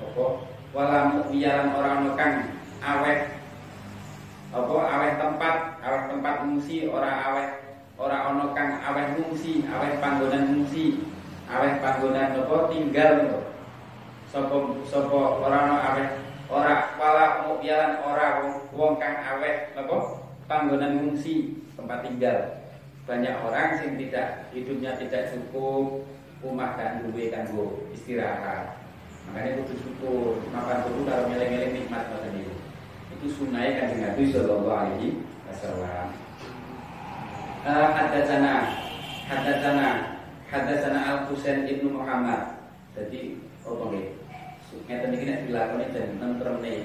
[0.02, 0.26] Apa?
[0.72, 2.34] Wala mukmiyalan orang ono kang
[2.82, 3.38] awet.
[4.54, 4.76] Apa?
[4.78, 7.50] Awet tempat awet tempat ngungsi orang awet
[8.02, 11.02] orang ono kang awet ngungsi awet panggonan ngungsi
[11.52, 13.40] awet panggonan apa tinggal itu
[14.32, 16.10] sopo sopo orang ono awet
[16.48, 20.24] ora wala mukmiyalan orang wong kang awet apa?
[20.48, 22.64] Panggonan ngungsi tempat tinggal.
[23.08, 26.08] Banyak orang yang tidak hidupnya tidak cukup
[26.40, 28.80] rumah dan duwe kan bu istirahat.
[29.28, 32.56] Makanya butuh syukur makan dulu kalau ngeleng-ngeleng nikmat macam itu
[33.16, 36.08] itu sunai kan Nabi Shallallahu Alaihi Wasallam.
[37.62, 38.54] Uh, ada sana
[39.30, 39.54] ada
[40.52, 42.60] ada sana Al Husain ibnu Muhammad.
[42.92, 44.12] Jadi oh boleh
[44.88, 46.80] ngeten iki nek dilakoni dan tentrem nih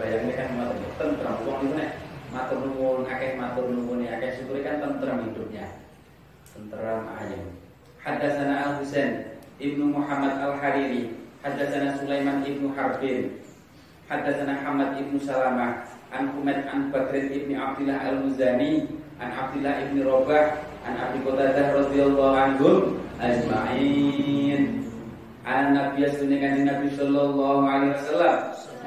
[0.00, 1.34] bayangnya kan mau tentrem.
[1.44, 1.90] Wong itu nek
[2.32, 5.68] matur nuwun akeh matur nuwun akeh syukur kan tenteram hidupnya.
[6.56, 7.44] Tenteram ayam
[8.00, 9.28] Hadatsana Al Husain
[9.60, 11.12] Ibnu Muhammad Al Hariri
[11.44, 13.44] Hadatsana Sulaiman Ibnu Harbin.
[14.08, 15.84] Hadatsana Hamad Ibnu Salamah.
[16.16, 18.88] An Humaid An Bakrin Ibnu Abdullah Al Muzani
[19.20, 22.68] An Abdullah Ibnu Robah An Abi Qatadah radhiyallahu anhu
[23.18, 24.86] ajma'in.
[25.42, 28.38] An Nabi Sallallahu Nabi sallallahu alaihi wasallam.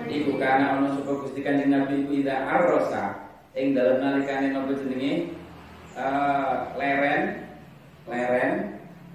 [0.07, 3.19] Iku kana ono sapa Gusti Kanjeng Nabi ida arrosa.
[3.51, 5.35] Ing dalam nalikane napa jenenge?
[5.99, 7.43] Uh, leren.
[8.07, 8.51] Leren.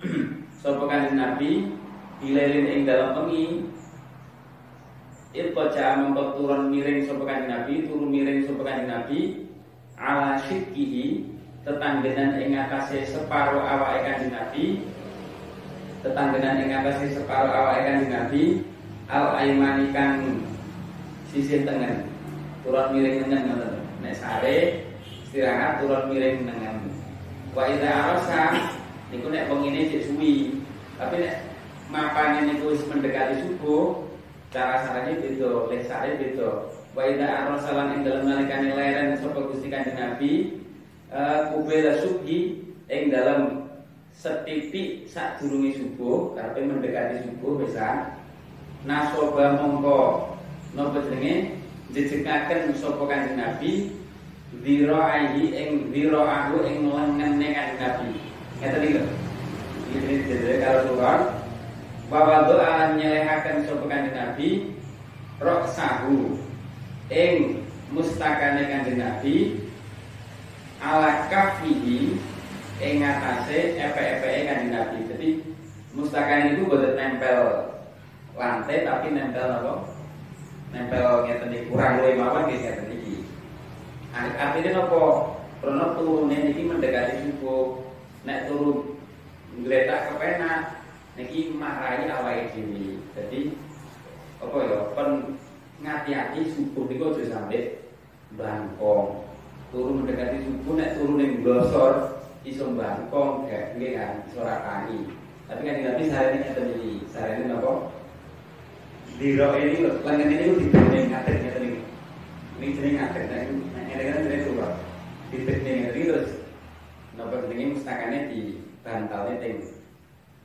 [0.60, 1.72] Sapa kanjeng Nabi?
[2.20, 3.64] Dilerin ing dalam pengi
[5.34, 9.18] Irkoja mempok turun miring sapa kanjeng Nabi turun miring sapa kanjeng Nabi.
[9.96, 11.33] Ala syidkihi
[11.64, 14.84] tetanggenan ing atase separo awake kanjeng Nabi.
[16.04, 18.42] Tetanggenan ing atase separo awake kanjeng Nabi.
[19.08, 20.44] Al aimani kang
[21.32, 22.08] sisi tengen.
[22.64, 24.88] Turun miring tengen ngoten nek sare
[25.28, 26.76] istirahat turun miring dengan
[27.52, 28.56] wa idza arasa
[29.12, 30.60] niku nek wong ini cek suwi.
[31.00, 31.48] Tapi nek
[31.88, 34.04] mapane niku wis mendekati subuh
[34.52, 36.68] cara sarane beda lek sare beda.
[36.92, 40.63] Wa idza arasa lan ing dalem nalikane leren sapa Gusti Kanjeng Nabi
[41.54, 42.58] kubela subhi
[42.90, 43.70] ing dalam
[44.14, 48.18] setitik saat durungi subuh tapi mendekati subuh bisa
[48.82, 50.34] nasoba mongko
[50.74, 51.54] nopo jenenge
[51.94, 53.94] jejekaken sapa Kanjeng Nabi
[54.62, 58.08] dhira'aihi ing dhira'ahu ing lengene Kanjeng Nabi.
[58.58, 59.04] Ngeten iki lho.
[59.94, 61.22] Iki dhewe kalau turun
[62.12, 64.48] Wawadu alam nyelehaken sapa kanjeng Nabi
[65.40, 66.36] rok sahu
[67.08, 69.63] ing mustakane kanjeng Nabi
[70.84, 72.20] ala kafihi
[72.84, 74.98] ing ngatasé epe-epeke kanjeng Nabi.
[75.08, 75.28] Jadi
[75.96, 77.72] mustakane itu boten nempel
[78.36, 79.74] lantai tapi nempel apa?
[80.76, 83.16] Nempel ngeten iki kurang luwih mawon nggih ngeten iki.
[84.12, 85.02] Artinya apa?
[85.64, 87.80] Karena turunnya ini mendekati subuh
[88.28, 89.00] Nek turun
[89.54, 90.84] Gletak kepenak
[91.14, 93.00] Niki marahi awal dhewe.
[93.16, 93.54] Jadi
[94.42, 94.78] apa ya?
[94.92, 95.38] Pen
[95.80, 97.80] ngati-ati subuh niku aja sampai
[98.34, 99.33] bangkong.
[99.74, 105.10] Turun mendekati subuh nek turun ning glosor iso bangkong gak nggih kan iso rakani.
[105.50, 106.92] Tapi kan Nabi sarene ngeten iki.
[107.10, 107.90] Sarene napa?
[109.18, 111.80] Diro ini lengan ini dibene ngaten ngeten iki.
[112.62, 113.22] Ini jenenge ngaten.
[113.74, 114.72] Nek ngene-ngene jenenge turun.
[115.34, 116.30] Dibene ngeten terus
[117.18, 118.40] napa jenenge mustakane di
[118.86, 119.58] bantalnya ting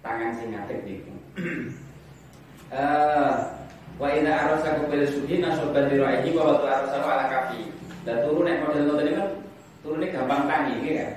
[0.02, 1.14] tangan sing ngadeg niku.
[2.70, 3.34] Eh
[3.98, 7.79] wa ina arasa bil suhi nasoban di ra'yi wa wa arasa ala kafi.
[8.10, 9.26] Dan turun nek model ngoten niku
[9.86, 11.10] turunnya gampang tangi iki kan.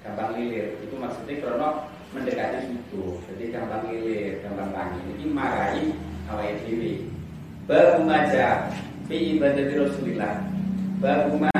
[0.00, 0.72] Gampang lilir.
[0.80, 1.68] Itu maksudnya krono
[2.16, 3.20] mendekati subuh.
[3.28, 5.04] Jadi gampang lilir, gampang tangi.
[5.20, 5.92] Ini marai
[6.32, 7.04] awake dhewe.
[7.68, 8.72] Bab maja
[9.04, 10.40] fi ibadati Rasulillah.
[11.04, 11.52] Bab ma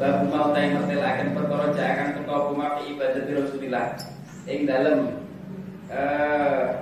[0.00, 4.00] bab mau ta ngertelaken perkara jakan teko kuma fi ibadati Rasulillah.
[4.48, 5.12] Ing dalem
[5.92, 6.72] eh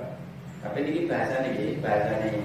[0.63, 2.39] tapi ini bahasa nih bahasa nih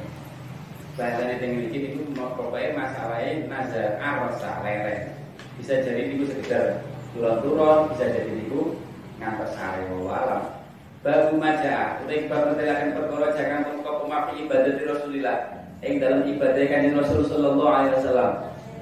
[0.98, 5.14] bahasa nih dengan ini itu pokoknya masalahnya nazar arasa lereng
[5.60, 8.74] bisa jadi itu sekedar turun-turun bisa jadi itu
[9.20, 10.42] ngantos sare alam.
[11.00, 15.38] Babu maja utai bab mentelakan perkara jangan tungkap umafi ibadah di Rasulillah.
[15.80, 18.32] Yang dalam ibadah kan Rasul Sallallahu Alaihi Wasallam.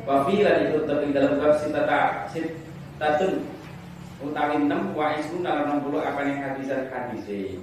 [0.02, 3.46] Wafilan itu tapi dalam bab sitata sitatun
[4.18, 7.62] utawi 6 wa ismu dalam 60 apa yang hadisan hadise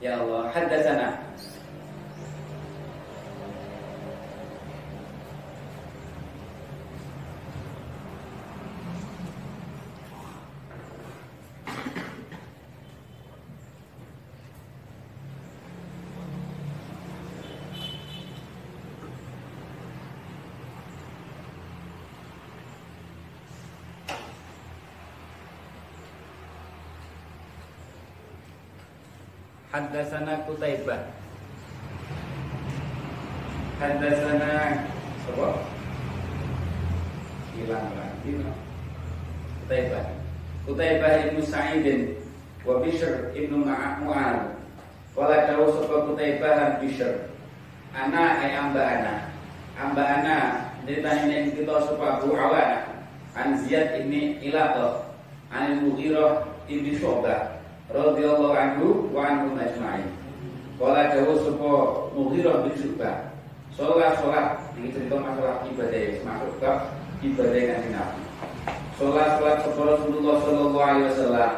[0.00, 1.20] Ya Allah, haddatsana
[29.90, 31.02] Haddatsana Kutaibah.
[33.82, 34.86] Haddatsana
[35.26, 35.66] Sopo
[37.58, 38.54] Hilang lagi no.
[39.66, 40.14] Kutaibah.
[40.62, 42.22] Kutaibah Ibnu Sa'idin
[42.62, 44.54] Wa Bishr Ibnu Mu'ad
[45.18, 47.26] Wala dawu sopa Kutaibah dan Bishr?
[47.90, 49.14] Ana ay amba ana.
[49.74, 50.36] Amba ana
[50.86, 52.94] Ditanya kita sopa Abu Awana.
[53.34, 55.10] An Ziyad Ibni Ilato.
[55.50, 57.59] Anil Mughirah Ibni Syobah
[57.90, 60.08] radhiyallahu anhu wa anhum ajma'in.
[60.80, 61.72] Kala dawuh sapa
[62.16, 63.30] Mughirah bin Syu'bah.
[63.76, 64.46] Salat salat
[64.78, 66.72] iki cerita masalah ibadah masuk ke
[67.26, 68.22] ibadah kanjeng Nabi.
[68.96, 71.52] Salat salat sapa Rasulullah sallallahu alaihi wasallam.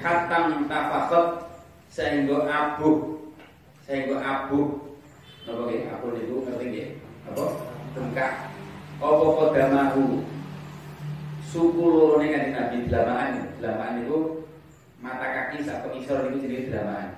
[0.00, 0.38] Hatta
[0.70, 1.26] tafaqat
[1.92, 2.96] sehingga abuh.
[3.84, 4.72] Sehingga abuh.
[5.44, 5.80] Napa nggih?
[5.92, 6.88] Abuh niku ngerti nggih?
[7.28, 7.44] Apa?
[7.92, 8.32] Bengkak.
[9.02, 10.24] Apa kodamahu
[11.52, 14.43] suku lorone kanjeng Nabi delamaan delamaan itu
[15.04, 17.12] mata kaki sak pengisor itu jadi dramaan.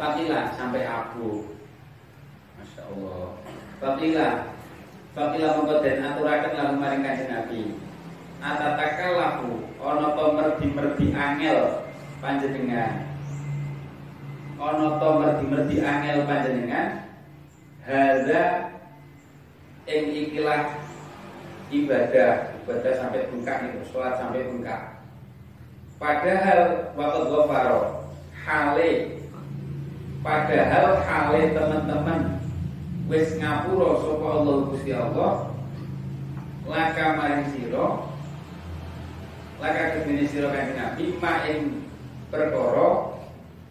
[0.00, 1.44] Fakila sampai abu.
[2.56, 3.36] Masya Allah.
[3.76, 4.28] Fakila
[5.12, 7.62] Fakila mongko den aturaken lalu maring kanjeng Nabi.
[8.40, 9.50] Atatakal lahu
[9.84, 11.84] ana to merdi-merdi angel
[12.24, 13.04] panjenengan.
[14.56, 17.04] Ana to merdi-merdi angel panjenengan.
[17.84, 18.70] Hadza
[19.90, 20.78] ing ikilah
[21.74, 24.89] ibadah, ibadah sampai bengkak nih, sholat sampai bengkak.
[26.00, 29.20] Padahal waktu ghafaro hale.
[30.24, 32.40] Padahal hale teman-teman
[33.12, 35.32] wis ngapura sapa Allah Gusti Allah
[36.64, 38.06] laka maring sira
[39.60, 41.84] laka kedene sira kanjeng Nabi ma ing
[42.30, 43.18] perkara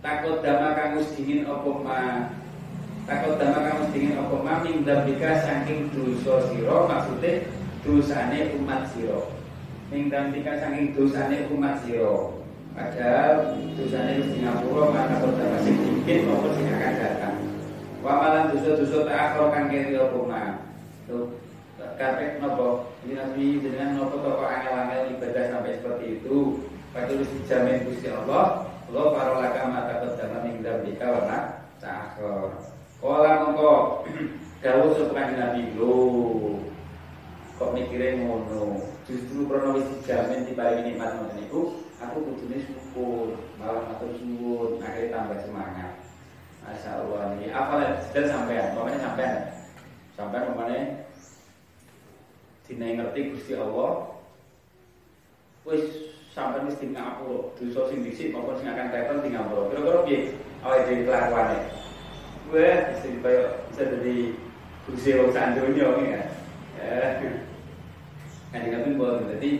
[0.03, 1.99] takut dama wis dingin apa ma
[3.07, 7.31] takut dama wis dingin apa ma ming saking dosa sira maksude
[7.88, 9.38] dosane umat sira
[9.89, 10.93] ning tika saking
[11.49, 12.29] umat sira.
[12.77, 17.37] Padahal dosane wis ngapura maka pertama sing dikit maupun sing akan datang.
[18.05, 20.61] Wa dosa-dosa tak kang kiri apa
[21.09, 21.25] Tuh,
[21.97, 26.37] kabeh napa ini nabi dengan napa toko angel-angel ibadah sampai seperti itu.
[26.93, 31.21] Padahal wis dijamin Gusti Allah, Allah para laka mata kedama ning dambika wa
[31.81, 32.61] tak akhir.
[33.01, 34.05] Kala mongko
[34.61, 35.93] dawuh sapa Nabi lho
[37.57, 43.90] kok mikirnya ngono justru krono wis dijamin diparingi nikmat ngoten niku aku kudune syukur malah
[43.90, 45.91] matur suwun akhirnya tambah semangat.
[46.61, 48.77] Masya Allah ini apa dan sampean?
[48.77, 49.36] Pokoknya sampean.
[50.14, 50.81] Sampean pokoknya
[52.69, 54.14] dina ngerti Gusti Allah
[55.65, 59.73] wis sampean wis tinggal aku dosa sing maupun sing akan datang tinggal ngapura.
[59.73, 60.19] Kira-kira piye?
[60.61, 61.57] Awake dhewe kelakuane.
[62.53, 63.41] Wah bisa kaya
[63.73, 64.15] bisa jadi
[64.86, 66.22] Gusti wong sak donya ya
[68.49, 69.51] kan Nabi boleh jadi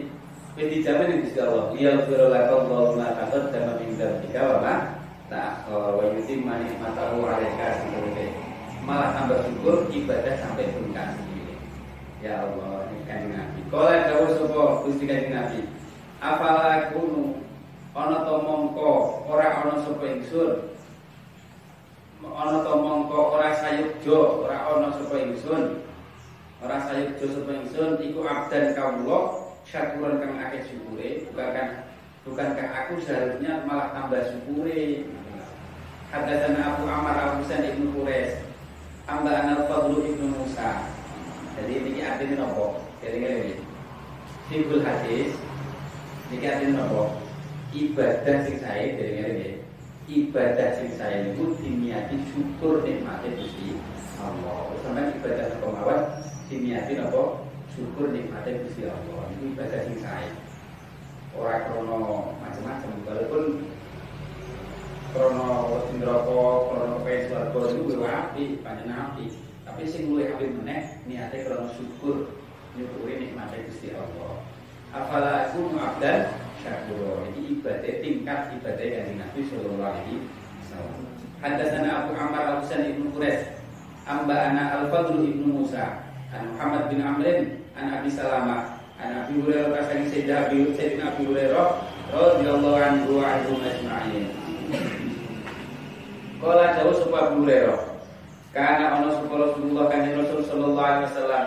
[0.57, 4.74] wis dijamin Gusti Allah ya firulaka Allahu ma taqaddama min dzalika wa ma
[5.30, 7.86] ta'akhkhara wa yutimma ni'matahu 'alaika
[8.82, 11.14] malah tambah syukur ibadah sampai puncak
[12.20, 13.64] Ya Allah, ini kanjeng Nabi.
[13.72, 15.64] Kala dawuh sapa Gusti kanjeng Nabi.
[16.20, 17.40] Afala kunu
[17.95, 20.68] ana to mongko ora ana sapa ingsun.
[22.20, 25.80] Ana to mongko ora sayukjo, ora ana sapa ingsun.
[26.60, 31.88] Ora sayukjo sapa ingsun iku abdan kawula syakuran kang akeh syukure, bukan
[32.27, 35.07] bukankah aku seharusnya malah tambah syukure.
[36.10, 38.41] Hadatsana Abu Amar Abu Husain Ibnu Quraisy.
[39.06, 40.86] Amba Al-Fadlu Ibnu Musa.
[41.57, 42.81] Jadi ini artinya nopo.
[43.02, 43.53] Jadi ini
[44.49, 45.38] Hibul hadis
[46.34, 47.14] ini artinya nopo.
[47.69, 49.49] Ibadah sing saya dari ini
[50.10, 53.77] ibadah sing saya itu diniati syukur nikmatnya Gusti
[54.18, 54.65] Allah.
[54.81, 56.02] Sampai ibadah kemauan
[56.50, 57.46] diniati nopo
[57.78, 59.30] syukur nikmatnya Gusti Allah.
[59.38, 60.34] Itu ibadah sing saya.
[61.38, 63.44] Orang krono macam-macam walaupun
[65.14, 65.50] krono
[65.94, 69.26] neraka, krono kaya swarga itu luwih api, panjenengan api.
[69.62, 72.34] Tapi sing luwih apik meneh niate krana syukur
[72.74, 74.42] nyukuri nikmate Gusti Allah.
[74.90, 76.34] Afala aku abdan
[76.66, 77.30] syakur.
[77.30, 80.26] Ini ibadah tingkat ibadah dari Nabi sallallahu alaihi
[80.66, 80.98] wasallam.
[81.40, 83.64] Hadatsana Abu Ammar Al-Husain Ibnu Quraisy,
[84.04, 89.73] Amba ana Al-Fadl Ibnu Musa, an Muhammad bin Amrin, an Abi Salamah, an Abi Hurairah
[89.73, 91.68] kasani Sayyidina Abi Sayyidina Abi Hurairah
[92.14, 94.26] radhiyallahu anhu wa anhum ajma'in.
[96.38, 97.80] Kala jauh sapa Abu Hurairah.
[98.53, 101.45] Karena ono sapa Rasulullah kanjeng Rasul sallallahu alaihi wasallam.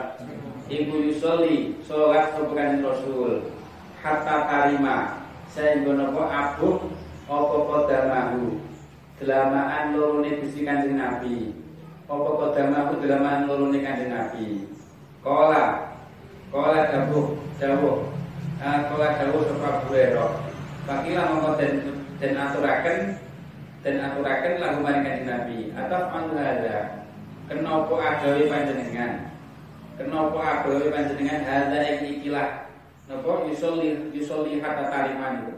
[0.67, 3.55] Ibu yusolli salat sapa kanjeng Rasul.
[4.03, 6.91] Hatta tarima sehingga napa abuk
[7.31, 8.59] apa kodamahu
[9.23, 11.55] delamaan lorone Gusti Kanjeng Nabi.
[12.11, 14.72] Apa kodamahu delamaan lorone Kanjeng Nabi
[15.23, 15.95] kola.
[16.53, 17.99] Kola dawuh dawuh.
[18.63, 20.27] Uh, kola dawuh sapa Buero
[20.87, 21.73] Pakila mongko den
[22.19, 23.17] den aturaken
[23.83, 25.59] dan aturaken lagu maring kanjeng Nabi.
[25.75, 27.07] Atau hadza
[27.47, 29.31] kenapa agawe panjenengan?
[29.95, 31.47] Kenapa agawe panjenengan?
[31.47, 32.67] Hadza ing ikilah
[33.07, 33.47] napa?
[33.47, 35.55] Yusolli yusolli hatta taliman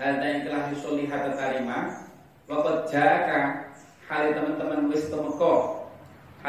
[0.00, 2.08] hadza ikilah yusolli hatta taliman
[2.48, 3.68] Waktu jaka
[4.08, 5.77] hal teman-teman wis temeko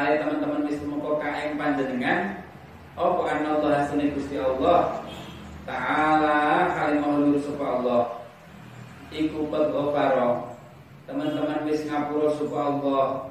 [0.00, 2.40] hal teman-teman wis temeko kaeng panjenengan
[2.96, 5.04] apa anna Allah sunni Gusti Allah?
[5.68, 8.24] Taala hal maulur sapa Allah.
[9.12, 9.76] Iku qad
[11.04, 13.28] teman-teman wis ngapura suku Allah.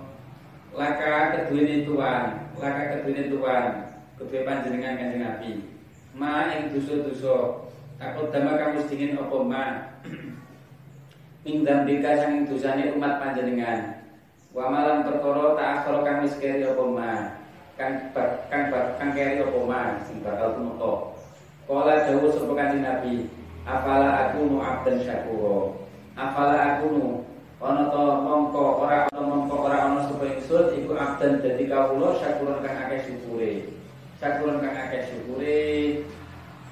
[0.78, 3.90] Laka keduwene tuan laka keduwene tuan
[4.22, 5.52] kedue panjenengan kanjeng Nabi.
[6.14, 7.66] Ma ing dosa-dosa
[7.98, 9.66] takut dama kamu dingin apa ma?
[11.50, 13.99] Ing dambika sang dosane umat panjenengan
[14.50, 17.38] wa malam perkara tak akhara kang wis keri apa ma
[17.78, 17.94] kang
[18.50, 18.66] kang
[18.98, 20.94] kang keri apa ma sing bakal tumeka
[21.70, 23.30] kala dawuh sapa kanjeng Nabi
[23.70, 25.78] afala aku nu abdan syakura?
[26.18, 27.08] Afala aku nu
[27.62, 32.58] ana to mongko ora ana mongko ora ana sapa ingsun iku abdan dadi kawula syakuran
[32.66, 33.70] kang akeh syukure.
[34.18, 35.62] Syakuran kang akeh syukure.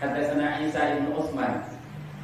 [0.01, 1.61] Hadatsana Isa ibn Utsman.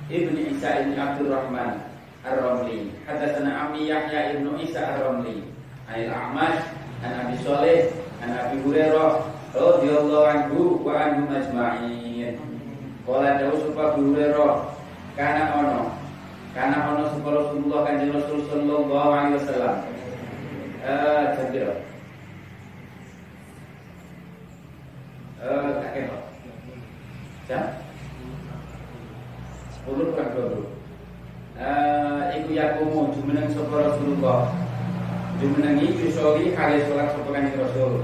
[0.10, 1.93] Ibnu Isa ibn Abdurrahman
[2.24, 5.44] Ar-Ramli Hadatsana Ami Yahya ibnu Isa Ar-Ramli
[5.92, 6.64] Ail A'mash
[7.04, 7.92] An Abi Shalih
[8.24, 12.40] An Abi Hurairah radhiyallahu anhu wa anhum ajma'in
[13.04, 14.54] Qala dawu sapa Hurairah
[15.14, 16.04] kana ono
[16.54, 19.76] karena ono sapa Rasulullah kanjeng Rasul sallallahu alaihi wasallam.
[20.86, 21.70] Eh jabir.
[25.42, 26.18] Eh kena.
[27.50, 27.66] Jam?
[29.84, 30.73] 10 kurang 20.
[31.64, 34.52] Eh iku yakumu jumeneng sapa Rasulullah.
[35.40, 38.04] Jumenengi yusoli kali salat sapa kanjeng Rasul.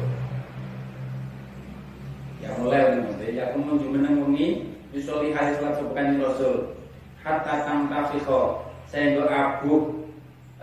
[2.40, 4.64] Ya mulai ngono ya kumu jumeneng wengi
[4.95, 6.72] yusoli kali salat sapa kanjeng Rasul
[7.19, 10.07] hatta tamtafiho sehingga abu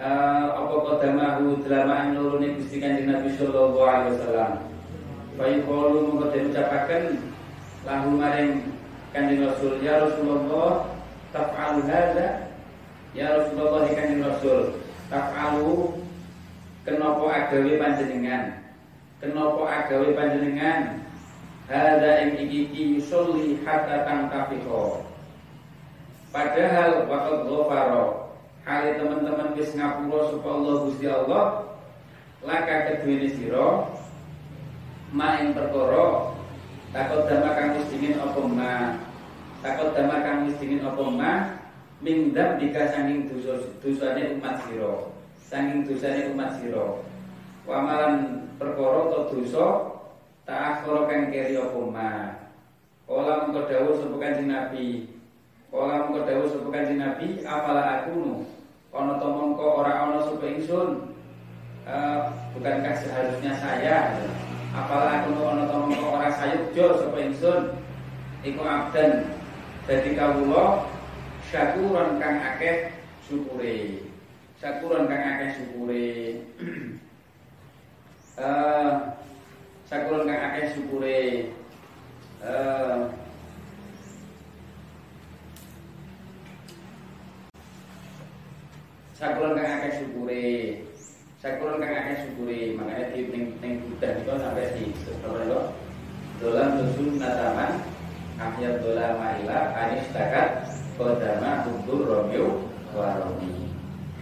[0.01, 4.53] uh, apa kodamahu delamaan nuruni Gusti Kanjeng Nabi sallallahu alaihi wasallam.
[5.37, 7.21] Bayi kalu mongko diucapaken
[7.85, 8.73] lahu maring
[9.13, 10.89] Kanjeng Rasul ya Rasulullah
[11.37, 12.46] taf'alu hadza
[13.17, 14.77] ya Rasulullah Kanjeng Rasul.
[15.09, 15.97] Taf'alu
[16.85, 18.61] kenapa agawe panjenengan.
[19.25, 21.01] Kenapa agawe panjenengan?
[21.67, 25.03] Hadza ing iki yusolli hatta tamtafiho
[26.31, 28.05] Padahal waktu ghafara.
[28.67, 31.45] Hale teman-teman wis ngapura sapa Allah Gusti Allah
[32.43, 33.95] laka kedhuene sira
[35.15, 36.35] main perkara
[36.91, 40.83] takut dama kang wis dingin takut dama kang wis dingin
[42.05, 44.95] mingdam dika sanging dosa dosane umat sira.
[45.41, 47.01] Sanging dosane umat sira.
[47.65, 49.67] Wamalan perkara atau dosa
[50.47, 52.11] tak akhara kang keri apa ma?
[53.07, 55.07] Kala mengko dawuh sapa Kanjeng Nabi.
[55.71, 58.35] Kala mengko dawuh sapa Kanjeng Nabi apala aku nu
[58.97, 60.89] ana to mongko ora ana sapa ingsun?
[61.87, 64.11] Uh, bukankah seharusnya saya?
[64.75, 67.61] Apala aku nu ana to mongko ora sayukjo sapa ingsun?
[68.47, 69.27] Iku abdan.
[69.87, 70.83] Dadi kawula
[71.51, 72.91] syakuran kang akeh
[73.27, 73.77] syukure.
[74.59, 76.07] Syakuran kang akeh syukure.
[78.37, 79.17] Uh,
[79.89, 81.49] syakuran kang akeh syukure.
[82.45, 83.09] Uh,
[89.17, 90.45] sakulon kang akeh syukure.
[91.41, 92.61] Sakulon kang akeh syukure.
[92.77, 94.85] Makanya di ning ning budak itu sampai di
[95.25, 95.61] apa itu
[96.37, 97.81] dolan nusul nataman
[98.37, 102.67] akhir dolan maila anis takat kodama kubur romeo
[102.97, 103.69] waromi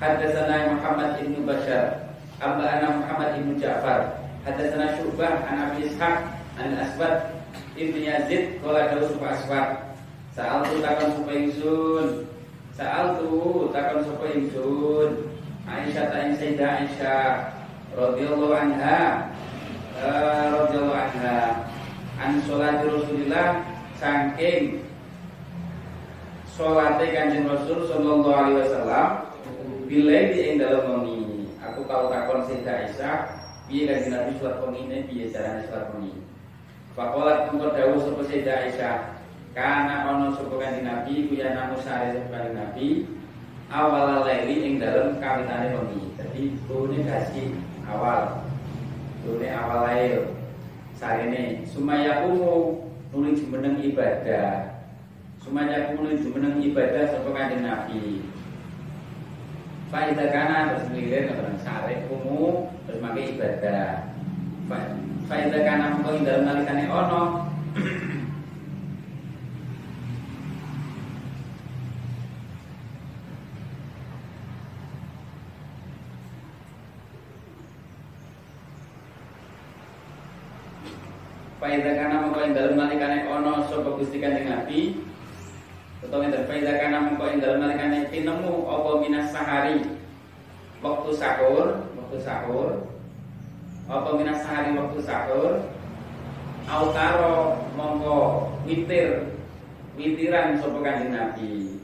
[0.03, 2.05] Haddatsana Muhammad ibnu Bashar
[2.43, 4.21] Amba ana Muhammad ibnu Ja'far.
[4.45, 6.19] Haddatsana Syu'bah an Abi Ishaq
[6.61, 7.33] an Asbad
[7.73, 9.81] Ibnu Yazid Kala dawu aswad.
[10.37, 12.29] Tu takon ingsun
[12.77, 15.33] Sa'al tu takon supa ingsun
[15.65, 17.25] Aisyah ta'in Sayyidah Aisyah
[17.97, 19.33] radhiyallahu anha
[19.97, 21.65] uh, radhiyallahu anha.
[22.21, 23.65] An sholat Rasulillah
[23.97, 24.84] saking
[26.55, 29.09] salate Kanjeng Rasul sallallahu alaihi wasallam
[29.91, 33.17] bila di ing dalem wengi aku kalau takon Sayyidah Aisyah
[33.67, 36.15] piye kanjeng Nabi salat wengi piye carane salat wengi
[36.95, 38.97] Fakolat mengko dawuh sapa Sayyidah Aisyah,
[39.51, 42.87] kana ono sapa kanjeng Nabi ku ya namu sapa kanjeng Nabi
[43.75, 46.07] awal laili ing dalem kawitane wengi.
[46.15, 47.51] Dadi turune kasih
[47.91, 48.47] awal.
[49.27, 50.31] Turune awal lail.
[50.95, 54.84] Sarene sumaya kumu nulis jumeneng ibadah.
[55.45, 58.25] Sumaya nulis jumeneng ibadah sapa kanjeng Nabi.
[59.93, 64.09] Faida kana terus ngilir nang sare kumu terus make ibadah.
[65.29, 67.23] Faida kana mengko ing dalem nalikane ono
[81.61, 85.12] Faida kana mengko ing dalem nalikane ono sapa Gusti Kanjeng Nabi
[86.05, 89.81] utawa ing faida kana mengko ing dalem nalikane tinemu apa minas sahari?
[90.85, 92.69] Waktu sahur, waktu sahur.
[93.89, 95.65] Apa minas sahari waktu sahur?
[96.69, 99.33] Autaro mongko witir.
[99.97, 101.81] Witiran sapa kanjeng Nabi.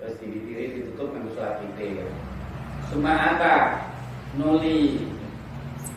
[0.00, 2.08] Terus diwitiri ditutup nganggo salat witir.
[2.88, 3.84] Sumaata
[4.40, 5.12] nuli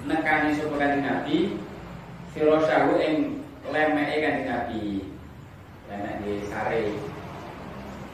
[0.04, 1.38] nekani sapa kanjeng Nabi.
[2.36, 3.16] Firasyahu ing
[3.72, 4.84] lemeke kanjeng Nabi.
[5.88, 7.09] Lemek di sare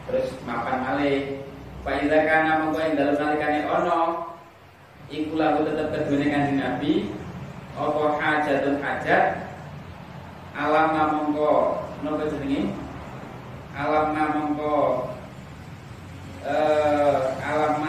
[0.06, 1.42] terus mapan malih
[1.86, 4.26] Faiza kana mongko ing dalem nalikane ono
[5.14, 7.14] iku lagu tetep kedune kanjeng Nabi
[7.78, 9.24] apa hajatun hajat?
[10.58, 12.74] Alam mongko napa jenenge?
[13.78, 14.76] Alam mongko
[16.42, 17.86] eh alam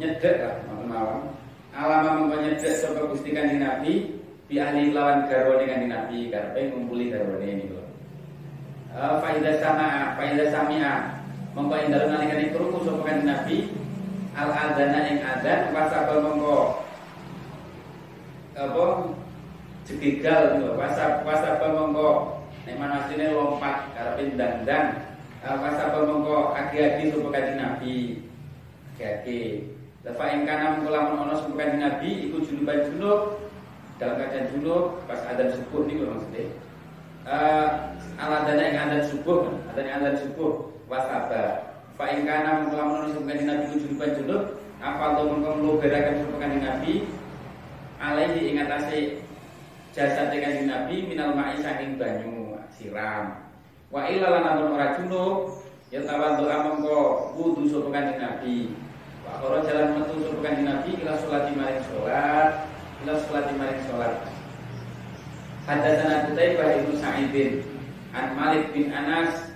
[0.00, 0.56] nyedek lah
[0.88, 1.28] malam
[1.76, 4.19] alam mongko nyedek sapa Gusti Kanjeng Nabi
[4.50, 7.78] bi ahli lawan garwane Kanjeng Nabi karepe ngumpuli garwane niku.
[8.90, 11.22] Uh, faida sama faida samia.
[11.54, 13.56] Mongko ing dalem nalikane krungu sapa kanjeng Nabi?
[14.34, 16.82] Al adzana ing adzan wasaba mongko.
[18.58, 18.86] Apa?
[19.86, 22.42] Jegigal niku wasab wasaba mongko.
[22.66, 24.98] Nek manasine lompat karepe ndang-ndang.
[25.46, 27.94] Uh, wasaba mongko agi-agi sapa kanjeng Nabi?
[28.98, 29.70] Agi-agi.
[30.02, 33.49] Lafa ing kana mongko lamun ana sapa kanjeng Nabi iku junuban junub
[34.00, 36.48] dalam keadaan junub pas adzan subuh niku maksudnya.
[37.28, 37.68] Uh,
[38.16, 43.44] ala dana yang ada subuh ada yang ada subuh wasaba fa in kana menglamun disebutkan
[43.44, 44.42] nabi junuban junub
[44.80, 46.92] apa to mengko ngloberaken disebutkan nabi
[48.00, 49.20] alaihi ing atase
[49.92, 53.36] jasad dengan nabi minal ma'i saking banyu siram.
[53.92, 55.60] Wa illa lan amun ora junub
[55.92, 58.72] ya tawadhu amangko wudu sapa kanjeng nabi.
[59.28, 62.69] Wa jalan metu kanjeng nabi ila salati maring salat
[63.04, 64.14] ila salati maring salat
[65.68, 67.62] Hadatsana Qutaibah ibnu Sa'idin
[68.16, 69.54] an Malik bin Anas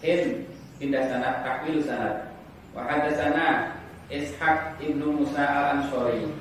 [0.00, 0.48] in
[0.80, 2.32] pindah sanad takwil sanad.
[2.72, 3.76] Wa hadatsana
[4.08, 6.32] Ishaq ibnu Musa al-Ansori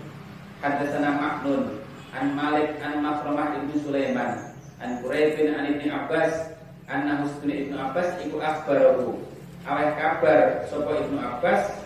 [0.64, 1.84] hadatsana Ma'nun
[2.16, 4.50] an Malik an Maframah ibnu Sulaiman
[4.80, 6.56] An Quraibin an Ibnu Abbas
[6.88, 9.20] anna Husnu Ibnu Abbas iku akhbarahu.
[9.68, 11.84] Aweh kabar sapa Ibnu Abbas?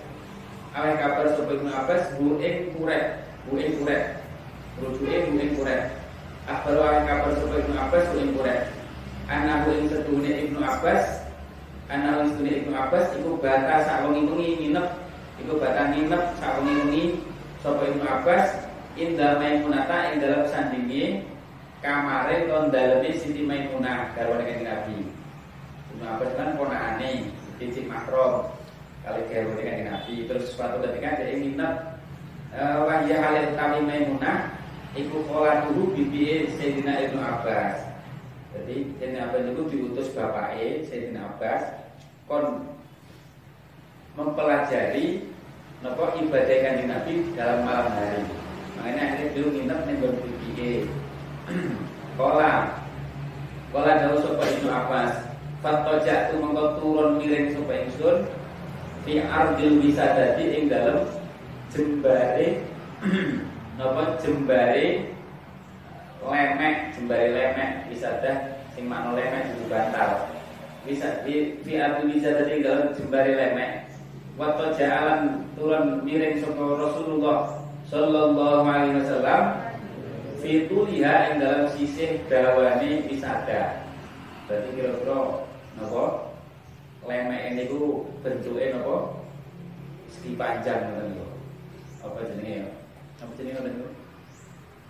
[0.77, 2.13] Aweh kabar sapa Ibnu Abbas?
[2.21, 4.22] Bu ing kurek, bu kurek.
[4.81, 5.93] Rujuke ing kurek.
[6.49, 8.59] Akhbaru aweh kabar sapa Ibnu Abbas ing kurek.
[9.29, 11.23] Anna bu ing sedune Ibnu Abbas
[11.91, 14.87] anna Husnu Ibnu Abbas iku bata sak wengi-wengi nginep
[15.45, 17.21] iku bata nginep sak wengi-wengi
[17.59, 18.45] sapa Ibnu Abbas
[18.97, 21.21] inda Maimunata ing dalam sandingi
[21.83, 24.97] kamare kon daleme Siti Maimunah garwane kanjeng Nabi.
[25.93, 27.29] Ibnu Abbas kan ponakane
[27.61, 28.47] Siti Makrom
[29.05, 30.13] kali garwane kanjeng Nabi.
[30.25, 31.73] Terus suatu ketika dia nginep
[32.55, 34.49] uh, wahya halil kami Maimunah
[34.93, 37.81] iku pola dulu bibi Sayyidina Ibnu Abbas.
[38.53, 41.63] Jadi Sayyidina Abbas itu diutus bapaknya Sayyidina Abbas
[42.29, 42.69] kon
[44.13, 45.25] mempelajari
[45.81, 48.21] nopo ibadah kanjeng Nabi dalam malam hari.
[48.77, 50.69] Makanya akhirnya beliau nginep ning bibi
[52.17, 52.77] Kola
[53.73, 55.13] Kola dawu sapa Ibnu Abbas
[55.65, 58.17] Fatoja tu mengko turun miring sapa ingsun
[59.03, 61.03] Fi ardil bisa dadi ing dalem
[61.73, 62.63] jembare
[63.73, 65.09] Napa jembare
[66.23, 68.37] lemek jembare lemek bisa dah
[68.77, 70.31] sing makna lemek itu bantal
[70.87, 73.71] bisa di fi ardil bisa dadi ing dalem jembare lemek
[74.33, 79.61] Wato jalan turun miring sapa Rasulullah sallallahu alaihi wasallam
[80.41, 83.85] fituliha yang dalam sisih dawane wisada.
[84.49, 85.45] Berarti kira-kira
[85.77, 86.33] napa?
[87.05, 89.21] Lemek ini ku bentuke napa?
[90.09, 91.29] Segi panjang niku.
[92.01, 92.82] Apa jenenge ya?
[93.23, 93.87] Apa jenenge ngoten niku?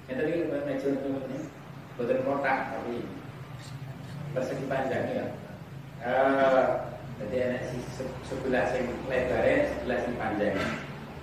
[0.09, 1.09] Enten iki meja niku
[1.93, 3.05] boten kotak tapi
[4.33, 5.25] persegi panjang ya.
[6.01, 6.63] Eh,
[7.21, 7.61] jadi enak
[8.25, 10.57] sebelah sing lebare, sebelah sing panjang.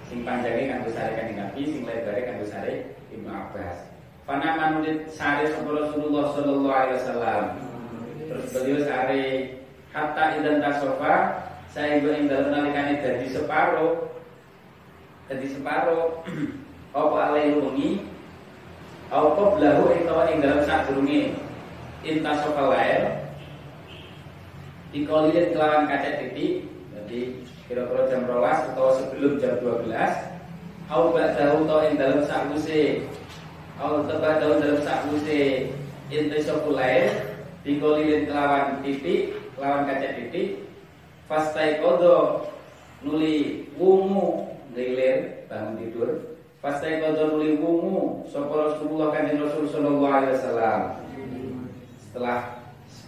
[0.07, 2.63] Sing panjangnya kan besar kan Nabi, sing lebare kan besar
[3.11, 3.77] Ibnu Abbas.
[4.23, 7.45] Fana manudit sapa Rasulullah sallallahu alaihi wasallam.
[8.31, 9.23] Terus beliau sare
[9.91, 11.15] hatta idan tasofa
[11.75, 14.07] saya ibu ing dalem nalikane dadi separo
[15.27, 16.23] dadi separo
[16.91, 18.03] apa alai lungi
[19.11, 21.21] apa blahu ing tawa ing dalem sadurunge
[22.03, 23.03] intasofa lair
[24.91, 26.67] dikolilin kelawan kaca titik.
[26.91, 29.91] Jadi kira-kira jam rolas atau sebelum jam 12
[30.91, 33.07] au ba'dahu to ing dalem sakwise.
[33.81, 35.73] Au tebah daun dalam sakuse
[36.13, 37.09] inti sopulai
[37.65, 40.69] Dikolilin kelawan titik Kelawan kaca titik.
[41.25, 42.45] Fastai kodo.
[43.01, 46.30] Nuli wungu Gilir bangun tidur
[46.61, 50.81] Fastai kodo nuli wungu Sopo Rasulullah kanjeng Rasul Sallallahu Alaihi Wasallam.
[52.05, 52.39] Setelah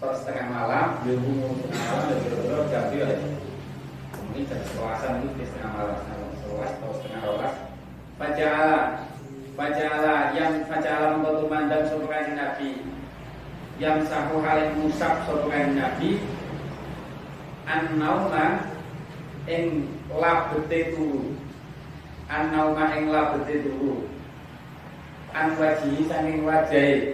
[0.00, 3.08] setengah malam Dia wungu setengah malam Dan jam dia
[4.16, 5.96] Mungkin jam sekelasan itu setengah malam
[6.40, 7.54] sebelas atau setengah rolas
[8.16, 8.80] Faja'ala
[9.52, 12.88] Fajala yang fajala mengkotu mandang sopakan Nabi.
[13.76, 16.24] Yang sahu halin musab sopakan Nabi.
[17.68, 18.72] An-nauma
[19.44, 21.41] Ing labete turu
[22.32, 24.08] An-nauma ing labete turu
[25.36, 27.12] An wajihi saking wajai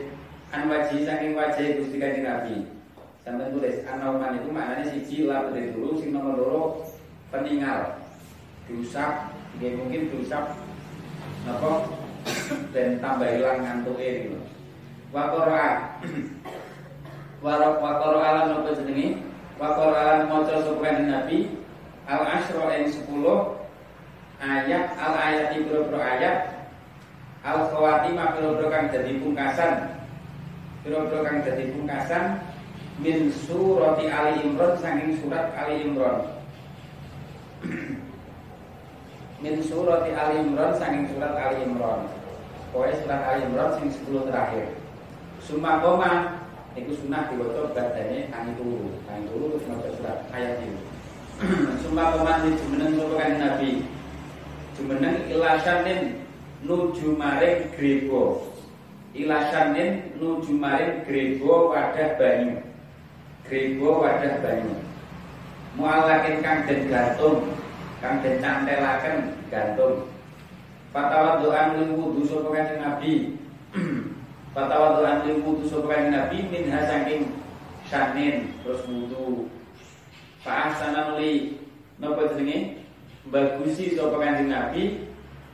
[0.54, 2.62] An wajihi saking wajai Gusti kanjeng Nabi
[3.26, 6.62] Sampai tulis An-nauman itu maknanya siji labete turu Sing nomor loro
[7.34, 7.98] peninggal
[8.70, 10.54] Diusap Dia mungkin diusap
[11.42, 11.98] Napa
[12.72, 14.38] dan tambah hilang ngantuke gitu.
[15.14, 15.70] Wa qira'a.
[17.44, 19.22] Wa qira'a alam napa jenenge?
[19.56, 20.56] Wa qira'a maca
[21.00, 21.38] Nabi
[22.08, 23.57] al asyra ing 10
[24.38, 26.66] ayat al ayat ibro ayat
[27.42, 29.72] al khawatimah pira kang dadi pungkasan
[30.82, 32.24] pira kang dadi pungkasan
[32.98, 36.18] min surati Ali Imran saking surat Ali Imran
[39.42, 42.18] min surati Ali Imran saking surat Ali Imran
[42.68, 44.66] Pokoknya surat Ali Imran sing 10 terakhir.
[45.40, 46.36] Summa koma
[46.76, 48.92] itu sunnah diwaca badane tangi turu.
[49.08, 50.78] Tangi turu terus surat ayat ini.
[51.82, 53.70] Summa koma di jumeneng sapa Nabi.
[54.78, 56.22] Jumeneng ilasanin
[56.62, 58.46] nuju maring grebo.
[59.10, 62.62] Ilasanin nuju maring grebo wadah banyu.
[63.42, 64.78] Grebo wadah banyu.
[65.74, 67.58] Mualakin kang den gantung,
[67.98, 70.06] kang den cantelaken gantung.
[70.94, 73.12] Fatwa doa lil wudu sapa kanjeng Nabi.
[74.54, 77.22] Fatwa doa lil wudu sapa kanjeng Nabi min saking
[77.90, 79.50] sanin terus wudu.
[80.46, 81.58] Fa ahsana li
[81.98, 82.87] napa jenenge?
[83.28, 85.04] Bagusi sapa kanjeng Nabi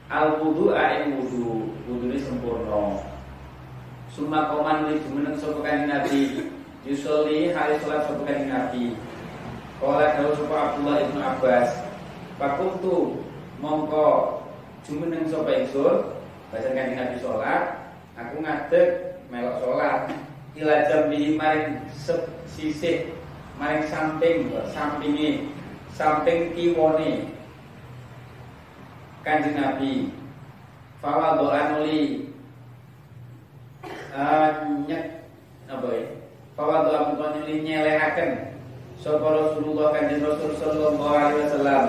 [0.06, 1.74] al wudu ing wudu.
[1.90, 3.02] Wudune sempurna.
[4.14, 6.20] Suma koman li jumeneng sapa kanjeng Nabi.
[6.86, 8.94] Yusoli hari salat sapa kanjeng Nabi.
[9.82, 11.68] Kala dawuh sapa Abdullah ibnu Abbas.
[12.38, 13.18] Fakuntu
[13.58, 14.38] mongko
[14.86, 16.14] jumeneng sapa ingsun
[16.54, 17.62] baca kanjeng Nabi salat
[18.14, 18.88] aku ngadeg
[19.32, 20.00] melok salat
[20.54, 21.82] ila jambihi maring
[22.46, 23.10] sisih
[23.58, 25.50] maring samping sampingi
[25.90, 27.33] samping kiwone
[29.24, 30.12] kanjeng Nabi.
[31.00, 32.28] Fawadoan uli
[34.12, 34.48] uh,
[34.84, 35.24] nyek.
[35.66, 36.04] Apa ya?
[36.54, 38.54] Fawadoan uli nyelehaken
[39.00, 41.86] sapa Rasulullah kanjeng Rasul sallallahu alaihi wasallam?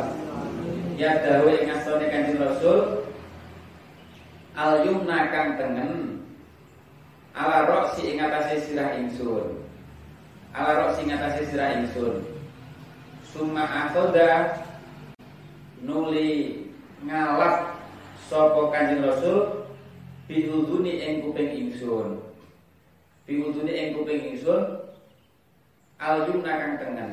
[0.96, 3.04] Ya dawe ing astane kanjeng Rasul.
[4.56, 6.24] Al yumna kang tengen.
[7.36, 9.60] Ala roksi ing atase sirah ingsun.
[10.56, 12.24] Ala roksi ing atase sirah ingsun.
[13.28, 14.56] Summa akhoda
[15.84, 16.65] nuli
[17.06, 17.78] ngalap
[18.26, 19.70] sapa kanjeng Rasul
[20.26, 22.26] biuduni ing kuping ingsun.
[23.30, 24.90] Biuduni ing kuping ingsun
[26.02, 27.12] al yumna kang tengen.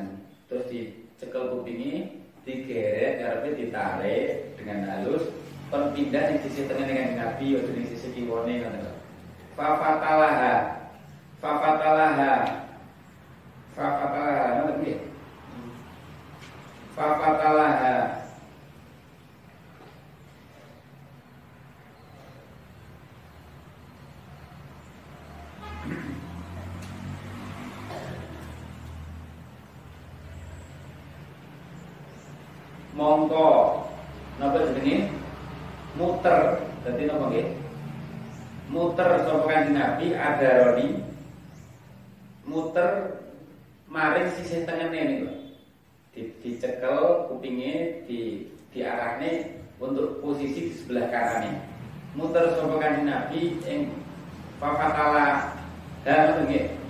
[0.49, 5.31] Terus dicekel kupingi digeret karepe ditarik dengan halus
[5.71, 8.93] kon pindah di sisi tengah dengan Nabi atau di sisi kiwone ngoten
[9.55, 10.53] fafatalaha
[11.39, 12.33] fafatalaha
[13.71, 14.97] fafatalaha ngoten piye?
[16.93, 18.22] Fafatalaha
[33.03, 33.47] mongko
[34.39, 35.11] napa jenenge?
[35.99, 36.63] Muter.
[36.87, 37.47] Dadi napa nggih?
[38.71, 40.87] Muter sapa kanjeng Nabi adaroni.
[42.47, 43.19] Muter
[43.91, 45.31] maring sisi tengene niku
[46.15, 51.59] di, dicekel kupinge di diarahne untuk posisi di sebelah kanan
[52.15, 53.91] muter sapa kanjeng Nabi ing
[54.63, 55.59] fafatala.
[56.03, 56.82] Dan nggih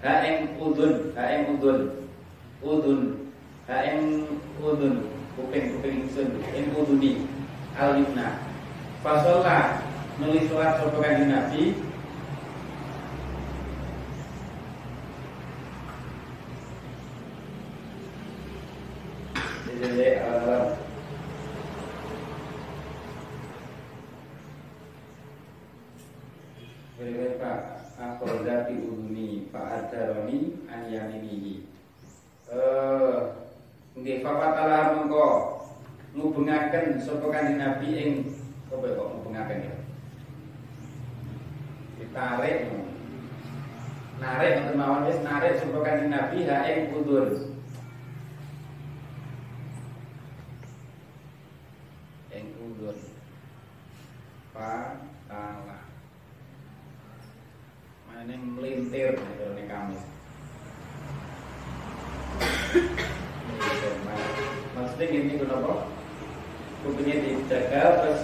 [0.00, 1.78] ing udun ing udun.
[2.64, 3.00] Udun
[3.68, 4.00] ing
[4.60, 4.94] udun.
[5.36, 7.28] Kuping kuping ingsun ing uduni.
[7.76, 8.50] Al yumna
[9.00, 9.80] fasolla
[10.20, 11.72] nulis surat kanjeng Nabi
[19.80, 20.76] Jadi, uh,
[27.40, 27.58] Pak
[27.96, 29.48] Akoda fi uduni
[30.00, 31.60] Pak Adaroni an yaminihi.
[32.48, 33.20] Eh
[34.00, 35.60] Nggih fapatalah mengko
[36.16, 38.12] ngubengaken sapa kanjeng Nabi ing
[38.72, 39.74] apa kok ngubengaken ya?
[42.00, 42.58] Ditarik.
[44.24, 47.28] Narik ngoten mawon wis narik sapa kanjeng Nabi ha ing udun
[52.32, 52.96] ing udun
[54.56, 55.79] Fatala
[58.20, 59.16] ini melintir
[59.56, 59.96] nih kami
[64.76, 65.88] maksudnya gini kenapa
[66.84, 68.20] kupingnya dijaga terus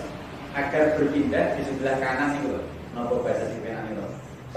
[0.53, 4.05] agar berpindah di sebelah kanan itu loh nopo bahasa si penan itu.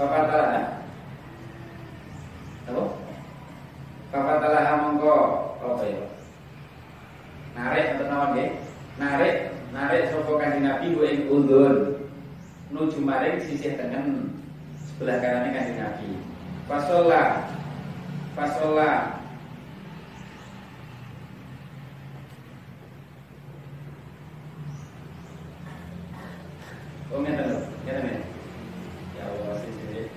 [0.00, 0.64] Bapak talah
[2.68, 2.84] apa?
[4.08, 5.16] Bapak talah mongko.
[5.60, 6.04] Apa ya?
[7.52, 8.46] Narik atau nawan ya?
[8.96, 9.34] Narik,
[9.76, 12.00] narik sopo kanjeng Nabi bu ing udun
[12.72, 14.39] nuju maring sisi tengen
[15.00, 16.08] sebelah kanannya kanjeng Nabi.
[16.68, 17.48] Fasola,
[18.36, 19.16] fasola.
[27.08, 28.20] Oh, ngeten lho, ngeten ya.
[29.16, 30.12] Ya Allah, sisi.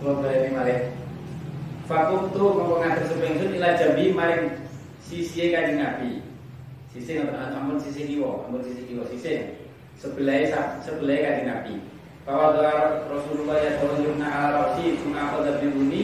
[0.00, 0.90] Kalau ini maling
[1.86, 4.58] Fakum tu mongko ngatur sepengsun ila jambi maring
[5.02, 6.18] sisi kanjeng Nabi.
[6.90, 9.54] Sisi ngoten ampun sisi kiwa, ampun sisi kiwa sisi
[10.00, 10.50] sebelah
[10.82, 11.74] sebelah kanjeng Nabi.
[12.26, 13.70] Bahwa doa Rasulullah ya
[14.02, 16.00] yumna ala rasi summa akhadha bi buni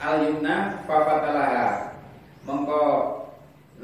[0.00, 1.68] al yumna fa fatalaha.
[2.46, 2.82] Mongko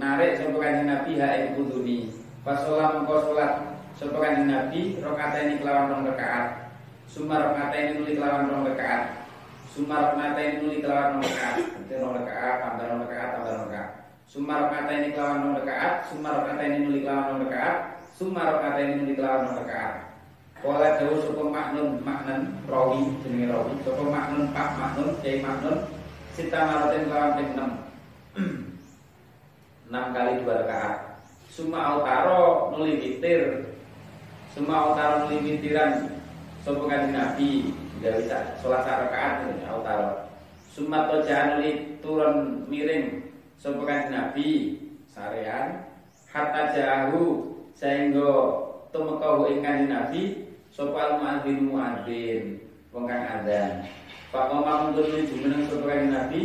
[0.00, 2.08] narik sapa kanjeng Nabi ha ing buduni.
[2.46, 3.52] Fasolah mongko salat
[4.00, 6.56] sapa kanjeng Nabi rakaat ini kelawan rong rakaat.
[7.10, 9.26] Summa rakaat ini nuli kelawan rong rakaat.
[9.74, 11.58] Summa rakaat ini nuli kelawan rong rakaat.
[11.58, 13.90] Nanti rong rakaat tambah rong rakaat tambah rong rakaat.
[14.30, 15.92] Summa rakaat ini kelawan rong rakaat.
[16.06, 17.76] Summa rakaat ini nuli kelawan rong rakaat.
[18.14, 19.92] Summa rakaat ini nuli kelawan rong rakaat.
[20.62, 22.40] Kala dawuh sapa maknun maknan
[22.70, 25.76] rawi jenenge rawi sapa maknun pak maknun cai maknun
[26.38, 31.18] sita maroten kelawan ping 6 6 kali dua rakaat.
[31.50, 33.66] Summa autaro nuli witir.
[34.54, 36.06] Summa autaro nuli witiran
[36.60, 37.72] sapa kanjeng Nabi
[38.04, 40.28] nggak bisa sholat sak rakaat autaro.
[40.68, 44.76] Summa tojanuli turun miring sapa kanjeng Nabi
[45.08, 45.88] sarean
[46.28, 47.48] hatta jahu
[47.80, 48.28] sehingga
[48.92, 50.22] tumeka ing kanjeng Nabi
[50.68, 52.60] sapa muadzin muadzin?
[52.92, 53.88] Wong kang adzan.
[54.28, 56.40] Pak Omar untuk menuju menang sapa kanjeng Nabi?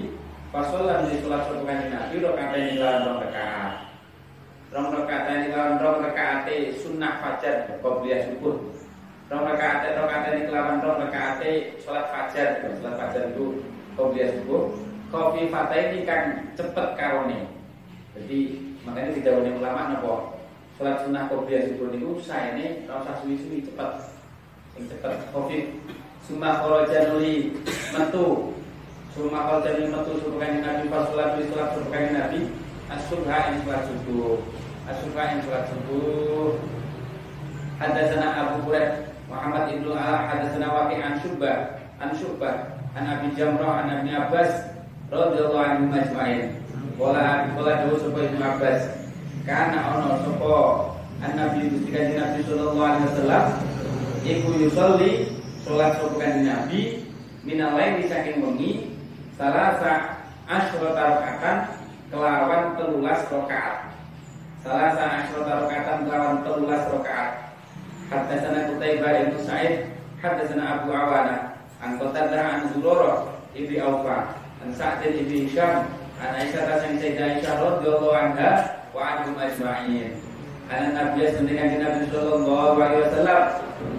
[0.55, 2.15] Fasolah di sholat sapa kanjeng Nabi?
[2.23, 3.73] Rakaat ini lawan rong rakaat
[4.71, 6.47] rong rakaat ini lawan rong rakaat
[6.79, 8.55] sunnah fajar qobliyah subuh
[9.27, 11.43] rong rakaat rakaat ini lawan rong rakaat
[11.83, 12.63] sholat fajar.
[12.79, 13.59] Sholat fajar itu
[13.99, 14.71] qobliyah subuh
[15.11, 17.43] kopi fatah ini kan cepet karone.
[18.15, 18.39] Jadi
[18.87, 20.34] makanya tidak boleh ulama nopo
[20.75, 24.11] Sholat sunnah kopiah subuh niku saya ini rasa suwi-suwi cepat,
[24.75, 25.71] yang cepat covid.
[26.27, 27.55] Summa kharaja nuli
[27.95, 28.51] metu.
[29.15, 32.39] Summa kharaja nuli metu subuh Nabi pas sholat di sholat subuh Nabi.
[32.91, 34.35] As-subha sholat subuh.
[34.91, 36.59] As-subha yang sholat subuh.
[37.79, 42.55] Hadatsana Abu Hurairah Muhammad ibnu Ala hadatsana Waqi' an Syubbah an Syubbah
[42.95, 44.75] an Abi Jamrah an Abi Abbas
[45.07, 46.55] radhiyallahu anhu majma'in.
[46.99, 49.04] Wala wala dawu sapa Ibnu Abbas
[49.45, 50.55] karena ono sopo
[51.21, 53.45] Nabi Gusti Kanjeng Nabi sallallahu alaihi wasallam
[54.25, 55.11] iku yusolli
[55.61, 57.05] salat sopo Kanjeng Nabi
[57.45, 58.89] minalai saking wengi
[59.37, 61.57] salasa asyrata rakaatan
[62.09, 63.93] kelawan telulas rakaat.
[64.65, 67.45] Salasa asyrata rakaatan kelawan telulas rakaat.
[68.05, 69.73] Haddatsana Qutaibah bin Sa'id
[70.21, 75.89] Haddatsana Abu Awana an Qatadah an Zurarah ibni Aufa an Sa'd ibn Hisham
[76.21, 80.15] an Aisyah radhiyallahu Sayyidah Aisyah radhiyallahu anha wa anhum ajma'in.
[80.71, 83.41] Ana Nabi sedherek Nabi sallallahu alaihi wasallam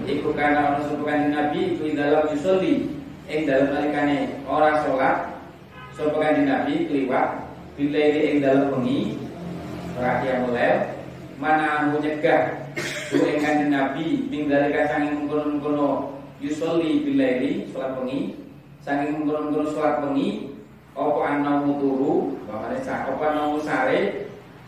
[0.08, 2.96] iku kana ono sapa Nabi iku dalam yusolli.
[3.28, 5.36] Ing dalam nalikane ora salat
[5.92, 7.44] sapa kanjeng Nabi kliwat
[7.76, 9.20] bilaili ing dalam bengi
[10.00, 10.96] rakyat mulai.
[11.36, 12.56] Mana anu nyegah
[13.12, 18.32] ku ing Nabi ing dalika sanging mengkono-mengkono yusolli bilaili salat bengi.
[18.80, 20.56] Sanging mengkono-mengkono salat bengi
[20.96, 24.25] apa ana turu bapane sak apa ana sare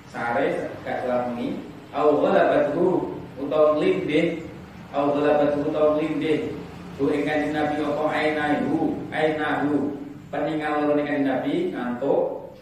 [0.08, 1.60] sare gak bengi.
[1.92, 4.44] Au ghalabatuhu utawa lindih.
[4.92, 6.52] Au ghalabatuhu utawa lindih.
[6.98, 8.04] Tu ing kanjeng Nabi apa?
[8.10, 9.94] Ainahu ainahu.
[10.28, 12.52] Peninggal loro ning kanjeng Nabi ngantuk.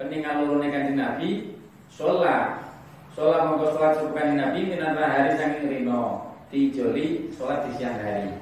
[0.00, 1.28] Peninggal loro ning kanjeng Nabi
[1.92, 2.64] sholat.
[3.14, 8.34] Sholat mongko sholat kanjeng Nabi minan hari saking rino dijoli sholat di siang hari.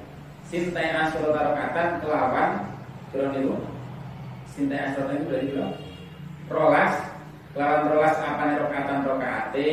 [0.47, 2.49] Sintai asro rakaatan kelawan
[3.09, 3.57] kira niku?
[4.49, 5.67] Sintai asro itu dari kira
[6.49, 7.12] rolas
[7.53, 9.69] lawan rolas nih rokatan rokaate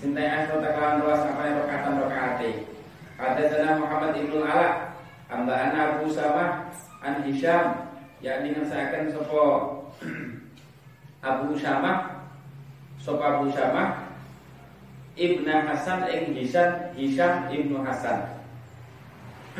[0.00, 2.50] sintai asrota lawan rolas nih rokatan rokaate
[3.52, 4.96] sana Muhammad ibnu Ala
[5.28, 6.72] Ambaan Abu Samah
[7.04, 7.92] An Hisham
[8.24, 9.44] yakni ngesaken sopo
[11.28, 12.24] Abu Samah
[12.96, 14.08] sopo Abu Samah
[15.12, 18.40] Ibnu Hasan ing Hisham Hisham Ibnu Hasan.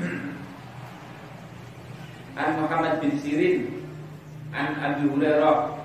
[2.40, 3.84] An Muhammad bin Sirin
[4.56, 5.81] An Abi Hurairah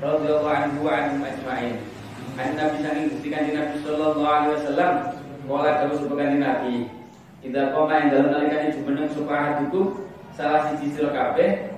[0.00, 1.76] radhiyallahu anhu wa anhum ajma'in.
[2.36, 4.92] An Nabi saking Gusti Kanjeng Nabi sallallahu alaihi wasallam
[5.48, 6.74] kala terus sebagai Nabi.
[7.40, 10.04] Tidak koma yang dalam nalikane jumeneng supaya hukum
[10.36, 11.72] salah siji sira kabeh.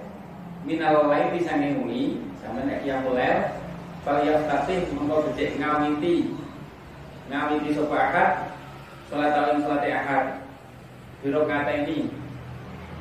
[0.66, 3.54] Minal laili sange wengi sampe nek yang mulai
[4.02, 6.34] fal yaftatih monggo becik ngawiti.
[7.30, 8.30] Ngawiti sapa akad
[9.06, 10.24] salat tahun salat akad.
[11.18, 12.10] Biro kata ini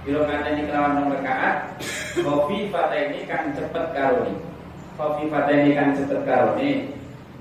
[0.01, 1.77] biro kata ini kelawan nomor rakaat
[2.17, 4.46] kopi fata ini kan cepet karuni
[4.97, 6.69] Kopi ini kan cepet karone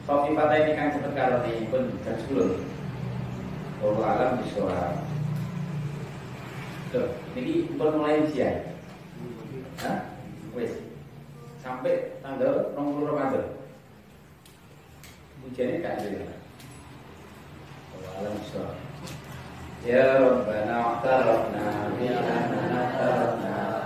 [0.05, 2.69] Kopi ini kan cepet karone pun jam 10
[3.77, 5.05] Kalau alam suara.
[6.89, 7.13] Tuh,
[7.77, 8.73] pun mulai ujian.
[9.81, 10.17] Hah?
[10.57, 10.81] Wes
[11.61, 13.57] Sampai tanggal 20 Ramadan.
[15.45, 16.37] Ujiannya kan ada
[17.93, 18.77] Kalau alam suara.
[19.87, 21.65] Ya Rabbana Aktarabna
[22.01, 23.86] Ya Rabbana Aktarabna